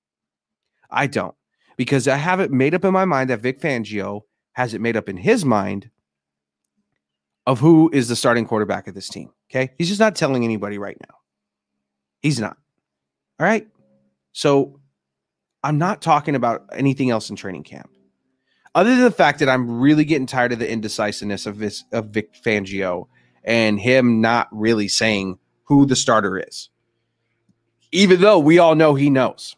I 0.89 1.07
don't 1.07 1.35
because 1.77 2.07
I 2.07 2.15
have 2.15 2.39
it 2.39 2.51
made 2.51 2.73
up 2.73 2.85
in 2.85 2.93
my 2.93 3.05
mind 3.05 3.29
that 3.29 3.41
Vic 3.41 3.59
Fangio 3.59 4.21
has 4.53 4.73
it 4.73 4.81
made 4.81 4.97
up 4.97 5.09
in 5.09 5.17
his 5.17 5.45
mind 5.45 5.89
of 7.47 7.61
who 7.61 7.89
is 7.93 8.09
the 8.09 8.15
starting 8.15 8.45
quarterback 8.45 8.87
of 8.87 8.93
this 8.93 9.07
team. 9.07 9.31
Okay. 9.49 9.71
He's 9.77 9.87
just 9.87 10.01
not 10.01 10.15
telling 10.15 10.43
anybody 10.43 10.77
right 10.77 10.97
now. 11.07 11.15
He's 12.21 12.39
not. 12.39 12.57
All 13.39 13.47
right. 13.47 13.65
So 14.33 14.81
I'm 15.63 15.77
not 15.77 16.01
talking 16.01 16.35
about 16.35 16.65
anything 16.73 17.09
else 17.09 17.29
in 17.29 17.37
training 17.37 17.63
camp. 17.63 17.89
Other 18.75 18.89
than 18.89 19.03
the 19.05 19.11
fact 19.11 19.39
that 19.39 19.49
I'm 19.49 19.79
really 19.79 20.03
getting 20.03 20.27
tired 20.27 20.51
of 20.51 20.59
the 20.59 20.69
indecisiveness 20.69 21.45
of 21.45 21.57
this 21.57 21.85
of 21.93 22.09
Vic 22.09 22.33
Fangio 22.33 23.07
and 23.45 23.79
him 23.79 24.19
not 24.19 24.49
really 24.51 24.89
saying 24.89 25.39
who 25.63 25.85
the 25.85 25.95
starter 25.95 26.37
is. 26.37 26.69
Even 27.93 28.19
though 28.19 28.39
we 28.39 28.59
all 28.59 28.75
know 28.75 28.93
he 28.93 29.09
knows. 29.09 29.55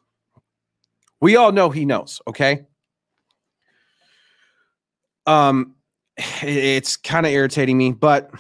We 1.20 1.36
all 1.36 1.52
know 1.52 1.72
he 1.72 1.86
knows, 1.86 2.22
okay? 2.28 2.68
Um 5.26 5.76
it's 6.42 6.98
kind 6.98 7.26
of 7.26 7.32
irritating 7.32 7.78
me, 7.78 7.92
but 7.92 8.32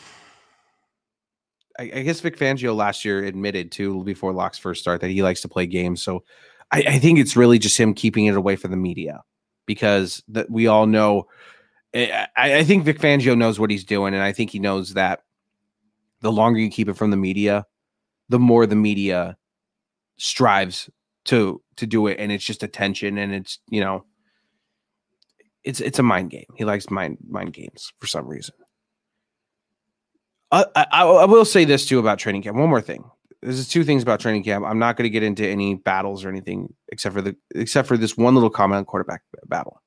I, 1.77 1.83
I, 1.83 2.01
guess 2.03 2.19
Vic 2.19 2.37
Fangio 2.37 2.75
last 2.75 3.05
year 3.05 3.23
admitted 3.23 3.71
to 3.73 4.03
before 4.03 4.33
Lock's 4.33 4.57
first 4.57 4.81
start 4.81 5.01
that 5.01 5.09
he 5.09 5.23
likes 5.23 5.41
to 5.41 5.47
play 5.47 5.65
games. 5.65 6.01
So 6.01 6.23
I, 6.71 6.83
I 6.87 6.99
think 6.99 7.19
it's 7.19 7.35
really 7.35 7.59
just 7.59 7.77
him 7.77 7.93
keeping 7.93 8.25
it 8.25 8.35
away 8.35 8.55
from 8.55 8.71
the 8.71 8.77
media 8.77 9.21
because 9.65 10.21
that 10.27 10.49
we 10.49 10.67
all 10.67 10.85
know. 10.85 11.27
Eh, 11.93 12.25
I, 12.35 12.57
I 12.57 12.63
think 12.63 12.83
Vic 12.83 12.99
Fangio 12.99 13.37
knows 13.37 13.59
what 13.59 13.71
he's 13.71 13.83
doing, 13.83 14.13
and 14.13 14.23
I 14.23 14.31
think 14.31 14.51
he 14.51 14.59
knows 14.59 14.93
that 14.93 15.23
the 16.21 16.31
longer 16.31 16.59
you 16.59 16.69
keep 16.69 16.89
it 16.89 16.97
from 16.97 17.11
the 17.11 17.17
media, 17.17 17.65
the 18.27 18.39
more 18.39 18.65
the 18.65 18.75
media 18.75 19.37
strives 20.17 20.89
to 21.25 21.61
to 21.77 21.87
do 21.87 22.07
it 22.07 22.19
and 22.19 22.31
it's 22.31 22.43
just 22.43 22.63
attention 22.63 23.17
and 23.17 23.33
it's 23.33 23.59
you 23.69 23.79
know 23.79 24.03
it's 25.69 25.79
it's 25.79 25.99
a 25.99 26.03
mind 26.03 26.31
game. 26.31 26.47
He 26.55 26.65
likes 26.65 26.89
mind 26.89 27.17
mind 27.29 27.53
games 27.53 27.93
for 27.99 28.07
some 28.07 28.27
reason. 28.27 28.55
Uh, 30.51 30.65
I, 30.75 30.87
I, 30.91 31.03
I 31.05 31.25
will 31.25 31.45
say 31.45 31.63
this 31.63 31.85
too 31.85 31.99
about 31.99 32.17
training 32.17 32.41
camp. 32.41 32.57
One 32.57 32.69
more 32.69 32.81
thing. 32.81 33.03
There's 33.41 33.69
two 33.69 33.83
things 33.83 34.01
about 34.01 34.19
training 34.19 34.43
camp. 34.43 34.65
I'm 34.65 34.79
not 34.79 34.97
going 34.97 35.03
to 35.03 35.09
get 35.11 35.23
into 35.23 35.47
any 35.47 35.75
battles 35.75 36.25
or 36.25 36.29
anything 36.29 36.73
except 36.89 37.15
for 37.15 37.21
the 37.21 37.35
except 37.53 37.87
for 37.87 37.97
this 37.97 38.17
one 38.17 38.33
little 38.33 38.49
comment 38.49 38.79
on 38.79 38.85
quarterback 38.85 39.21
battle. 39.45 39.81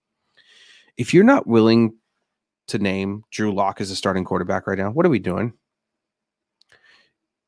If 0.96 1.12
you're 1.12 1.24
not 1.24 1.46
willing 1.46 1.94
to 2.68 2.78
name 2.78 3.24
Drew 3.32 3.52
Lock 3.52 3.80
as 3.80 3.90
a 3.90 3.96
starting 3.96 4.24
quarterback 4.24 4.68
right 4.68 4.78
now 4.78 4.90
what 4.90 5.04
are 5.04 5.10
we 5.10 5.18
doing? 5.18 5.52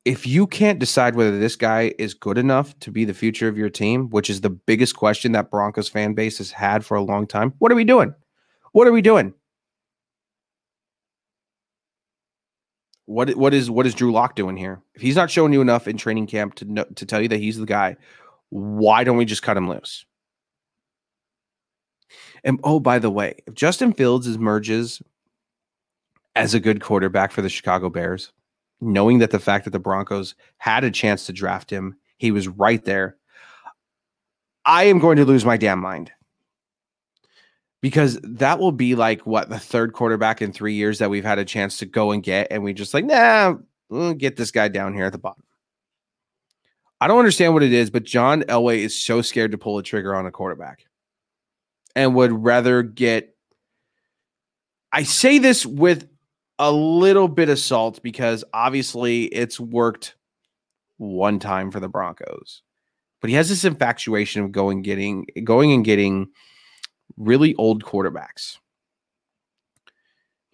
If 0.05 0.27
you 0.27 0.47
can't 0.47 0.79
decide 0.79 1.15
whether 1.15 1.39
this 1.39 1.57
guy 1.57 1.95
is 1.99 2.13
good 2.13 2.37
enough 2.37 2.79
to 2.81 2.91
be 2.91 3.07
the 3.07 3.15
future 3.15 3.49
of 3.49 3.57
your 3.57 3.71
team, 3.71 4.11
which 4.11 4.29
is 4.29 4.43
the 4.43 4.51
biggest 4.51 4.97
question 4.97 5.33
that 5.33 5.51
Broncos 5.51 5.89
fan 5.89 6.13
base 6.13 6.37
has 6.39 6.51
had 6.51 6.85
for 6.85 6.97
a 6.97 7.03
long 7.03 7.27
time, 7.27 7.55
what 7.59 7.73
are 7.73 7.75
we 7.75 7.85
doing? 7.85 8.15
What 8.75 8.89
are 8.89 8.93
we 8.93 9.03
doing? 9.03 9.33
What 13.07 13.31
what 13.37 13.55
is 13.55 13.71
what 13.71 13.87
is 13.87 13.95
Drew 13.95 14.11
Lock 14.11 14.35
doing 14.35 14.57
here? 14.57 14.83
If 14.97 15.03
he's 15.03 15.15
not 15.15 15.31
showing 15.31 15.53
you 15.53 15.61
enough 15.61 15.87
in 15.87 15.97
training 15.97 16.27
camp 16.27 16.57
to 16.57 16.65
know, 16.65 16.85
to 16.97 17.07
tell 17.07 17.23
you 17.23 17.29
that 17.29 17.39
he's 17.39 17.57
the 17.57 17.67
guy, 17.67 17.97
why 18.49 19.05
don't 19.05 19.17
we 19.17 19.27
just 19.27 19.45
cut 19.45 19.57
him 19.57 19.69
loose? 19.69 20.05
And 22.43 22.59
oh, 22.65 22.81
by 22.81 22.99
the 22.99 23.11
way, 23.11 23.37
if 23.47 23.55
Justin 23.55 23.93
Fields 23.93 24.27
emerges 24.27 25.01
as 26.35 26.53
a 26.53 26.61
good 26.61 26.81
quarterback 26.81 27.31
for 27.31 27.43
the 27.43 27.49
Chicago 27.49 27.89
Bears, 27.89 28.33
knowing 28.81 29.21
that 29.21 29.31
the 29.31 29.39
fact 29.39 29.67
that 29.67 29.71
the 29.71 29.79
Broncos 29.79 30.35
had 30.59 30.83
a 30.83 30.91
chance 30.91 31.27
to 31.27 31.33
draft 31.33 31.71
him, 31.71 31.97
he 32.17 32.33
was 32.33 32.49
right 32.49 32.85
there. 32.85 33.19
I 34.65 34.85
am 34.85 34.99
going 34.99 35.19
to 35.19 35.25
lose 35.25 35.45
my 35.45 35.57
damn 35.57 35.79
mind 35.79 36.11
because 37.85 38.19
that 38.23 38.59
will 38.59 38.73
be 38.73 38.95
like 38.95 39.27
what 39.27 39.51
the 39.51 39.59
third 39.59 39.93
quarterback 39.93 40.41
in 40.41 40.53
three 40.55 40.73
years 40.73 41.01
that 41.01 41.11
we've 41.11 41.23
had 41.23 41.39
a 41.39 41.45
chance 41.45 41.77
to 41.77 41.85
go 41.85 42.13
and 42.13 42.23
get, 42.23 42.47
and 42.51 42.65
we 42.65 42.73
just 42.73 42.95
like, 42.95 43.05
nah, 43.05 43.57
we'll 43.91 44.15
get 44.15 44.37
this 44.37 44.51
guy 44.51 44.69
down 44.69 44.95
here 44.95 45.05
at 45.05 45.13
the 45.13 45.19
bottom. 45.19 45.45
I 46.99 47.09
don't 47.09 47.19
understand 47.19 47.53
what 47.53 47.63
it 47.63 47.75
is, 47.75 47.91
but 47.91 48.05
John 48.05 48.41
Elway 48.45 48.79
is 48.79 48.99
so 48.99 49.21
scared 49.21 49.51
to 49.51 49.59
pull 49.59 49.77
a 49.77 49.83
trigger 49.83 50.17
on 50.17 50.25
a 50.25 50.31
quarterback 50.31 50.87
and 51.95 52.15
would 52.15 52.33
rather 52.33 52.83
get. 52.83 53.37
I 54.91 55.03
say 55.03 55.37
this 55.37 55.67
with 55.67 56.09
a 56.59 56.73
little 56.73 57.29
bit 57.29 57.51
of 57.51 57.59
salt 57.59 58.03
because 58.03 58.45
obviously 58.55 59.25
it's 59.25 59.61
worked 59.61 60.15
one 60.97 61.39
time 61.39 61.71
for 61.71 61.81
the 61.81 61.89
Broncos. 61.91 62.63
But 63.21 63.29
he 63.29 63.37
has 63.37 63.51
this 63.51 63.67
infatuation 63.67 64.43
of 64.43 64.53
going 64.53 64.81
getting 64.81 65.27
going 65.45 65.71
and 65.71 65.85
getting 65.85 66.29
really 67.17 67.55
old 67.57 67.85
quarterbacks. 67.85 68.59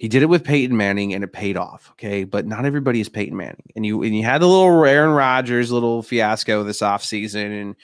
He 0.01 0.09
did 0.09 0.23
it 0.23 0.31
with 0.31 0.45
Peyton 0.45 0.77
Manning 0.79 1.13
and 1.13 1.23
it 1.23 1.31
paid 1.31 1.59
off. 1.59 1.91
Okay. 1.93 2.25
But 2.25 2.47
not 2.47 2.65
everybody 2.65 3.01
is 3.03 3.11
Peyton 3.11 3.37
Manning. 3.37 3.71
And 3.77 3.85
you 3.85 4.03
and 4.03 4.17
you 4.17 4.25
had 4.25 4.41
the 4.41 4.47
little 4.47 4.83
Aaron 4.85 5.11
Rodgers 5.11 5.71
little 5.71 6.03
fiasco 6.03 6.65
this 6.65 6.81
offseason. 6.81 7.61
And 7.61 7.77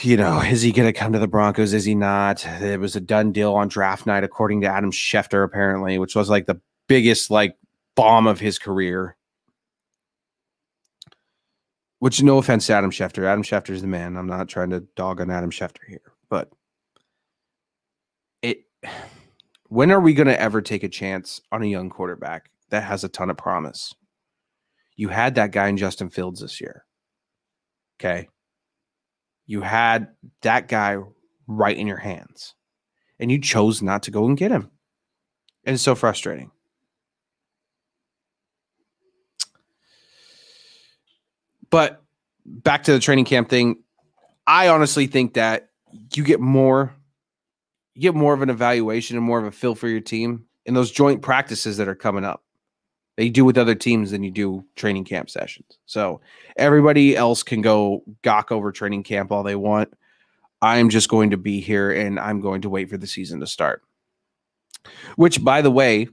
you 0.00 0.16
know, 0.16 0.40
is 0.40 0.62
he 0.62 0.72
gonna 0.72 0.94
come 0.94 1.12
to 1.12 1.18
the 1.18 1.28
Broncos? 1.28 1.74
Is 1.74 1.84
he 1.84 1.94
not? 1.94 2.46
It 2.46 2.80
was 2.80 2.96
a 2.96 3.00
done 3.00 3.32
deal 3.32 3.52
on 3.52 3.68
draft 3.68 4.06
night, 4.06 4.24
according 4.24 4.62
to 4.62 4.66
Adam 4.66 4.90
Schefter, 4.90 5.44
apparently, 5.44 5.98
which 5.98 6.14
was 6.14 6.30
like 6.30 6.46
the 6.46 6.58
biggest 6.88 7.30
like 7.30 7.54
bomb 7.94 8.26
of 8.26 8.40
his 8.40 8.58
career. 8.58 9.16
Which 11.98 12.22
no 12.22 12.38
offense 12.38 12.66
to 12.68 12.72
Adam 12.72 12.90
Schefter. 12.90 13.26
Adam 13.26 13.42
Schefter 13.42 13.70
is 13.70 13.82
the 13.82 13.88
man. 13.88 14.16
I'm 14.16 14.26
not 14.26 14.48
trying 14.48 14.70
to 14.70 14.80
dog 14.96 15.20
on 15.20 15.30
Adam 15.30 15.50
Schefter 15.50 15.86
here, 15.86 16.12
but 16.30 16.50
when 19.68 19.90
are 19.90 20.00
we 20.00 20.14
going 20.14 20.26
to 20.26 20.40
ever 20.40 20.60
take 20.60 20.82
a 20.82 20.88
chance 20.88 21.40
on 21.50 21.62
a 21.62 21.66
young 21.66 21.90
quarterback 21.90 22.50
that 22.70 22.84
has 22.84 23.04
a 23.04 23.08
ton 23.08 23.30
of 23.30 23.36
promise? 23.36 23.94
You 24.96 25.08
had 25.08 25.36
that 25.36 25.52
guy 25.52 25.68
in 25.68 25.76
Justin 25.76 26.10
Fields 26.10 26.40
this 26.40 26.60
year. 26.60 26.84
Okay. 27.98 28.28
You 29.46 29.62
had 29.62 30.08
that 30.42 30.68
guy 30.68 30.98
right 31.46 31.76
in 31.76 31.86
your 31.86 31.96
hands, 31.98 32.54
and 33.18 33.30
you 33.30 33.40
chose 33.40 33.82
not 33.82 34.02
to 34.04 34.10
go 34.10 34.26
and 34.26 34.36
get 34.36 34.50
him. 34.50 34.70
And 35.64 35.74
it's 35.74 35.82
so 35.82 35.94
frustrating. 35.94 36.50
But 41.70 42.02
back 42.44 42.84
to 42.84 42.92
the 42.92 42.98
training 42.98 43.24
camp 43.24 43.48
thing, 43.48 43.76
I 44.46 44.68
honestly 44.68 45.06
think 45.06 45.34
that 45.34 45.70
you 46.14 46.24
get 46.24 46.40
more 46.40 46.94
you 47.94 48.02
get 48.02 48.14
more 48.14 48.34
of 48.34 48.42
an 48.42 48.50
evaluation 48.50 49.16
and 49.16 49.24
more 49.24 49.38
of 49.38 49.44
a 49.44 49.52
feel 49.52 49.74
for 49.74 49.88
your 49.88 50.00
team 50.00 50.46
in 50.64 50.74
those 50.74 50.90
joint 50.90 51.22
practices 51.22 51.76
that 51.76 51.88
are 51.88 51.94
coming 51.94 52.24
up 52.24 52.42
that 53.16 53.24
you 53.24 53.30
do 53.30 53.44
with 53.44 53.58
other 53.58 53.74
teams 53.74 54.10
than 54.10 54.22
you 54.22 54.30
do 54.30 54.64
training 54.74 55.04
camp 55.04 55.28
sessions. 55.28 55.78
So 55.86 56.20
everybody 56.56 57.16
else 57.16 57.42
can 57.42 57.60
go 57.60 58.02
gawk 58.22 58.50
over 58.50 58.72
training 58.72 59.02
camp 59.02 59.30
all 59.30 59.42
they 59.42 59.56
want. 59.56 59.92
I'm 60.62 60.88
just 60.88 61.08
going 61.08 61.30
to 61.30 61.36
be 61.36 61.60
here 61.60 61.90
and 61.90 62.18
I'm 62.18 62.40
going 62.40 62.62
to 62.62 62.70
wait 62.70 62.88
for 62.88 62.96
the 62.96 63.06
season 63.06 63.40
to 63.40 63.46
start. 63.46 63.82
Which, 65.16 65.42
by 65.44 65.60
the 65.60 65.70
way, 65.70 66.08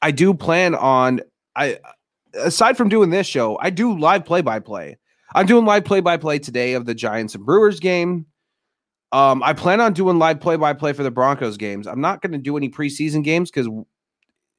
I 0.00 0.10
do 0.10 0.32
plan 0.32 0.74
on. 0.74 1.20
I 1.54 1.78
aside 2.34 2.76
from 2.76 2.88
doing 2.88 3.10
this 3.10 3.26
show, 3.26 3.58
I 3.60 3.70
do 3.70 3.98
live 3.98 4.24
play 4.24 4.40
by 4.40 4.60
play. 4.60 4.96
I'm 5.34 5.46
doing 5.46 5.66
live 5.66 5.84
play 5.84 6.00
by 6.00 6.16
play 6.16 6.38
today 6.38 6.74
of 6.74 6.86
the 6.86 6.94
Giants 6.94 7.34
and 7.34 7.44
Brewers 7.44 7.80
game. 7.80 8.26
Um, 9.12 9.42
I 9.42 9.54
plan 9.54 9.80
on 9.80 9.94
doing 9.94 10.18
live 10.18 10.40
play 10.40 10.56
by 10.56 10.74
play 10.74 10.92
for 10.92 11.02
the 11.02 11.10
Broncos 11.10 11.56
games. 11.56 11.86
I'm 11.86 12.00
not 12.00 12.20
going 12.20 12.32
to 12.32 12.38
do 12.38 12.56
any 12.56 12.68
preseason 12.68 13.24
games 13.24 13.50
because 13.50 13.68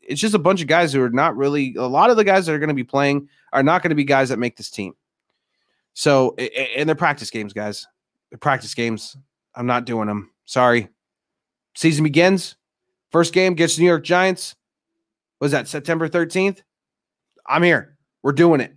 it's 0.01 0.19
just 0.19 0.33
a 0.33 0.39
bunch 0.39 0.61
of 0.61 0.67
guys 0.67 0.91
who 0.91 1.01
are 1.03 1.09
not 1.09 1.37
really. 1.37 1.75
A 1.75 1.85
lot 1.85 2.09
of 2.09 2.17
the 2.17 2.23
guys 2.23 2.45
that 2.45 2.53
are 2.53 2.59
going 2.59 2.69
to 2.69 2.73
be 2.73 2.83
playing 2.83 3.29
are 3.53 3.63
not 3.63 3.83
going 3.83 3.89
to 3.89 3.95
be 3.95 4.03
guys 4.03 4.29
that 4.29 4.39
make 4.39 4.57
this 4.57 4.71
team. 4.71 4.93
So, 5.93 6.35
and 6.35 6.87
they're 6.87 6.95
practice 6.95 7.29
games, 7.29 7.53
guys. 7.53 7.87
They're 8.31 8.39
practice 8.39 8.73
games. 8.73 9.15
I'm 9.53 9.65
not 9.65 9.85
doing 9.85 10.07
them. 10.07 10.31
Sorry. 10.45 10.89
Season 11.75 12.03
begins. 12.03 12.55
First 13.11 13.33
game 13.33 13.53
gets 13.53 13.77
New 13.77 13.85
York 13.85 14.03
Giants. 14.03 14.55
Was 15.39 15.51
that 15.51 15.67
September 15.67 16.09
13th? 16.09 16.61
I'm 17.45 17.63
here. 17.63 17.97
We're 18.23 18.33
doing 18.33 18.61
it. 18.61 18.75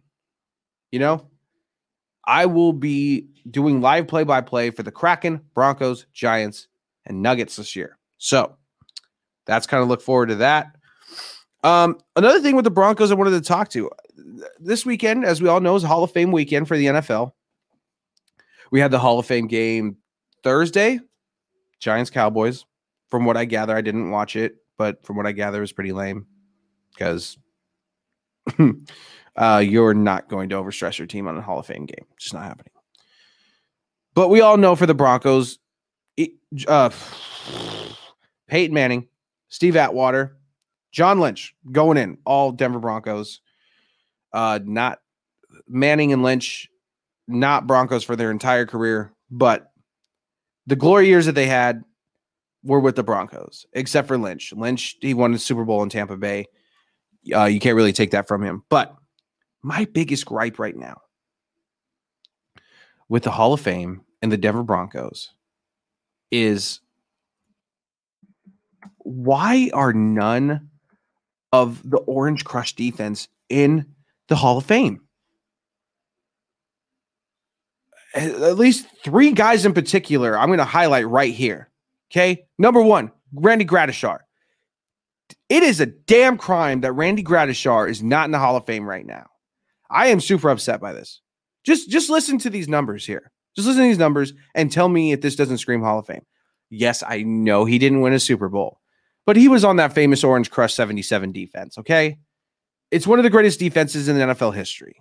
You 0.90 0.98
know, 0.98 1.28
I 2.24 2.46
will 2.46 2.72
be 2.72 3.26
doing 3.50 3.80
live 3.80 4.06
play 4.06 4.24
by 4.24 4.40
play 4.40 4.70
for 4.70 4.82
the 4.82 4.92
Kraken, 4.92 5.40
Broncos, 5.54 6.06
Giants, 6.12 6.68
and 7.06 7.22
Nuggets 7.22 7.56
this 7.56 7.74
year. 7.74 7.98
So 8.18 8.56
that's 9.46 9.66
kind 9.66 9.82
of 9.82 9.88
look 9.88 10.02
forward 10.02 10.28
to 10.28 10.36
that. 10.36 10.76
Um, 11.64 11.98
another 12.16 12.40
thing 12.40 12.56
with 12.56 12.64
the 12.64 12.70
Broncos 12.70 13.10
I 13.10 13.14
wanted 13.14 13.30
to 13.30 13.40
talk 13.40 13.68
to 13.70 13.90
this 14.58 14.84
weekend, 14.86 15.24
as 15.24 15.40
we 15.40 15.48
all 15.48 15.60
know, 15.60 15.76
is 15.76 15.82
Hall 15.82 16.04
of 16.04 16.12
Fame 16.12 16.32
weekend 16.32 16.68
for 16.68 16.76
the 16.76 16.86
NFL. 16.86 17.32
We 18.70 18.80
had 18.80 18.90
the 18.90 18.98
Hall 18.98 19.18
of 19.18 19.26
Fame 19.26 19.46
game 19.46 19.96
Thursday, 20.42 21.00
Giants 21.80 22.10
Cowboys. 22.10 22.64
From 23.10 23.26
what 23.26 23.36
I 23.36 23.44
gather, 23.44 23.76
I 23.76 23.82
didn't 23.82 24.10
watch 24.10 24.36
it, 24.36 24.56
but 24.78 25.04
from 25.04 25.16
what 25.16 25.26
I 25.26 25.32
gather, 25.32 25.58
it 25.58 25.60
was 25.62 25.72
pretty 25.72 25.92
lame 25.92 26.26
because 26.94 27.36
uh, 29.36 29.62
you're 29.64 29.94
not 29.94 30.28
going 30.28 30.48
to 30.50 30.56
overstress 30.56 30.98
your 30.98 31.06
team 31.06 31.26
on 31.26 31.36
a 31.36 31.42
Hall 31.42 31.58
of 31.58 31.66
Fame 31.66 31.86
game. 31.86 32.06
It's 32.14 32.24
just 32.24 32.34
not 32.34 32.44
happening. 32.44 32.72
But 34.14 34.28
we 34.28 34.40
all 34.40 34.56
know 34.56 34.76
for 34.76 34.86
the 34.86 34.94
Broncos, 34.94 35.58
uh, 36.68 36.90
Peyton 38.48 38.74
Manning, 38.74 39.08
Steve 39.48 39.76
Atwater, 39.76 40.36
John 40.90 41.20
Lynch 41.20 41.54
going 41.70 41.96
in, 41.96 42.18
all 42.26 42.52
Denver 42.52 42.78
Broncos. 42.78 43.40
Uh, 44.32 44.58
not 44.62 44.98
Manning 45.66 46.12
and 46.12 46.22
Lynch, 46.22 46.68
not 47.26 47.66
Broncos 47.66 48.04
for 48.04 48.16
their 48.16 48.30
entire 48.30 48.66
career, 48.66 49.12
but 49.30 49.70
the 50.66 50.76
glory 50.76 51.08
years 51.08 51.26
that 51.26 51.34
they 51.34 51.46
had 51.46 51.82
were 52.62 52.80
with 52.80 52.96
the 52.96 53.02
Broncos, 53.02 53.66
except 53.72 54.08
for 54.08 54.16
Lynch. 54.16 54.52
Lynch, 54.52 54.96
he 55.00 55.14
won 55.14 55.32
the 55.32 55.38
Super 55.38 55.64
Bowl 55.64 55.82
in 55.82 55.88
Tampa 55.88 56.16
Bay. 56.16 56.46
Uh, 57.34 57.44
you 57.44 57.60
can't 57.60 57.76
really 57.76 57.92
take 57.92 58.12
that 58.12 58.28
from 58.28 58.42
him. 58.42 58.62
But 58.68 58.94
my 59.62 59.86
biggest 59.86 60.26
gripe 60.26 60.58
right 60.58 60.76
now 60.76 61.00
with 63.08 63.22
the 63.22 63.30
Hall 63.30 63.52
of 63.52 63.60
Fame 63.60 64.02
and 64.20 64.32
the 64.32 64.36
Denver 64.36 64.62
Broncos 64.62 65.32
is 66.30 66.80
why 68.98 69.70
are 69.74 69.92
none 69.92 70.70
of 71.52 71.88
the 71.88 71.98
Orange 71.98 72.44
Crush 72.44 72.74
defense 72.74 73.28
in 73.48 73.86
the 74.28 74.36
Hall 74.36 74.58
of 74.58 74.64
Fame? 74.64 75.02
At 78.14 78.56
least 78.56 78.86
three 79.04 79.32
guys 79.32 79.64
in 79.64 79.72
particular, 79.72 80.38
I'm 80.38 80.48
going 80.48 80.58
to 80.58 80.64
highlight 80.64 81.08
right 81.08 81.32
here. 81.32 81.68
Okay. 82.10 82.44
Number 82.58 82.82
one, 82.82 83.10
Randy 83.32 83.64
Gradishar. 83.64 84.18
It 85.48 85.62
is 85.62 85.80
a 85.80 85.86
damn 85.86 86.36
crime 86.36 86.82
that 86.82 86.92
Randy 86.92 87.22
Gradishar 87.22 87.88
is 87.88 88.02
not 88.02 88.26
in 88.26 88.30
the 88.30 88.38
Hall 88.38 88.56
of 88.56 88.66
Fame 88.66 88.88
right 88.88 89.06
now. 89.06 89.26
I 89.92 90.08
am 90.08 90.20
super 90.20 90.48
upset 90.48 90.80
by 90.80 90.92
this. 90.92 91.20
Just 91.64 91.90
just 91.90 92.10
listen 92.10 92.38
to 92.38 92.50
these 92.50 92.68
numbers 92.68 93.06
here. 93.06 93.30
Just 93.54 93.68
listen 93.68 93.82
to 93.82 93.88
these 93.88 93.98
numbers 93.98 94.32
and 94.54 94.72
tell 94.72 94.88
me 94.88 95.12
if 95.12 95.20
this 95.20 95.36
doesn't 95.36 95.58
scream 95.58 95.82
Hall 95.82 95.98
of 95.98 96.06
Fame. 96.06 96.24
Yes, 96.70 97.02
I 97.06 97.22
know 97.22 97.64
he 97.66 97.78
didn't 97.78 98.00
win 98.00 98.14
a 98.14 98.18
Super 98.18 98.48
Bowl, 98.48 98.80
but 99.26 99.36
he 99.36 99.46
was 99.46 99.64
on 99.64 99.76
that 99.76 99.92
famous 99.92 100.24
Orange 100.24 100.50
Crush 100.50 100.72
77 100.72 101.30
defense, 101.30 101.76
okay? 101.76 102.18
It's 102.90 103.06
one 103.06 103.18
of 103.18 103.24
the 103.24 103.30
greatest 103.30 103.58
defenses 103.58 104.08
in 104.08 104.18
the 104.18 104.26
NFL 104.26 104.54
history. 104.54 104.96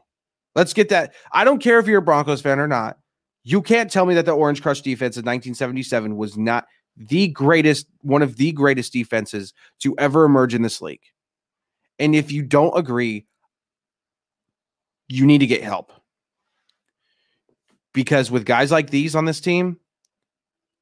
Let's 0.54 0.74
get 0.74 0.90
that. 0.90 1.14
I 1.32 1.46
don't 1.46 1.60
care 1.64 1.80
if 1.80 1.88
you're 1.88 2.00
a 2.00 2.02
Broncos 2.02 2.42
fan 2.42 2.60
or 2.60 2.68
not. 2.68 2.98
You 3.44 3.62
can't 3.62 3.90
tell 3.90 4.06
me 4.06 4.16
that 4.16 4.26
the 4.26 4.34
Orange 4.34 4.62
Crush 4.62 4.82
defense 4.82 5.16
in 5.16 5.22
1977 5.22 6.18
was 6.18 6.38
not 6.38 6.68
the 6.98 7.30
greatest, 7.30 7.88
one 8.02 8.22
of 8.22 8.36
the 8.36 8.52
greatest 8.52 8.92
defenses 8.94 9.54
to 9.80 9.96
ever 9.98 10.26
emerge 10.26 10.54
in 10.54 10.62
this 10.62 10.82
league. 10.82 11.02
And 12.00 12.16
if 12.16 12.32
you 12.32 12.44
don't 12.44 12.78
agree, 12.78 13.26
you 15.12 15.26
need 15.26 15.40
to 15.40 15.48
get 15.48 15.64
help 15.64 15.92
because 17.94 18.32
with 18.32 18.46
guys 18.46 18.72
like 18.72 18.90
these 18.90 19.16
on 19.16 19.26
this 19.26 19.42
team, 19.42 19.78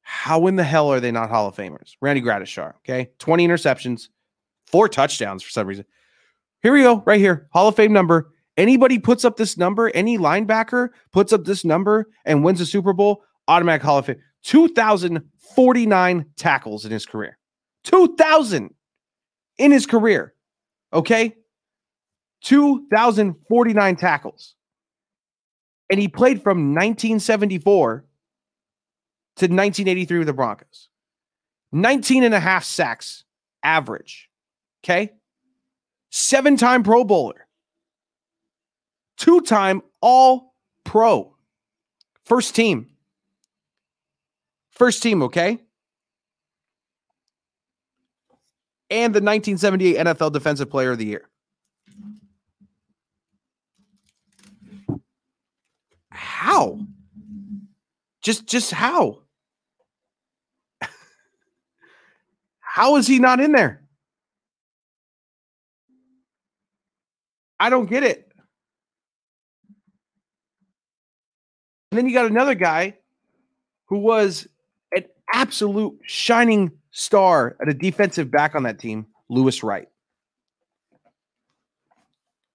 how 0.02 0.48
in 0.48 0.56
the 0.56 0.64
hell 0.64 0.92
are 0.92 1.00
they 1.00 1.12
not 1.12 1.30
Hall 1.30 1.48
of 1.48 1.56
Famers? 1.56 1.96
Randy 2.02 2.22
Gradishar, 2.22 2.76
okay, 2.78 3.12
twenty 3.20 3.48
interceptions, 3.48 4.10
four 4.68 4.88
touchdowns 4.88 5.44
for 5.44 5.50
some 5.50 5.68
reason. 5.68 5.86
Here 6.62 6.74
we 6.74 6.82
go, 6.82 7.02
right 7.06 7.20
here, 7.20 7.48
Hall 7.52 7.68
of 7.68 7.76
Fame 7.76 7.94
number. 7.94 8.32
Anybody 8.58 9.00
puts 9.00 9.24
up 9.24 9.38
this 9.38 9.58
number, 9.58 9.90
any 9.94 10.18
linebacker 10.18 10.90
puts 11.12 11.32
up 11.32 11.46
this 11.46 11.64
number 11.64 12.10
and 12.26 12.44
wins 12.44 12.60
a 12.60 12.66
Super 12.66 12.94
Bowl, 12.94 13.24
automatic 13.48 13.82
Hall 13.82 13.98
of 13.98 14.06
Fame. 14.06 14.18
2,049 14.44 16.26
tackles 16.36 16.86
in 16.86 16.92
his 16.92 17.06
career. 17.06 17.38
2,000 17.86 18.74
in 19.58 19.72
his 19.72 19.86
career. 19.86 20.34
Okay. 20.94 21.36
2,049 22.42 23.96
tackles 23.96 24.56
and 25.90 26.00
he 26.00 26.08
played 26.08 26.42
from 26.42 26.74
1974 26.74 28.06
to 29.38 29.46
1983 29.46 30.18
with 30.20 30.28
the 30.28 30.34
Broncos. 30.34 30.90
19 31.72 32.24
and 32.24 32.34
a 32.34 32.40
half 32.40 32.64
sacks 32.64 33.24
average. 33.64 34.30
Okay. 34.84 35.14
Seven 36.10 36.58
time 36.58 36.84
Pro 36.84 37.04
Bowler. 37.04 37.48
Two 39.18 39.42
time 39.42 39.82
All 40.02 40.54
Pro. 40.84 41.36
First 42.24 42.56
team. 42.56 42.88
First 44.72 45.04
team, 45.04 45.24
okay? 45.24 45.60
And 48.92 49.14
the 49.14 49.22
1978 49.22 49.98
NFL 49.98 50.32
Defensive 50.32 50.70
Player 50.70 50.92
of 50.92 50.98
the 50.98 51.06
Year. 51.06 51.29
how? 56.20 56.80
Just 58.22 58.46
just 58.46 58.72
how? 58.72 59.20
how 62.60 62.96
is 62.98 63.08
he 63.08 63.20
not 63.20 63.40
in 63.40 63.52
there? 63.52 63.82
I 67.60 67.70
don't 67.70 67.90
get 67.90 68.04
it. 68.04 68.32
And 71.92 71.98
then 71.98 72.08
you 72.08 72.14
got 72.14 72.30
another 72.30 72.56
guy 72.56 72.96
who 73.88 73.98
was 73.98 74.48
an 74.94 75.06
absolute 75.34 76.00
shining 76.06 76.72
star 76.92 77.58
at 77.62 77.68
a 77.68 77.74
defensive 77.74 78.32
back 78.32 78.56
on 78.56 78.64
that 78.64 78.80
team, 78.80 79.08
Louis 79.28 79.62
Wright. 79.62 79.89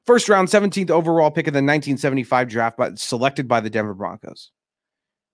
First 0.07 0.29
round, 0.29 0.49
17th 0.49 0.91
overall 0.91 1.31
pick 1.31 1.47
of 1.47 1.55
the 1.55 1.59
1975 1.59 2.49
draft, 2.49 2.77
but 2.77 2.99
selected 2.99 3.49
by 3.49 3.61
the 3.61 3.71
Denver 3.71 3.95
Broncos. 3.95 4.51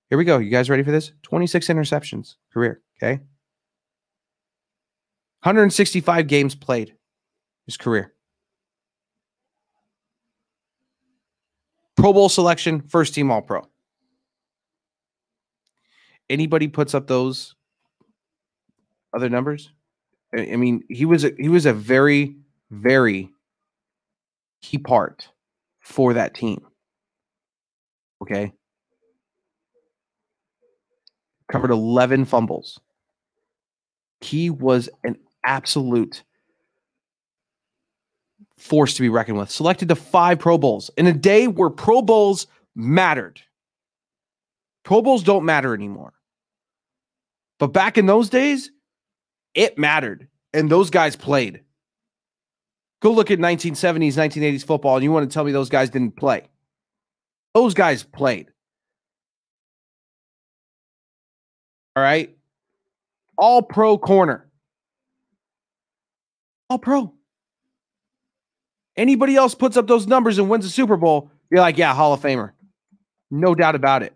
Here 0.09 0.19
we 0.19 0.25
go. 0.25 0.39
You 0.39 0.51
guys 0.51 0.71
ready 0.71 0.83
for 0.83 0.93
this? 0.93 1.13
26 1.23 1.67
interceptions 1.69 2.37
career. 2.53 2.81
Okay. 3.03 3.21
165 5.43 6.27
games 6.27 6.55
played 6.55 6.95
his 7.67 7.77
career. 7.77 8.13
Pro 11.97 12.13
Bowl 12.13 12.29
selection, 12.29 12.83
first 12.83 13.15
team 13.15 13.31
All 13.31 13.43
Pro. 13.43 13.67
Anybody 16.29 16.69
puts 16.69 16.95
up 16.95 17.07
those 17.07 17.57
other 19.13 19.29
numbers? 19.29 19.73
I 20.33 20.57
mean, 20.57 20.85
he 20.89 21.05
was 21.05 21.25
a, 21.25 21.33
he 21.39 21.49
was 21.49 21.67
a 21.67 21.73
very 21.73 22.37
very 22.71 23.31
key 24.63 24.79
part 24.79 25.29
for 25.81 26.15
that 26.15 26.35
team. 26.35 26.65
Okay. 28.23 28.53
Covered 31.51 31.71
11 31.71 32.27
fumbles. 32.27 32.81
He 34.21 34.51
was 34.51 34.89
an 35.03 35.17
absolute 35.45 36.23
force 38.59 38.95
to 38.95 39.03
be 39.03 39.09
reckoned 39.09 39.39
with. 39.39 39.51
Selected 39.51 39.89
to 39.89 39.97
five 39.97 40.39
Pro 40.39 40.59
Bowls 40.59 40.91
in 40.97 41.07
a 41.07 41.13
day 41.13 41.49
where 41.49 41.71
Pro 41.71 42.03
Bowls 42.03 42.47
mattered. 42.75 43.41
Pro 44.85 45.03
Bowls 45.03 45.23
don't 45.23 45.45
matter 45.45 45.75
anymore. 45.75 46.13
But 47.59 47.69
back 47.69 47.99
in 47.99 48.07
those 48.07 48.29
days, 48.29 48.71
it 49.55 49.79
mattered. 49.79 50.29
And 50.53 50.71
those 50.71 50.91
guys 50.91 51.17
played. 51.17 51.63
Go 53.01 53.13
look 53.13 53.31
at 53.31 53.39
1970s, 53.39 54.15
1980s 54.15 54.65
football, 54.65 54.97
and 54.97 55.05
you 55.05 55.11
want 55.11 55.29
to 55.29 55.33
tell 55.33 55.45
me 55.45 55.53
those 55.53 55.71
guys 55.71 55.91
didn't 55.91 56.17
play. 56.17 56.49
Those 57.55 57.75
guys 57.75 58.03
played. 58.03 58.51
All 61.97 62.03
right. 62.03 62.37
All 63.39 63.63
pro 63.63 63.97
corner. 63.97 64.49
All 66.69 66.79
pro. 66.79 67.13
Anybody 68.97 69.35
else 69.35 69.55
puts 69.55 69.77
up 69.77 69.87
those 69.87 70.07
numbers 70.07 70.39
and 70.39 70.51
wins 70.51 70.67
a 70.67 70.71
Super 70.71 70.97
Bowl, 70.97 71.31
you're 71.51 71.61
like, 71.61 71.79
yeah, 71.79 71.95
Hall 71.95 72.13
of 72.13 72.21
Famer. 72.21 72.53
No 73.31 73.55
doubt 73.55 73.75
about 73.75 74.03
it. 74.03 74.15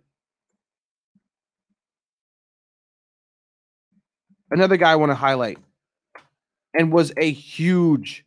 Another 4.51 4.76
guy 4.76 4.93
I 4.93 4.97
want 4.97 5.11
to 5.11 5.16
highlight 5.16 5.59
and 6.74 6.93
was 6.93 7.12
a 7.16 7.32
huge, 7.32 8.24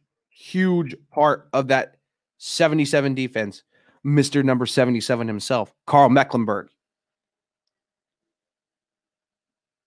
huge 0.51 0.95
part 1.11 1.49
of 1.53 1.67
that 1.67 1.97
77 2.37 3.13
defense, 3.13 3.63
Mr. 4.05 4.43
number 4.43 4.65
77 4.65 5.27
himself, 5.27 5.73
Karl 5.85 6.09
Mecklenburg. 6.09 6.69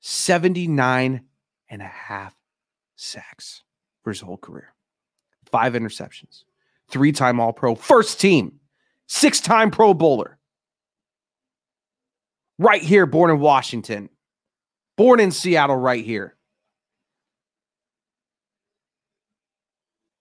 79 0.00 1.22
and 1.68 1.82
a 1.82 1.86
half 1.86 2.34
sacks 2.96 3.62
for 4.02 4.10
his 4.10 4.20
whole 4.20 4.38
career, 4.38 4.74
five 5.50 5.74
interceptions, 5.74 6.44
three 6.88 7.12
time 7.12 7.38
All 7.38 7.52
Pro, 7.52 7.74
first 7.74 8.18
team, 8.18 8.60
six 9.06 9.40
time 9.40 9.70
Pro 9.70 9.92
Bowler. 9.92 10.38
Right 12.58 12.82
here, 12.82 13.06
born 13.06 13.30
in 13.30 13.40
Washington, 13.40 14.08
born 14.96 15.20
in 15.20 15.30
Seattle, 15.30 15.76
right 15.76 16.04
here. 16.04 16.36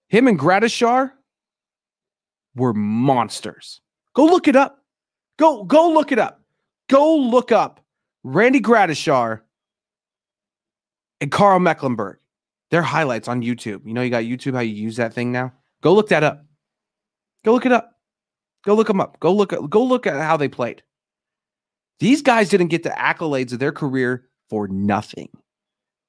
Him 0.10 0.28
and 0.28 0.38
Gradishar 0.38 1.12
were 2.56 2.74
monsters. 2.74 3.82
Go 4.16 4.26
look 4.26 4.48
it 4.48 4.56
up. 4.56 4.84
Go 5.38 5.64
go 5.64 5.90
look 5.92 6.12
it 6.12 6.20
up. 6.20 6.42
Go 6.90 7.16
look 7.16 7.52
up 7.52 7.80
Randy 8.24 8.60
Gradishar 8.60 9.42
and 11.22 11.32
Karl 11.32 11.60
Mecklenburg. 11.60 12.18
Their 12.72 12.82
highlights 12.82 13.28
on 13.28 13.42
YouTube. 13.42 13.86
You 13.86 13.94
know, 13.94 14.02
you 14.02 14.10
got 14.10 14.24
YouTube, 14.24 14.54
how 14.54 14.60
you 14.60 14.74
use 14.74 14.98
that 14.98 15.14
thing 15.14 15.32
now. 15.32 15.54
Go 15.82 15.94
look 15.94 16.10
that 16.10 16.24
up. 16.24 16.46
Go 17.44 17.54
look 17.54 17.66
it 17.66 17.72
up. 17.72 17.94
Go 18.66 18.76
look 18.76 18.88
them 18.88 19.00
up. 19.00 19.20
Go 19.20 19.34
look 19.34 19.54
at 19.54 19.70
go 19.70 19.84
look 19.84 20.06
at 20.06 20.16
how 20.16 20.38
they 20.38 20.50
played. 20.50 20.84
These 22.00 22.22
guys 22.22 22.50
didn't 22.50 22.68
get 22.68 22.84
the 22.84 22.90
accolades 22.90 23.54
of 23.54 23.60
their 23.60 23.72
career 23.72 24.26
for 24.50 24.68
nothing. 24.68 25.30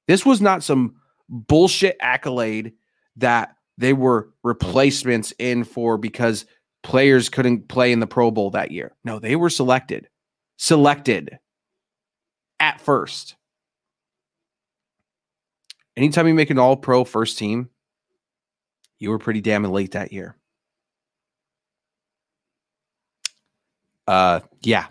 This 0.07 0.25
was 0.25 0.41
not 0.41 0.63
some 0.63 0.95
bullshit 1.29 1.97
accolade 2.01 2.73
that 3.17 3.55
they 3.81 3.93
were 3.93 4.29
replacements 4.43 5.33
in 5.39 5.63
for 5.63 5.97
because 5.97 6.45
players 6.83 7.29
couldn't 7.29 7.67
play 7.67 7.91
in 7.91 7.99
the 7.99 8.07
Pro 8.07 8.29
Bowl 8.29 8.51
that 8.51 8.71
year. 8.71 8.95
No, 9.03 9.17
they 9.19 9.35
were 9.35 9.49
selected. 9.49 10.07
Selected 10.57 11.39
at 12.59 12.79
first. 12.79 13.35
Anytime 15.97 16.27
you 16.27 16.35
make 16.35 16.51
an 16.51 16.59
all 16.59 16.77
pro 16.77 17.03
first 17.03 17.37
team, 17.37 17.69
you 18.99 19.09
were 19.09 19.19
pretty 19.19 19.41
damn 19.41 19.63
late 19.63 19.91
that 19.91 20.13
year. 20.13 20.37
Uh 24.07 24.41
yeah. 24.61 24.87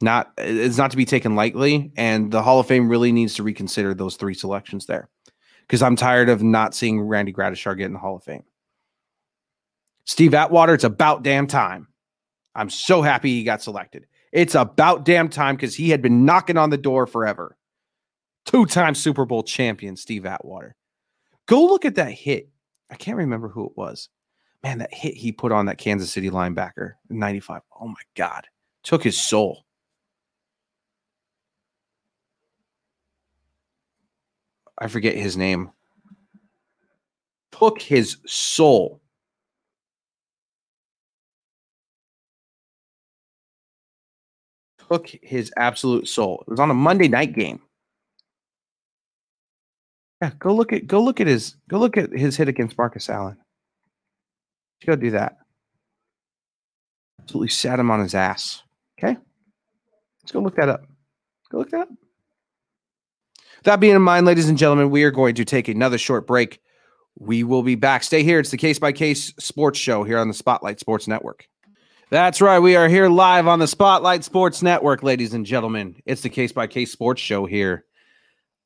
Not 0.00 0.32
it's 0.36 0.76
not 0.76 0.90
to 0.90 0.96
be 0.96 1.04
taken 1.04 1.36
lightly, 1.36 1.92
and 1.96 2.30
the 2.30 2.42
Hall 2.42 2.60
of 2.60 2.66
Fame 2.66 2.88
really 2.88 3.12
needs 3.12 3.34
to 3.34 3.42
reconsider 3.42 3.94
those 3.94 4.16
three 4.16 4.34
selections 4.34 4.86
there. 4.86 5.08
Because 5.68 5.82
I'm 5.82 5.96
tired 5.96 6.28
of 6.28 6.42
not 6.42 6.74
seeing 6.74 7.00
Randy 7.00 7.32
Gradishar 7.32 7.76
get 7.76 7.86
in 7.86 7.92
the 7.92 7.98
Hall 7.98 8.16
of 8.16 8.24
Fame. 8.24 8.44
Steve 10.04 10.34
Atwater, 10.34 10.74
it's 10.74 10.84
about 10.84 11.22
damn 11.22 11.46
time. 11.46 11.88
I'm 12.54 12.70
so 12.70 13.02
happy 13.02 13.34
he 13.34 13.44
got 13.44 13.62
selected. 13.62 14.06
It's 14.32 14.54
about 14.54 15.04
damn 15.04 15.28
time 15.28 15.56
because 15.56 15.74
he 15.74 15.90
had 15.90 16.02
been 16.02 16.24
knocking 16.24 16.56
on 16.56 16.70
the 16.70 16.78
door 16.78 17.06
forever 17.06 17.58
two 18.48 18.66
time 18.66 18.94
Super 18.94 19.24
Bowl 19.24 19.42
champion, 19.42 19.96
Steve 19.96 20.26
Atwater. 20.26 20.74
Go 21.46 21.64
look 21.64 21.84
at 21.84 21.96
that 21.96 22.12
hit. 22.12 22.48
I 22.90 22.96
can't 22.96 23.18
remember 23.18 23.48
who 23.48 23.66
it 23.66 23.76
was. 23.76 24.08
Man, 24.62 24.78
that 24.78 24.92
hit 24.92 25.14
he 25.14 25.32
put 25.32 25.52
on 25.52 25.66
that 25.66 25.78
Kansas 25.78 26.10
City 26.10 26.30
linebacker 26.30 26.94
in 27.10 27.18
95. 27.18 27.60
Oh 27.80 27.88
my 27.88 27.94
God. 28.16 28.46
Took 28.82 29.04
his 29.04 29.20
soul. 29.20 29.64
I 34.78 34.86
forget 34.86 35.16
his 35.16 35.36
name. 35.36 35.70
Took 37.52 37.80
his 37.82 38.18
soul. 38.26 39.00
Took 44.90 45.08
his 45.22 45.52
absolute 45.56 46.08
soul. 46.08 46.44
It 46.46 46.50
was 46.50 46.60
on 46.60 46.70
a 46.70 46.74
Monday 46.74 47.08
night 47.08 47.34
game. 47.34 47.60
Yeah, 50.22 50.30
go 50.38 50.54
look 50.54 50.72
at 50.72 50.86
go 50.86 51.02
look 51.02 51.20
at 51.20 51.26
his 51.26 51.56
go 51.68 51.78
look 51.78 51.96
at 51.96 52.10
his 52.10 52.36
hit 52.36 52.48
against 52.48 52.78
Marcus 52.78 53.08
Allen. 53.08 53.36
Go 54.84 54.96
do 54.96 55.10
that. 55.10 55.38
Absolutely 57.20 57.48
sat 57.48 57.78
him 57.78 57.90
on 57.90 58.00
his 58.00 58.14
ass. 58.14 58.62
Okay, 58.98 59.16
let's 60.22 60.32
go 60.32 60.40
look 60.40 60.56
that 60.56 60.68
up. 60.68 60.86
Go 61.50 61.58
look 61.58 61.70
that 61.70 61.82
up. 61.82 61.88
That 63.64 63.80
being 63.80 63.96
in 63.96 64.02
mind, 64.02 64.26
ladies 64.26 64.48
and 64.48 64.58
gentlemen, 64.58 64.90
we 64.90 65.04
are 65.04 65.10
going 65.10 65.34
to 65.36 65.44
take 65.44 65.68
another 65.68 65.98
short 65.98 66.26
break. 66.26 66.60
We 67.18 67.42
will 67.42 67.62
be 67.62 67.74
back. 67.74 68.04
Stay 68.04 68.22
here. 68.22 68.38
It's 68.38 68.50
the 68.50 68.56
Case 68.56 68.78
by 68.78 68.92
Case 68.92 69.34
Sports 69.38 69.78
Show 69.78 70.04
here 70.04 70.18
on 70.18 70.28
the 70.28 70.34
Spotlight 70.34 70.78
Sports 70.78 71.08
Network. 71.08 71.48
That's 72.10 72.40
right. 72.40 72.58
We 72.58 72.76
are 72.76 72.88
here 72.88 73.08
live 73.08 73.46
on 73.48 73.58
the 73.58 73.66
Spotlight 73.66 74.24
Sports 74.24 74.62
Network, 74.62 75.02
ladies 75.02 75.34
and 75.34 75.44
gentlemen. 75.44 75.96
It's 76.06 76.22
the 76.22 76.30
Case 76.30 76.52
by 76.52 76.66
Case 76.66 76.92
Sports 76.92 77.20
Show 77.20 77.44
here 77.44 77.84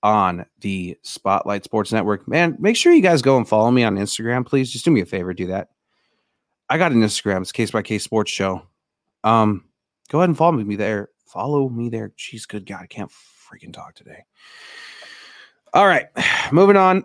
on 0.03 0.45
the 0.61 0.97
Spotlight 1.03 1.65
Sports 1.65 1.93
Network. 1.93 2.29
Man, 2.29 2.57
make 2.61 2.77
sure 2.77 2.93
you 2.93 3.03
guys 3.03 3.23
go 3.23 3.37
and 3.37 3.49
follow 3.49 3.71
me 3.71 3.85
on 3.85 3.97
Instagram, 3.97 4.47
please. 4.47 4.71
Just 4.71 4.85
do 4.85 4.91
me 4.91 5.01
a 5.01 5.07
favor, 5.07 5.33
do 5.33 5.47
that. 5.49 5.69
I 6.69 6.79
got 6.79 6.93
an 6.93 7.03
Instagram, 7.03 7.41
it's 7.41 7.53
case 7.53 7.71
by 7.71 7.83
case 7.83 8.05
sports 8.05 8.31
show. 8.31 8.63
Um, 9.25 9.65
go 10.09 10.19
ahead 10.19 10.29
and 10.29 10.39
follow 10.39 10.53
me 10.53 10.77
there. 10.77 11.11
Follow 11.27 11.69
me 11.69 11.89
there. 11.89 12.11
Jeez, 12.11 12.47
good 12.47 12.67
God, 12.67 12.83
I 12.83 12.87
can't 12.87 13.11
freaking 13.53 13.73
talk 13.73 13.95
today. 13.95 14.25
All 15.75 15.87
right, 15.87 16.07
moving 16.53 16.77
on. 16.77 17.05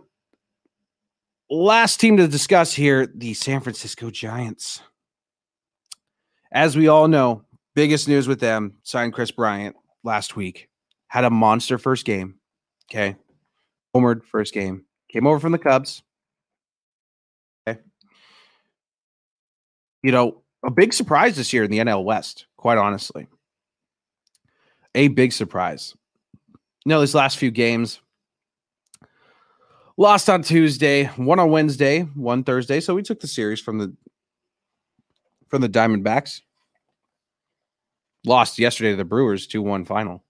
Last 1.49 1.99
team 1.99 2.17
to 2.17 2.27
discuss 2.27 2.73
here 2.73 3.07
the 3.07 3.33
San 3.33 3.61
Francisco 3.61 4.09
Giants. 4.09 4.81
As 6.51 6.75
we 6.75 6.87
all 6.87 7.07
know, 7.07 7.43
biggest 7.75 8.07
news 8.07 8.27
with 8.27 8.39
them 8.39 8.75
signed 8.83 9.13
Kris 9.13 9.31
Bryant 9.31 9.75
last 10.03 10.35
week. 10.35 10.69
Had 11.07 11.23
a 11.23 11.29
monster 11.29 11.77
first 11.77 12.05
game 12.05 12.37
Okay. 12.89 13.15
Homered 13.95 14.23
first 14.23 14.53
game. 14.53 14.85
Came 15.09 15.27
over 15.27 15.39
from 15.39 15.51
the 15.51 15.57
Cubs. 15.57 16.03
Okay. 17.67 17.79
you 20.03 20.11
know, 20.11 20.41
a 20.63 20.71
big 20.71 20.93
surprise 20.93 21.35
this 21.35 21.51
year 21.51 21.63
in 21.63 21.71
the 21.71 21.79
NL 21.79 22.03
West, 22.03 22.47
quite 22.55 22.77
honestly. 22.77 23.27
A 24.95 25.09
big 25.09 25.31
surprise. 25.31 25.95
You 26.87 26.91
know, 26.91 27.01
these 27.01 27.13
last 27.13 27.37
few 27.37 27.51
games, 27.51 27.99
lost 29.97 30.29
on 30.29 30.41
Tuesday, 30.41 31.07
one 31.17 31.37
on 31.37 31.51
Wednesday, 31.51 32.03
one 32.03 32.45
Thursday. 32.45 32.79
So 32.79 32.95
we 32.95 33.03
took 33.03 33.19
the 33.19 33.27
series 33.27 33.59
from 33.59 33.77
the 33.77 33.93
from 35.49 35.61
the 35.61 35.67
Diamondbacks. 35.67 36.43
Lost 38.25 38.57
yesterday 38.57 38.91
to 38.91 38.95
the 38.95 39.03
Brewers 39.03 39.49
2-1 39.49 39.85
final. 39.85 40.23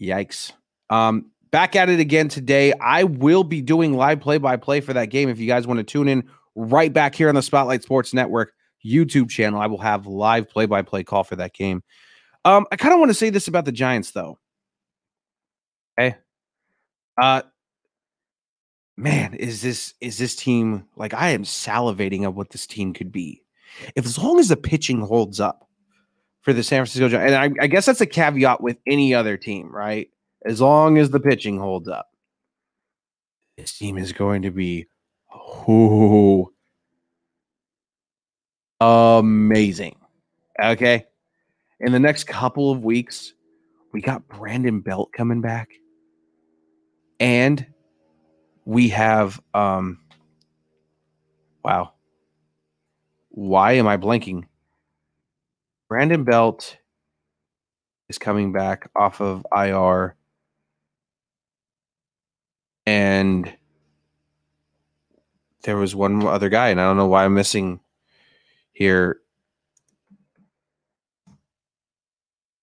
Yikes. 0.00 0.52
Um, 0.88 1.26
back 1.50 1.76
at 1.76 1.90
it 1.90 2.00
again 2.00 2.28
today. 2.28 2.72
I 2.80 3.04
will 3.04 3.44
be 3.44 3.60
doing 3.60 3.92
live 3.98 4.20
play-by-play 4.20 4.80
for 4.80 4.94
that 4.94 5.10
game. 5.10 5.28
If 5.28 5.38
you 5.38 5.46
guys 5.46 5.66
want 5.66 5.76
to 5.76 5.84
tune 5.84 6.08
in 6.08 6.26
right 6.54 6.90
back 6.90 7.14
here 7.14 7.28
on 7.28 7.34
the 7.34 7.42
Spotlight 7.42 7.82
Sports 7.82 8.14
Network 8.14 8.54
YouTube 8.82 9.28
channel, 9.28 9.60
I 9.60 9.66
will 9.66 9.76
have 9.76 10.06
live 10.06 10.48
play-by-play 10.48 11.04
call 11.04 11.22
for 11.22 11.36
that 11.36 11.52
game. 11.52 11.82
Um, 12.46 12.64
I 12.72 12.76
kind 12.76 12.94
of 12.94 12.98
want 12.98 13.10
to 13.10 13.14
say 13.14 13.28
this 13.28 13.46
about 13.46 13.66
the 13.66 13.72
Giants, 13.72 14.12
though. 14.12 14.38
Okay. 15.98 16.16
Uh 17.20 17.42
man, 18.96 19.34
is 19.34 19.62
this 19.62 19.94
is 20.00 20.18
this 20.18 20.34
team 20.36 20.84
like 20.96 21.14
I 21.14 21.30
am 21.30 21.44
salivating 21.44 22.26
of 22.26 22.36
what 22.36 22.50
this 22.50 22.66
team 22.66 22.92
could 22.92 23.12
be. 23.12 23.42
If 23.94 24.06
as 24.06 24.18
long 24.18 24.38
as 24.38 24.48
the 24.48 24.56
pitching 24.56 25.00
holds 25.00 25.40
up 25.40 25.68
for 26.42 26.52
the 26.52 26.62
San 26.62 26.78
Francisco 26.78 27.08
Giants, 27.08 27.32
and 27.32 27.58
I, 27.58 27.64
I 27.64 27.66
guess 27.66 27.86
that's 27.86 28.00
a 28.00 28.06
caveat 28.06 28.60
with 28.60 28.78
any 28.86 29.14
other 29.14 29.36
team, 29.36 29.70
right? 29.74 30.08
As 30.44 30.60
long 30.60 30.98
as 30.98 31.10
the 31.10 31.20
pitching 31.20 31.58
holds 31.58 31.88
up, 31.88 32.08
this 33.56 33.76
team 33.76 33.98
is 33.98 34.12
going 34.12 34.42
to 34.42 34.50
be 34.50 34.86
ooh, 35.68 36.52
amazing. 38.80 39.96
Okay. 40.62 41.06
In 41.80 41.92
the 41.92 42.00
next 42.00 42.24
couple 42.24 42.70
of 42.70 42.84
weeks, 42.84 43.34
we 43.92 44.00
got 44.00 44.26
Brandon 44.28 44.80
Belt 44.80 45.12
coming 45.12 45.40
back. 45.40 45.70
And 47.18 47.66
we 48.64 48.88
have 48.90 49.40
um 49.54 50.00
wow. 51.64 51.92
Why 53.30 53.72
am 53.72 53.86
I 53.86 53.96
blanking? 53.96 54.44
Brandon 55.88 56.24
Belt 56.24 56.78
is 58.08 58.18
coming 58.18 58.52
back 58.52 58.90
off 58.96 59.20
of 59.20 59.46
IR. 59.54 60.16
And 62.86 63.52
there 65.62 65.76
was 65.76 65.94
one 65.94 66.24
other 66.24 66.48
guy, 66.48 66.68
and 66.68 66.80
I 66.80 66.84
don't 66.84 66.96
know 66.96 67.08
why 67.08 67.24
I'm 67.24 67.34
missing 67.34 67.80
here 68.72 69.20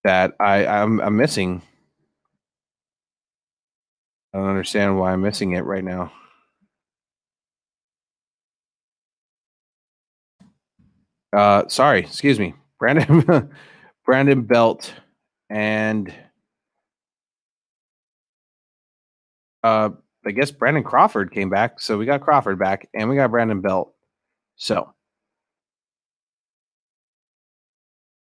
that 0.04 0.34
I 0.40 0.66
I'm, 0.66 1.00
I'm 1.02 1.18
missing. 1.18 1.62
I 4.34 4.40
don't 4.40 4.50
understand 4.50 4.98
why 4.98 5.14
I'm 5.14 5.22
missing 5.22 5.52
it 5.52 5.66
right 5.66 5.84
now. 5.84 6.12
Uh, 11.32 11.68
sorry, 11.68 12.00
excuse 12.00 12.40
me, 12.40 12.54
Brandon 12.80 13.50
Brandon 14.06 14.42
Belt 14.44 14.94
and 15.50 16.14
uh, 19.64 19.90
I 20.26 20.32
guess 20.32 20.52
Brandon 20.52 20.84
Crawford 20.84 21.32
came 21.32 21.50
back, 21.50 21.80
so 21.80 21.98
we 21.98 22.06
got 22.06 22.22
Crawford 22.22 22.60
back, 22.60 22.90
and 22.94 23.10
we 23.10 23.16
got 23.16 23.32
Brandon 23.32 23.62
Belt. 23.62 23.94
So 24.56 24.94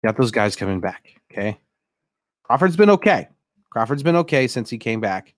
got 0.04 0.18
those 0.18 0.32
guys 0.32 0.56
coming 0.56 0.80
back. 0.80 1.08
Okay, 1.32 1.60
Crawford's 2.44 2.78
been 2.78 2.90
okay. 2.92 3.30
Crawford's 3.70 4.04
been 4.04 4.16
okay 4.18 4.48
since 4.48 4.70
he 4.70 4.78
came 4.78 5.02
back. 5.02 5.34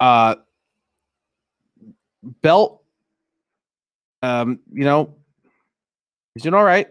Uh, 0.00 0.36
Belt, 2.42 2.82
um, 4.22 4.60
you 4.72 4.84
know, 4.84 5.14
he's 6.34 6.42
doing 6.42 6.54
all 6.54 6.64
right. 6.64 6.88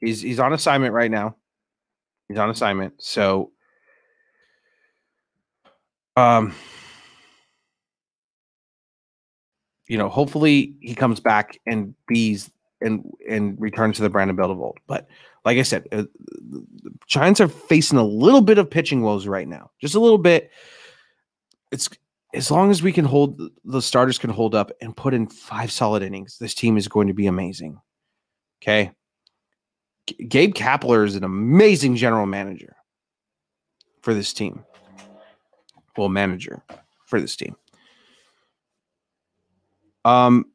He's 0.00 0.20
he's 0.20 0.38
on 0.38 0.52
assignment 0.52 0.94
right 0.94 1.10
now. 1.10 1.36
He's 2.28 2.38
on 2.38 2.50
assignment, 2.50 2.94
so 3.02 3.52
um, 6.16 6.54
you 9.88 9.96
know, 9.96 10.08
hopefully 10.08 10.74
he 10.80 10.94
comes 10.94 11.20
back 11.20 11.58
and 11.66 11.94
bees 12.06 12.50
and 12.80 13.04
and 13.28 13.60
returns 13.60 13.96
to 13.96 14.02
the 14.02 14.10
Brandon 14.10 14.36
Belt 14.36 14.50
of 14.50 14.60
old. 14.60 14.78
But 14.86 15.08
like 15.44 15.58
I 15.58 15.62
said, 15.62 15.86
uh, 15.92 16.04
the 16.50 16.64
Giants 17.06 17.40
are 17.40 17.48
facing 17.48 17.98
a 17.98 18.04
little 18.04 18.40
bit 18.40 18.58
of 18.58 18.70
pitching 18.70 19.02
woes 19.02 19.26
right 19.26 19.48
now, 19.48 19.70
just 19.80 19.94
a 19.94 20.00
little 20.00 20.18
bit. 20.18 20.50
It's 21.70 21.88
as 22.34 22.50
long 22.50 22.70
as 22.70 22.82
we 22.82 22.92
can 22.92 23.04
hold 23.04 23.40
the 23.64 23.82
starters 23.82 24.18
can 24.18 24.30
hold 24.30 24.54
up 24.54 24.70
and 24.80 24.96
put 24.96 25.14
in 25.14 25.26
five 25.26 25.72
solid 25.72 26.02
innings, 26.02 26.38
this 26.38 26.54
team 26.54 26.76
is 26.76 26.88
going 26.88 27.08
to 27.08 27.14
be 27.14 27.26
amazing. 27.26 27.80
Okay. 28.62 28.92
G- 30.06 30.24
Gabe 30.26 30.54
Kapler 30.54 31.06
is 31.06 31.16
an 31.16 31.24
amazing 31.24 31.96
general 31.96 32.26
manager 32.26 32.76
for 34.02 34.14
this 34.14 34.32
team. 34.32 34.64
Well, 35.96 36.08
manager 36.08 36.62
for 37.06 37.20
this 37.20 37.34
team. 37.34 37.56
Um, 40.04 40.46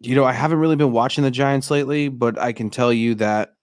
you 0.00 0.14
know, 0.14 0.24
I 0.24 0.32
haven't 0.32 0.58
really 0.58 0.76
been 0.76 0.92
watching 0.92 1.24
the 1.24 1.30
Giants 1.30 1.70
lately, 1.70 2.08
but 2.08 2.38
I 2.38 2.52
can 2.52 2.70
tell 2.70 2.92
you 2.92 3.14
that 3.16 3.54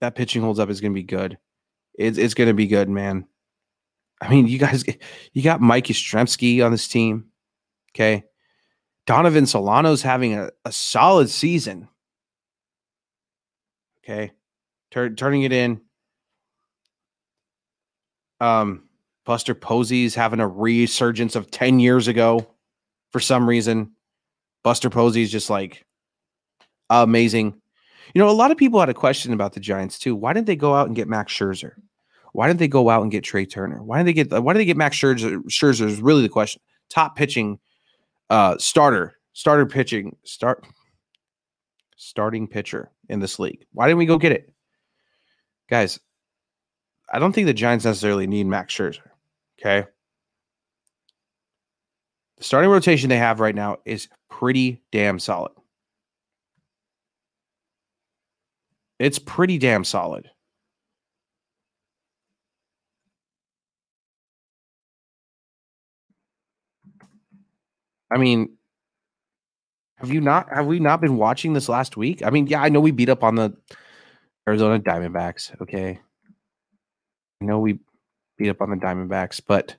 that 0.00 0.16
pitching 0.16 0.42
holds 0.42 0.58
up 0.58 0.68
is 0.68 0.80
going 0.80 0.92
to 0.92 1.00
be 1.00 1.04
good. 1.04 1.38
It's 1.94 2.18
it's 2.18 2.34
going 2.34 2.48
to 2.48 2.54
be 2.54 2.66
good, 2.66 2.88
man. 2.88 3.26
I 4.20 4.28
mean, 4.28 4.46
you 4.46 4.58
guys, 4.58 4.84
you 5.32 5.42
got 5.42 5.60
Mike 5.60 5.86
Yastrzemski 5.86 6.64
on 6.64 6.72
this 6.72 6.88
team. 6.88 7.26
Okay. 7.94 8.24
Donovan 9.06 9.46
Solano's 9.46 10.02
having 10.02 10.34
a, 10.34 10.50
a 10.64 10.70
solid 10.72 11.28
season. 11.28 11.88
Okay. 14.04 14.32
Tur- 14.90 15.14
turning 15.14 15.42
it 15.42 15.52
in. 15.52 15.80
Um, 18.40 18.84
Buster 19.24 19.54
Posey's 19.54 20.14
having 20.14 20.40
a 20.40 20.48
resurgence 20.48 21.36
of 21.36 21.50
10 21.50 21.80
years 21.80 22.08
ago 22.08 22.46
for 23.10 23.20
some 23.20 23.48
reason. 23.48 23.92
Buster 24.62 24.90
Posey 24.90 25.22
is 25.22 25.30
just 25.30 25.50
like 25.50 25.84
amazing. 26.90 27.60
You 28.14 28.18
know, 28.20 28.28
a 28.28 28.32
lot 28.32 28.50
of 28.50 28.58
people 28.58 28.80
had 28.80 28.88
a 28.88 28.94
question 28.94 29.32
about 29.32 29.54
the 29.54 29.60
Giants 29.60 29.98
too. 29.98 30.14
Why 30.14 30.32
didn't 30.32 30.46
they 30.46 30.56
go 30.56 30.74
out 30.74 30.86
and 30.86 30.96
get 30.96 31.08
Max 31.08 31.32
Scherzer? 31.32 31.72
Why 32.32 32.46
didn't 32.46 32.60
they 32.60 32.68
go 32.68 32.88
out 32.88 33.02
and 33.02 33.10
get 33.10 33.24
Trea 33.24 33.46
Turner? 33.46 33.82
Why 33.82 33.98
did 33.98 34.06
they 34.06 34.12
get 34.12 34.42
why 34.42 34.52
did 34.52 34.60
they 34.60 34.64
get 34.64 34.76
Max 34.76 34.96
Scherzer? 34.96 35.42
Scherzer 35.44 35.86
is 35.86 36.00
really 36.00 36.22
the 36.22 36.28
question. 36.28 36.60
Top 36.88 37.16
pitching 37.16 37.58
uh 38.30 38.56
starter, 38.58 39.14
starter 39.32 39.66
pitching, 39.66 40.16
start 40.24 40.64
starting 41.96 42.48
pitcher 42.48 42.90
in 43.08 43.20
this 43.20 43.38
league. 43.38 43.66
Why 43.72 43.86
didn't 43.86 43.98
we 43.98 44.06
go 44.06 44.18
get 44.18 44.32
it? 44.32 44.52
Guys, 45.68 46.00
I 47.12 47.18
don't 47.18 47.32
think 47.32 47.46
the 47.46 47.54
Giants 47.54 47.84
necessarily 47.84 48.26
need 48.26 48.46
Max 48.46 48.74
Scherzer. 48.74 49.08
Okay. 49.60 49.86
The 52.42 52.46
starting 52.46 52.70
rotation 52.70 53.08
they 53.08 53.18
have 53.18 53.38
right 53.38 53.54
now 53.54 53.76
is 53.84 54.08
pretty 54.28 54.82
damn 54.90 55.20
solid. 55.20 55.52
It's 58.98 59.20
pretty 59.20 59.58
damn 59.58 59.84
solid. 59.84 60.28
I 68.10 68.18
mean, 68.18 68.56
have 69.98 70.10
you 70.10 70.20
not 70.20 70.52
have 70.52 70.66
we 70.66 70.80
not 70.80 71.00
been 71.00 71.18
watching 71.18 71.52
this 71.52 71.68
last 71.68 71.96
week? 71.96 72.24
I 72.24 72.30
mean, 72.30 72.48
yeah, 72.48 72.60
I 72.60 72.70
know 72.70 72.80
we 72.80 72.90
beat 72.90 73.08
up 73.08 73.22
on 73.22 73.36
the 73.36 73.56
Arizona 74.48 74.80
Diamondbacks, 74.80 75.62
okay? 75.62 76.00
I 77.40 77.44
know 77.44 77.60
we 77.60 77.78
beat 78.36 78.48
up 78.48 78.60
on 78.60 78.70
the 78.70 78.76
Diamondbacks, 78.76 79.40
but 79.46 79.76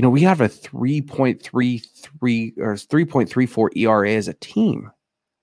you 0.00 0.02
know, 0.02 0.08
we 0.08 0.22
have 0.22 0.40
a 0.40 0.48
3.33 0.48 2.56
or 2.56 2.72
3.34 2.72 3.76
ERA 3.76 4.12
as 4.12 4.28
a 4.28 4.32
team. 4.32 4.90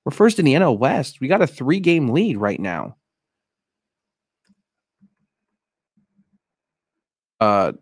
We're 0.04 0.12
first 0.12 0.40
in 0.40 0.46
the 0.46 0.56
NL 0.56 0.80
West. 0.80 1.22
We 1.22 1.28
got 1.28 1.44
a 1.44 1.48
three 1.48 1.80
game 1.80 2.10
lead 2.10 2.38
right 2.38 2.60
now. 2.60 2.98
Uh, 7.40 7.74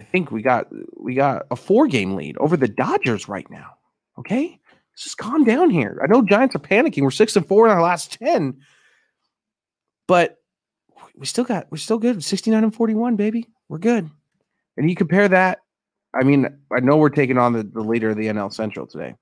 I 0.00 0.04
think 0.04 0.32
we 0.32 0.42
got 0.42 0.66
we 1.00 1.14
got 1.14 1.46
a 1.52 1.54
four 1.54 1.86
game 1.86 2.16
lead 2.16 2.36
over 2.38 2.56
the 2.56 2.66
Dodgers 2.66 3.28
right 3.28 3.48
now. 3.48 3.74
Okay, 4.18 4.58
just 4.96 5.18
calm 5.18 5.44
down 5.44 5.70
here. 5.70 6.00
I 6.02 6.08
know 6.08 6.22
Giants 6.22 6.56
are 6.56 6.58
panicking. 6.58 7.02
We're 7.02 7.12
six 7.12 7.36
and 7.36 7.46
four 7.46 7.66
in 7.66 7.72
our 7.72 7.82
last 7.82 8.18
ten, 8.18 8.58
but 10.08 10.38
we 11.14 11.26
still 11.26 11.44
got 11.44 11.68
we're 11.70 11.78
still 11.78 11.98
good. 11.98 12.24
Sixty 12.24 12.50
nine 12.50 12.64
and 12.64 12.74
forty 12.74 12.94
one, 12.94 13.14
baby. 13.14 13.46
We're 13.68 13.78
good. 13.78 14.10
And 14.76 14.88
you 14.88 14.96
compare 14.96 15.28
that 15.28 15.60
I 16.14 16.24
mean, 16.24 16.46
I 16.70 16.80
know 16.80 16.96
we're 16.96 17.08
taking 17.08 17.38
on 17.38 17.52
the, 17.52 17.62
the 17.62 17.80
leader 17.80 18.10
of 18.10 18.16
the 18.16 18.26
NL 18.26 18.52
Central 18.52 18.86
today. 18.86 19.14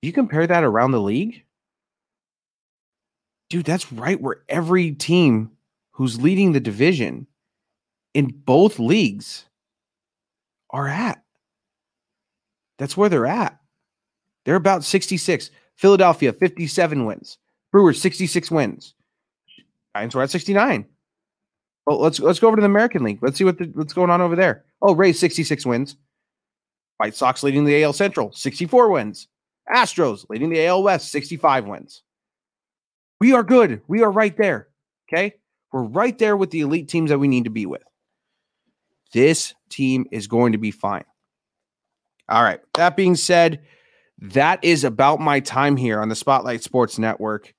You 0.00 0.12
compare 0.12 0.46
that 0.46 0.64
around 0.64 0.92
the 0.92 1.00
league? 1.00 1.44
Dude, 3.50 3.66
that's 3.66 3.92
right 3.92 4.20
where 4.20 4.42
every 4.48 4.92
team 4.92 5.50
who's 5.92 6.20
leading 6.20 6.52
the 6.52 6.60
division 6.60 7.26
in 8.14 8.28
both 8.28 8.78
leagues 8.78 9.44
are 10.70 10.88
at. 10.88 11.22
That's 12.78 12.96
where 12.96 13.10
they're 13.10 13.26
at. 13.26 13.58
They're 14.44 14.56
about 14.56 14.84
66. 14.84 15.50
Philadelphia, 15.76 16.32
57 16.32 17.04
wins. 17.04 17.38
Brewers, 17.70 18.00
66 18.00 18.50
wins. 18.50 18.94
Giants 19.94 20.14
were 20.14 20.22
at 20.22 20.30
69. 20.30 20.86
Well, 21.86 22.00
let's 22.00 22.20
let's 22.20 22.38
go 22.38 22.48
over 22.48 22.56
to 22.56 22.60
the 22.60 22.66
American 22.66 23.02
League. 23.02 23.18
Let's 23.22 23.38
see 23.38 23.44
what 23.44 23.58
the, 23.58 23.64
what's 23.74 23.92
going 23.92 24.10
on 24.10 24.20
over 24.20 24.36
there. 24.36 24.64
Oh, 24.80 24.94
Rays 24.94 25.18
66 25.18 25.66
wins. 25.66 25.96
White 26.98 27.16
Sox 27.16 27.42
leading 27.42 27.64
the 27.64 27.82
AL 27.82 27.94
Central, 27.94 28.30
64 28.32 28.90
wins. 28.90 29.26
Astros 29.72 30.24
leading 30.28 30.50
the 30.50 30.64
AL 30.66 30.82
West, 30.84 31.10
65 31.10 31.66
wins. 31.66 32.02
We 33.20 33.32
are 33.32 33.42
good. 33.42 33.82
We 33.88 34.02
are 34.02 34.10
right 34.10 34.36
there. 34.36 34.68
Okay? 35.08 35.34
We're 35.72 35.82
right 35.82 36.16
there 36.18 36.36
with 36.36 36.50
the 36.50 36.60
elite 36.60 36.88
teams 36.88 37.10
that 37.10 37.18
we 37.18 37.28
need 37.28 37.44
to 37.44 37.50
be 37.50 37.66
with. 37.66 37.82
This 39.12 39.54
team 39.68 40.06
is 40.10 40.26
going 40.26 40.52
to 40.52 40.58
be 40.58 40.70
fine. 40.70 41.04
All 42.28 42.42
right. 42.42 42.60
That 42.74 42.96
being 42.96 43.14
said, 43.14 43.62
that 44.18 44.62
is 44.62 44.84
about 44.84 45.20
my 45.20 45.40
time 45.40 45.76
here 45.76 46.00
on 46.00 46.08
the 46.08 46.14
Spotlight 46.14 46.62
Sports 46.62 46.98
Network 46.98 47.52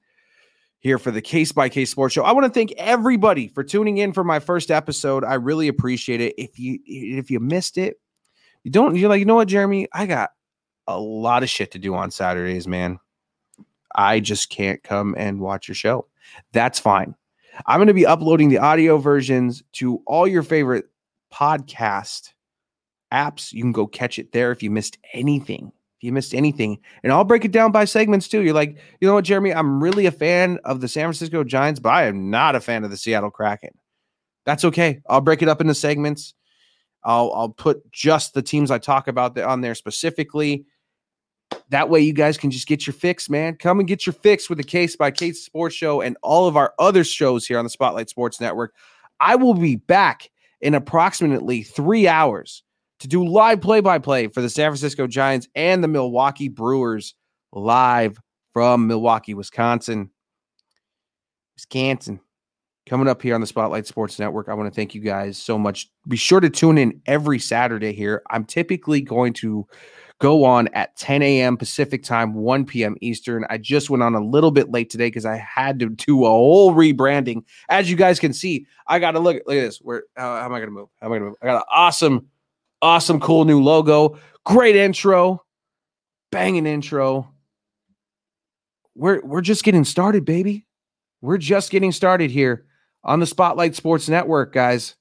here 0.83 0.99
for 0.99 1.11
the 1.11 1.21
Case 1.21 1.53
by 1.53 1.69
Case 1.69 1.89
Sports 1.89 2.13
Show. 2.13 2.23
I 2.23 2.33
want 2.33 2.45
to 2.45 2.51
thank 2.51 2.73
everybody 2.73 3.47
for 3.47 3.63
tuning 3.63 3.97
in 3.99 4.11
for 4.11 4.23
my 4.23 4.39
first 4.39 4.69
episode. 4.69 5.23
I 5.23 5.35
really 5.35 5.69
appreciate 5.69 6.19
it. 6.19 6.35
If 6.37 6.59
you 6.59 6.79
if 6.85 7.31
you 7.31 7.39
missed 7.39 7.77
it, 7.77 7.99
you 8.63 8.69
don't 8.69 8.95
you're 8.95 9.09
like, 9.09 9.19
you 9.19 9.25
know 9.25 9.35
what, 9.35 9.47
Jeremy? 9.47 9.87
I 9.93 10.05
got 10.05 10.31
a 10.85 10.99
lot 10.99 11.41
of 11.41 11.49
shit 11.49 11.71
to 11.71 11.79
do 11.79 11.95
on 11.95 12.11
Saturdays, 12.11 12.67
man. 12.67 12.99
I 13.95 14.19
just 14.19 14.49
can't 14.49 14.83
come 14.83 15.15
and 15.17 15.39
watch 15.39 15.69
your 15.69 15.75
show. 15.75 16.07
That's 16.51 16.79
fine. 16.79 17.15
I'm 17.65 17.77
going 17.77 17.87
to 17.87 17.93
be 17.93 18.05
uploading 18.05 18.49
the 18.49 18.57
audio 18.57 18.97
versions 18.97 19.63
to 19.73 20.01
all 20.05 20.27
your 20.27 20.43
favorite 20.43 20.85
podcast 21.31 22.33
apps. 23.11 23.53
You 23.53 23.61
can 23.61 23.71
go 23.71 23.87
catch 23.87 24.19
it 24.19 24.31
there 24.31 24.51
if 24.51 24.63
you 24.63 24.71
missed 24.71 24.97
anything 25.13 25.71
you 26.03 26.11
missed 26.11 26.33
anything. 26.33 26.77
And 27.03 27.11
I'll 27.11 27.23
break 27.23 27.45
it 27.45 27.51
down 27.51 27.71
by 27.71 27.85
segments 27.85 28.27
too. 28.27 28.41
You're 28.41 28.53
like, 28.53 28.77
you 28.99 29.07
know 29.07 29.13
what, 29.13 29.25
Jeremy? 29.25 29.53
I'm 29.53 29.81
really 29.81 30.05
a 30.05 30.11
fan 30.11 30.59
of 30.65 30.81
the 30.81 30.87
San 30.87 31.05
Francisco 31.05 31.43
Giants, 31.43 31.79
but 31.79 31.89
I 31.89 32.05
am 32.05 32.29
not 32.29 32.55
a 32.55 32.59
fan 32.59 32.83
of 32.83 32.91
the 32.91 32.97
Seattle 32.97 33.31
Kraken. 33.31 33.71
That's 34.45 34.65
okay. 34.65 35.01
I'll 35.09 35.21
break 35.21 35.41
it 35.41 35.47
up 35.47 35.61
into 35.61 35.73
segments. 35.73 36.33
I'll 37.03 37.31
I'll 37.33 37.49
put 37.49 37.89
just 37.91 38.33
the 38.33 38.41
teams 38.41 38.71
I 38.71 38.77
talk 38.77 39.07
about 39.07 39.37
on 39.37 39.61
there 39.61 39.75
specifically. 39.75 40.65
That 41.69 41.89
way, 41.89 42.01
you 42.01 42.13
guys 42.13 42.37
can 42.37 42.51
just 42.51 42.67
get 42.67 42.85
your 42.87 42.93
fix, 42.93 43.29
man. 43.29 43.55
Come 43.55 43.79
and 43.79 43.87
get 43.87 44.05
your 44.05 44.13
fix 44.13 44.49
with 44.49 44.57
the 44.57 44.63
Case 44.63 44.95
by 44.95 45.11
Case 45.11 45.45
Sports 45.45 45.75
Show 45.75 46.01
and 46.01 46.17
all 46.21 46.47
of 46.47 46.57
our 46.57 46.73
other 46.79 47.03
shows 47.03 47.45
here 47.45 47.57
on 47.57 47.63
the 47.63 47.69
Spotlight 47.69 48.09
Sports 48.09 48.41
Network. 48.41 48.73
I 49.19 49.35
will 49.35 49.53
be 49.53 49.75
back 49.75 50.29
in 50.61 50.73
approximately 50.73 51.63
three 51.63 52.07
hours 52.07 52.62
to 53.03 53.09
do 53.09 53.27
live 53.27 53.59
play 53.59 53.81
by 53.81 53.99
play 53.99 54.27
for 54.27 54.41
the 54.41 54.49
San 54.49 54.71
Francisco 54.71 55.07
Giants 55.07 55.49
and 55.55 55.83
the 55.83 55.89
Milwaukee 55.89 56.47
Brewers 56.47 57.15
live 57.51 58.17
from 58.53 58.87
Milwaukee, 58.87 59.33
Wisconsin. 59.33 60.09
Wisconsin. 61.57 62.21
Coming 62.87 63.09
up 63.09 63.21
here 63.21 63.35
on 63.35 63.41
the 63.41 63.47
Spotlight 63.47 63.87
Sports 63.87 64.19
Network, 64.19 64.47
I 64.47 64.53
want 64.53 64.73
to 64.73 64.75
thank 64.75 64.95
you 64.95 65.01
guys 65.01 65.37
so 65.37 65.57
much. 65.57 65.89
Be 66.07 66.15
sure 66.15 66.39
to 66.39 66.49
tune 66.49 66.77
in 66.77 67.01
every 67.05 67.39
Saturday 67.39 67.91
here. 67.91 68.21
I'm 68.29 68.45
typically 68.45 69.01
going 69.01 69.33
to 69.33 69.67
go 70.19 70.45
on 70.45 70.69
at 70.69 70.95
10 70.95 71.21
a.m. 71.23 71.57
Pacific 71.57 72.03
time, 72.03 72.33
1 72.35 72.65
p.m. 72.65 72.95
Eastern. 73.01 73.45
I 73.49 73.57
just 73.57 73.89
went 73.89 74.01
on 74.01 74.15
a 74.15 74.23
little 74.23 74.51
bit 74.51 74.71
late 74.71 74.89
today 74.89 75.07
because 75.07 75.25
I 75.25 75.35
had 75.35 75.77
to 75.79 75.89
do 75.89 76.23
a 76.23 76.29
whole 76.29 76.73
rebranding. 76.73 77.43
As 77.67 77.91
you 77.91 77.97
guys 77.97 78.17
can 78.17 78.31
see, 78.31 78.65
I 78.87 78.99
got 78.99 79.11
to 79.11 79.19
look, 79.19 79.41
look 79.45 79.57
at 79.57 79.61
this. 79.61 79.79
Where 79.79 80.03
how, 80.15 80.37
how 80.37 80.45
am 80.45 80.53
I 80.53 80.59
going 80.59 80.69
to 80.69 80.71
move? 80.71 80.87
How 81.01 81.07
am 81.07 81.11
I 81.11 81.17
going 81.17 81.21
to 81.23 81.29
move? 81.31 81.37
I 81.41 81.47
got 81.47 81.57
an 81.57 81.63
awesome 81.69 82.29
Awesome, 82.83 83.21
cool 83.21 83.45
new 83.45 83.63
logo. 83.63 84.19
Great 84.45 84.75
intro. 84.75 85.41
Banging 86.33 86.65
intro. 86.65 87.31
We're 88.93 89.21
we're 89.21 89.39
just 89.39 89.63
getting 89.63 89.85
started, 89.85 90.25
baby. 90.25 90.67
We're 91.21 91.37
just 91.37 91.71
getting 91.71 91.93
started 91.93 92.29
here 92.29 92.65
on 93.01 93.21
the 93.21 93.25
Spotlight 93.25 93.75
Sports 93.75 94.09
Network, 94.09 94.51
guys. 94.51 94.97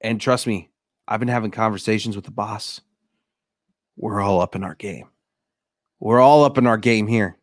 And 0.00 0.20
trust 0.20 0.46
me, 0.46 0.70
I've 1.08 1.18
been 1.18 1.28
having 1.28 1.50
conversations 1.50 2.14
with 2.14 2.26
the 2.26 2.30
boss. 2.30 2.80
We're 3.96 4.20
all 4.20 4.40
up 4.40 4.54
in 4.54 4.62
our 4.62 4.76
game. 4.76 5.08
We're 5.98 6.20
all 6.20 6.44
up 6.44 6.58
in 6.58 6.66
our 6.68 6.78
game 6.78 7.08
here. 7.08 7.36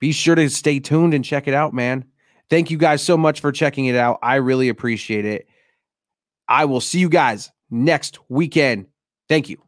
Be 0.00 0.10
sure 0.10 0.34
to 0.34 0.50
stay 0.50 0.80
tuned 0.80 1.14
and 1.14 1.24
check 1.24 1.46
it 1.46 1.54
out, 1.54 1.72
man. 1.72 2.04
Thank 2.50 2.72
you 2.72 2.78
guys 2.78 3.00
so 3.00 3.16
much 3.16 3.38
for 3.38 3.52
checking 3.52 3.84
it 3.84 3.94
out. 3.94 4.18
I 4.24 4.36
really 4.36 4.68
appreciate 4.68 5.24
it. 5.24 5.48
I 6.48 6.66
will 6.66 6.80
see 6.80 6.98
you 6.98 7.08
guys 7.08 7.50
next 7.70 8.18
weekend. 8.28 8.86
Thank 9.28 9.48
you. 9.48 9.60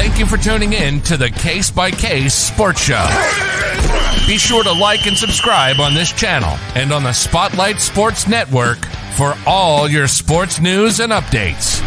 Thank 0.00 0.18
you 0.18 0.26
for 0.26 0.38
tuning 0.38 0.72
in 0.72 1.02
to 1.02 1.16
the 1.16 1.30
Case 1.30 1.70
by 1.70 1.90
Case 1.90 2.34
Sports 2.34 2.80
Show. 2.82 3.06
Be 4.26 4.38
sure 4.38 4.62
to 4.62 4.72
like 4.72 5.06
and 5.06 5.16
subscribe 5.16 5.80
on 5.80 5.94
this 5.94 6.12
channel 6.12 6.56
and 6.74 6.92
on 6.92 7.02
the 7.02 7.12
Spotlight 7.12 7.80
Sports 7.80 8.26
Network 8.26 8.78
for 9.16 9.34
all 9.46 9.88
your 9.88 10.08
sports 10.08 10.60
news 10.60 11.00
and 11.00 11.12
updates. 11.12 11.80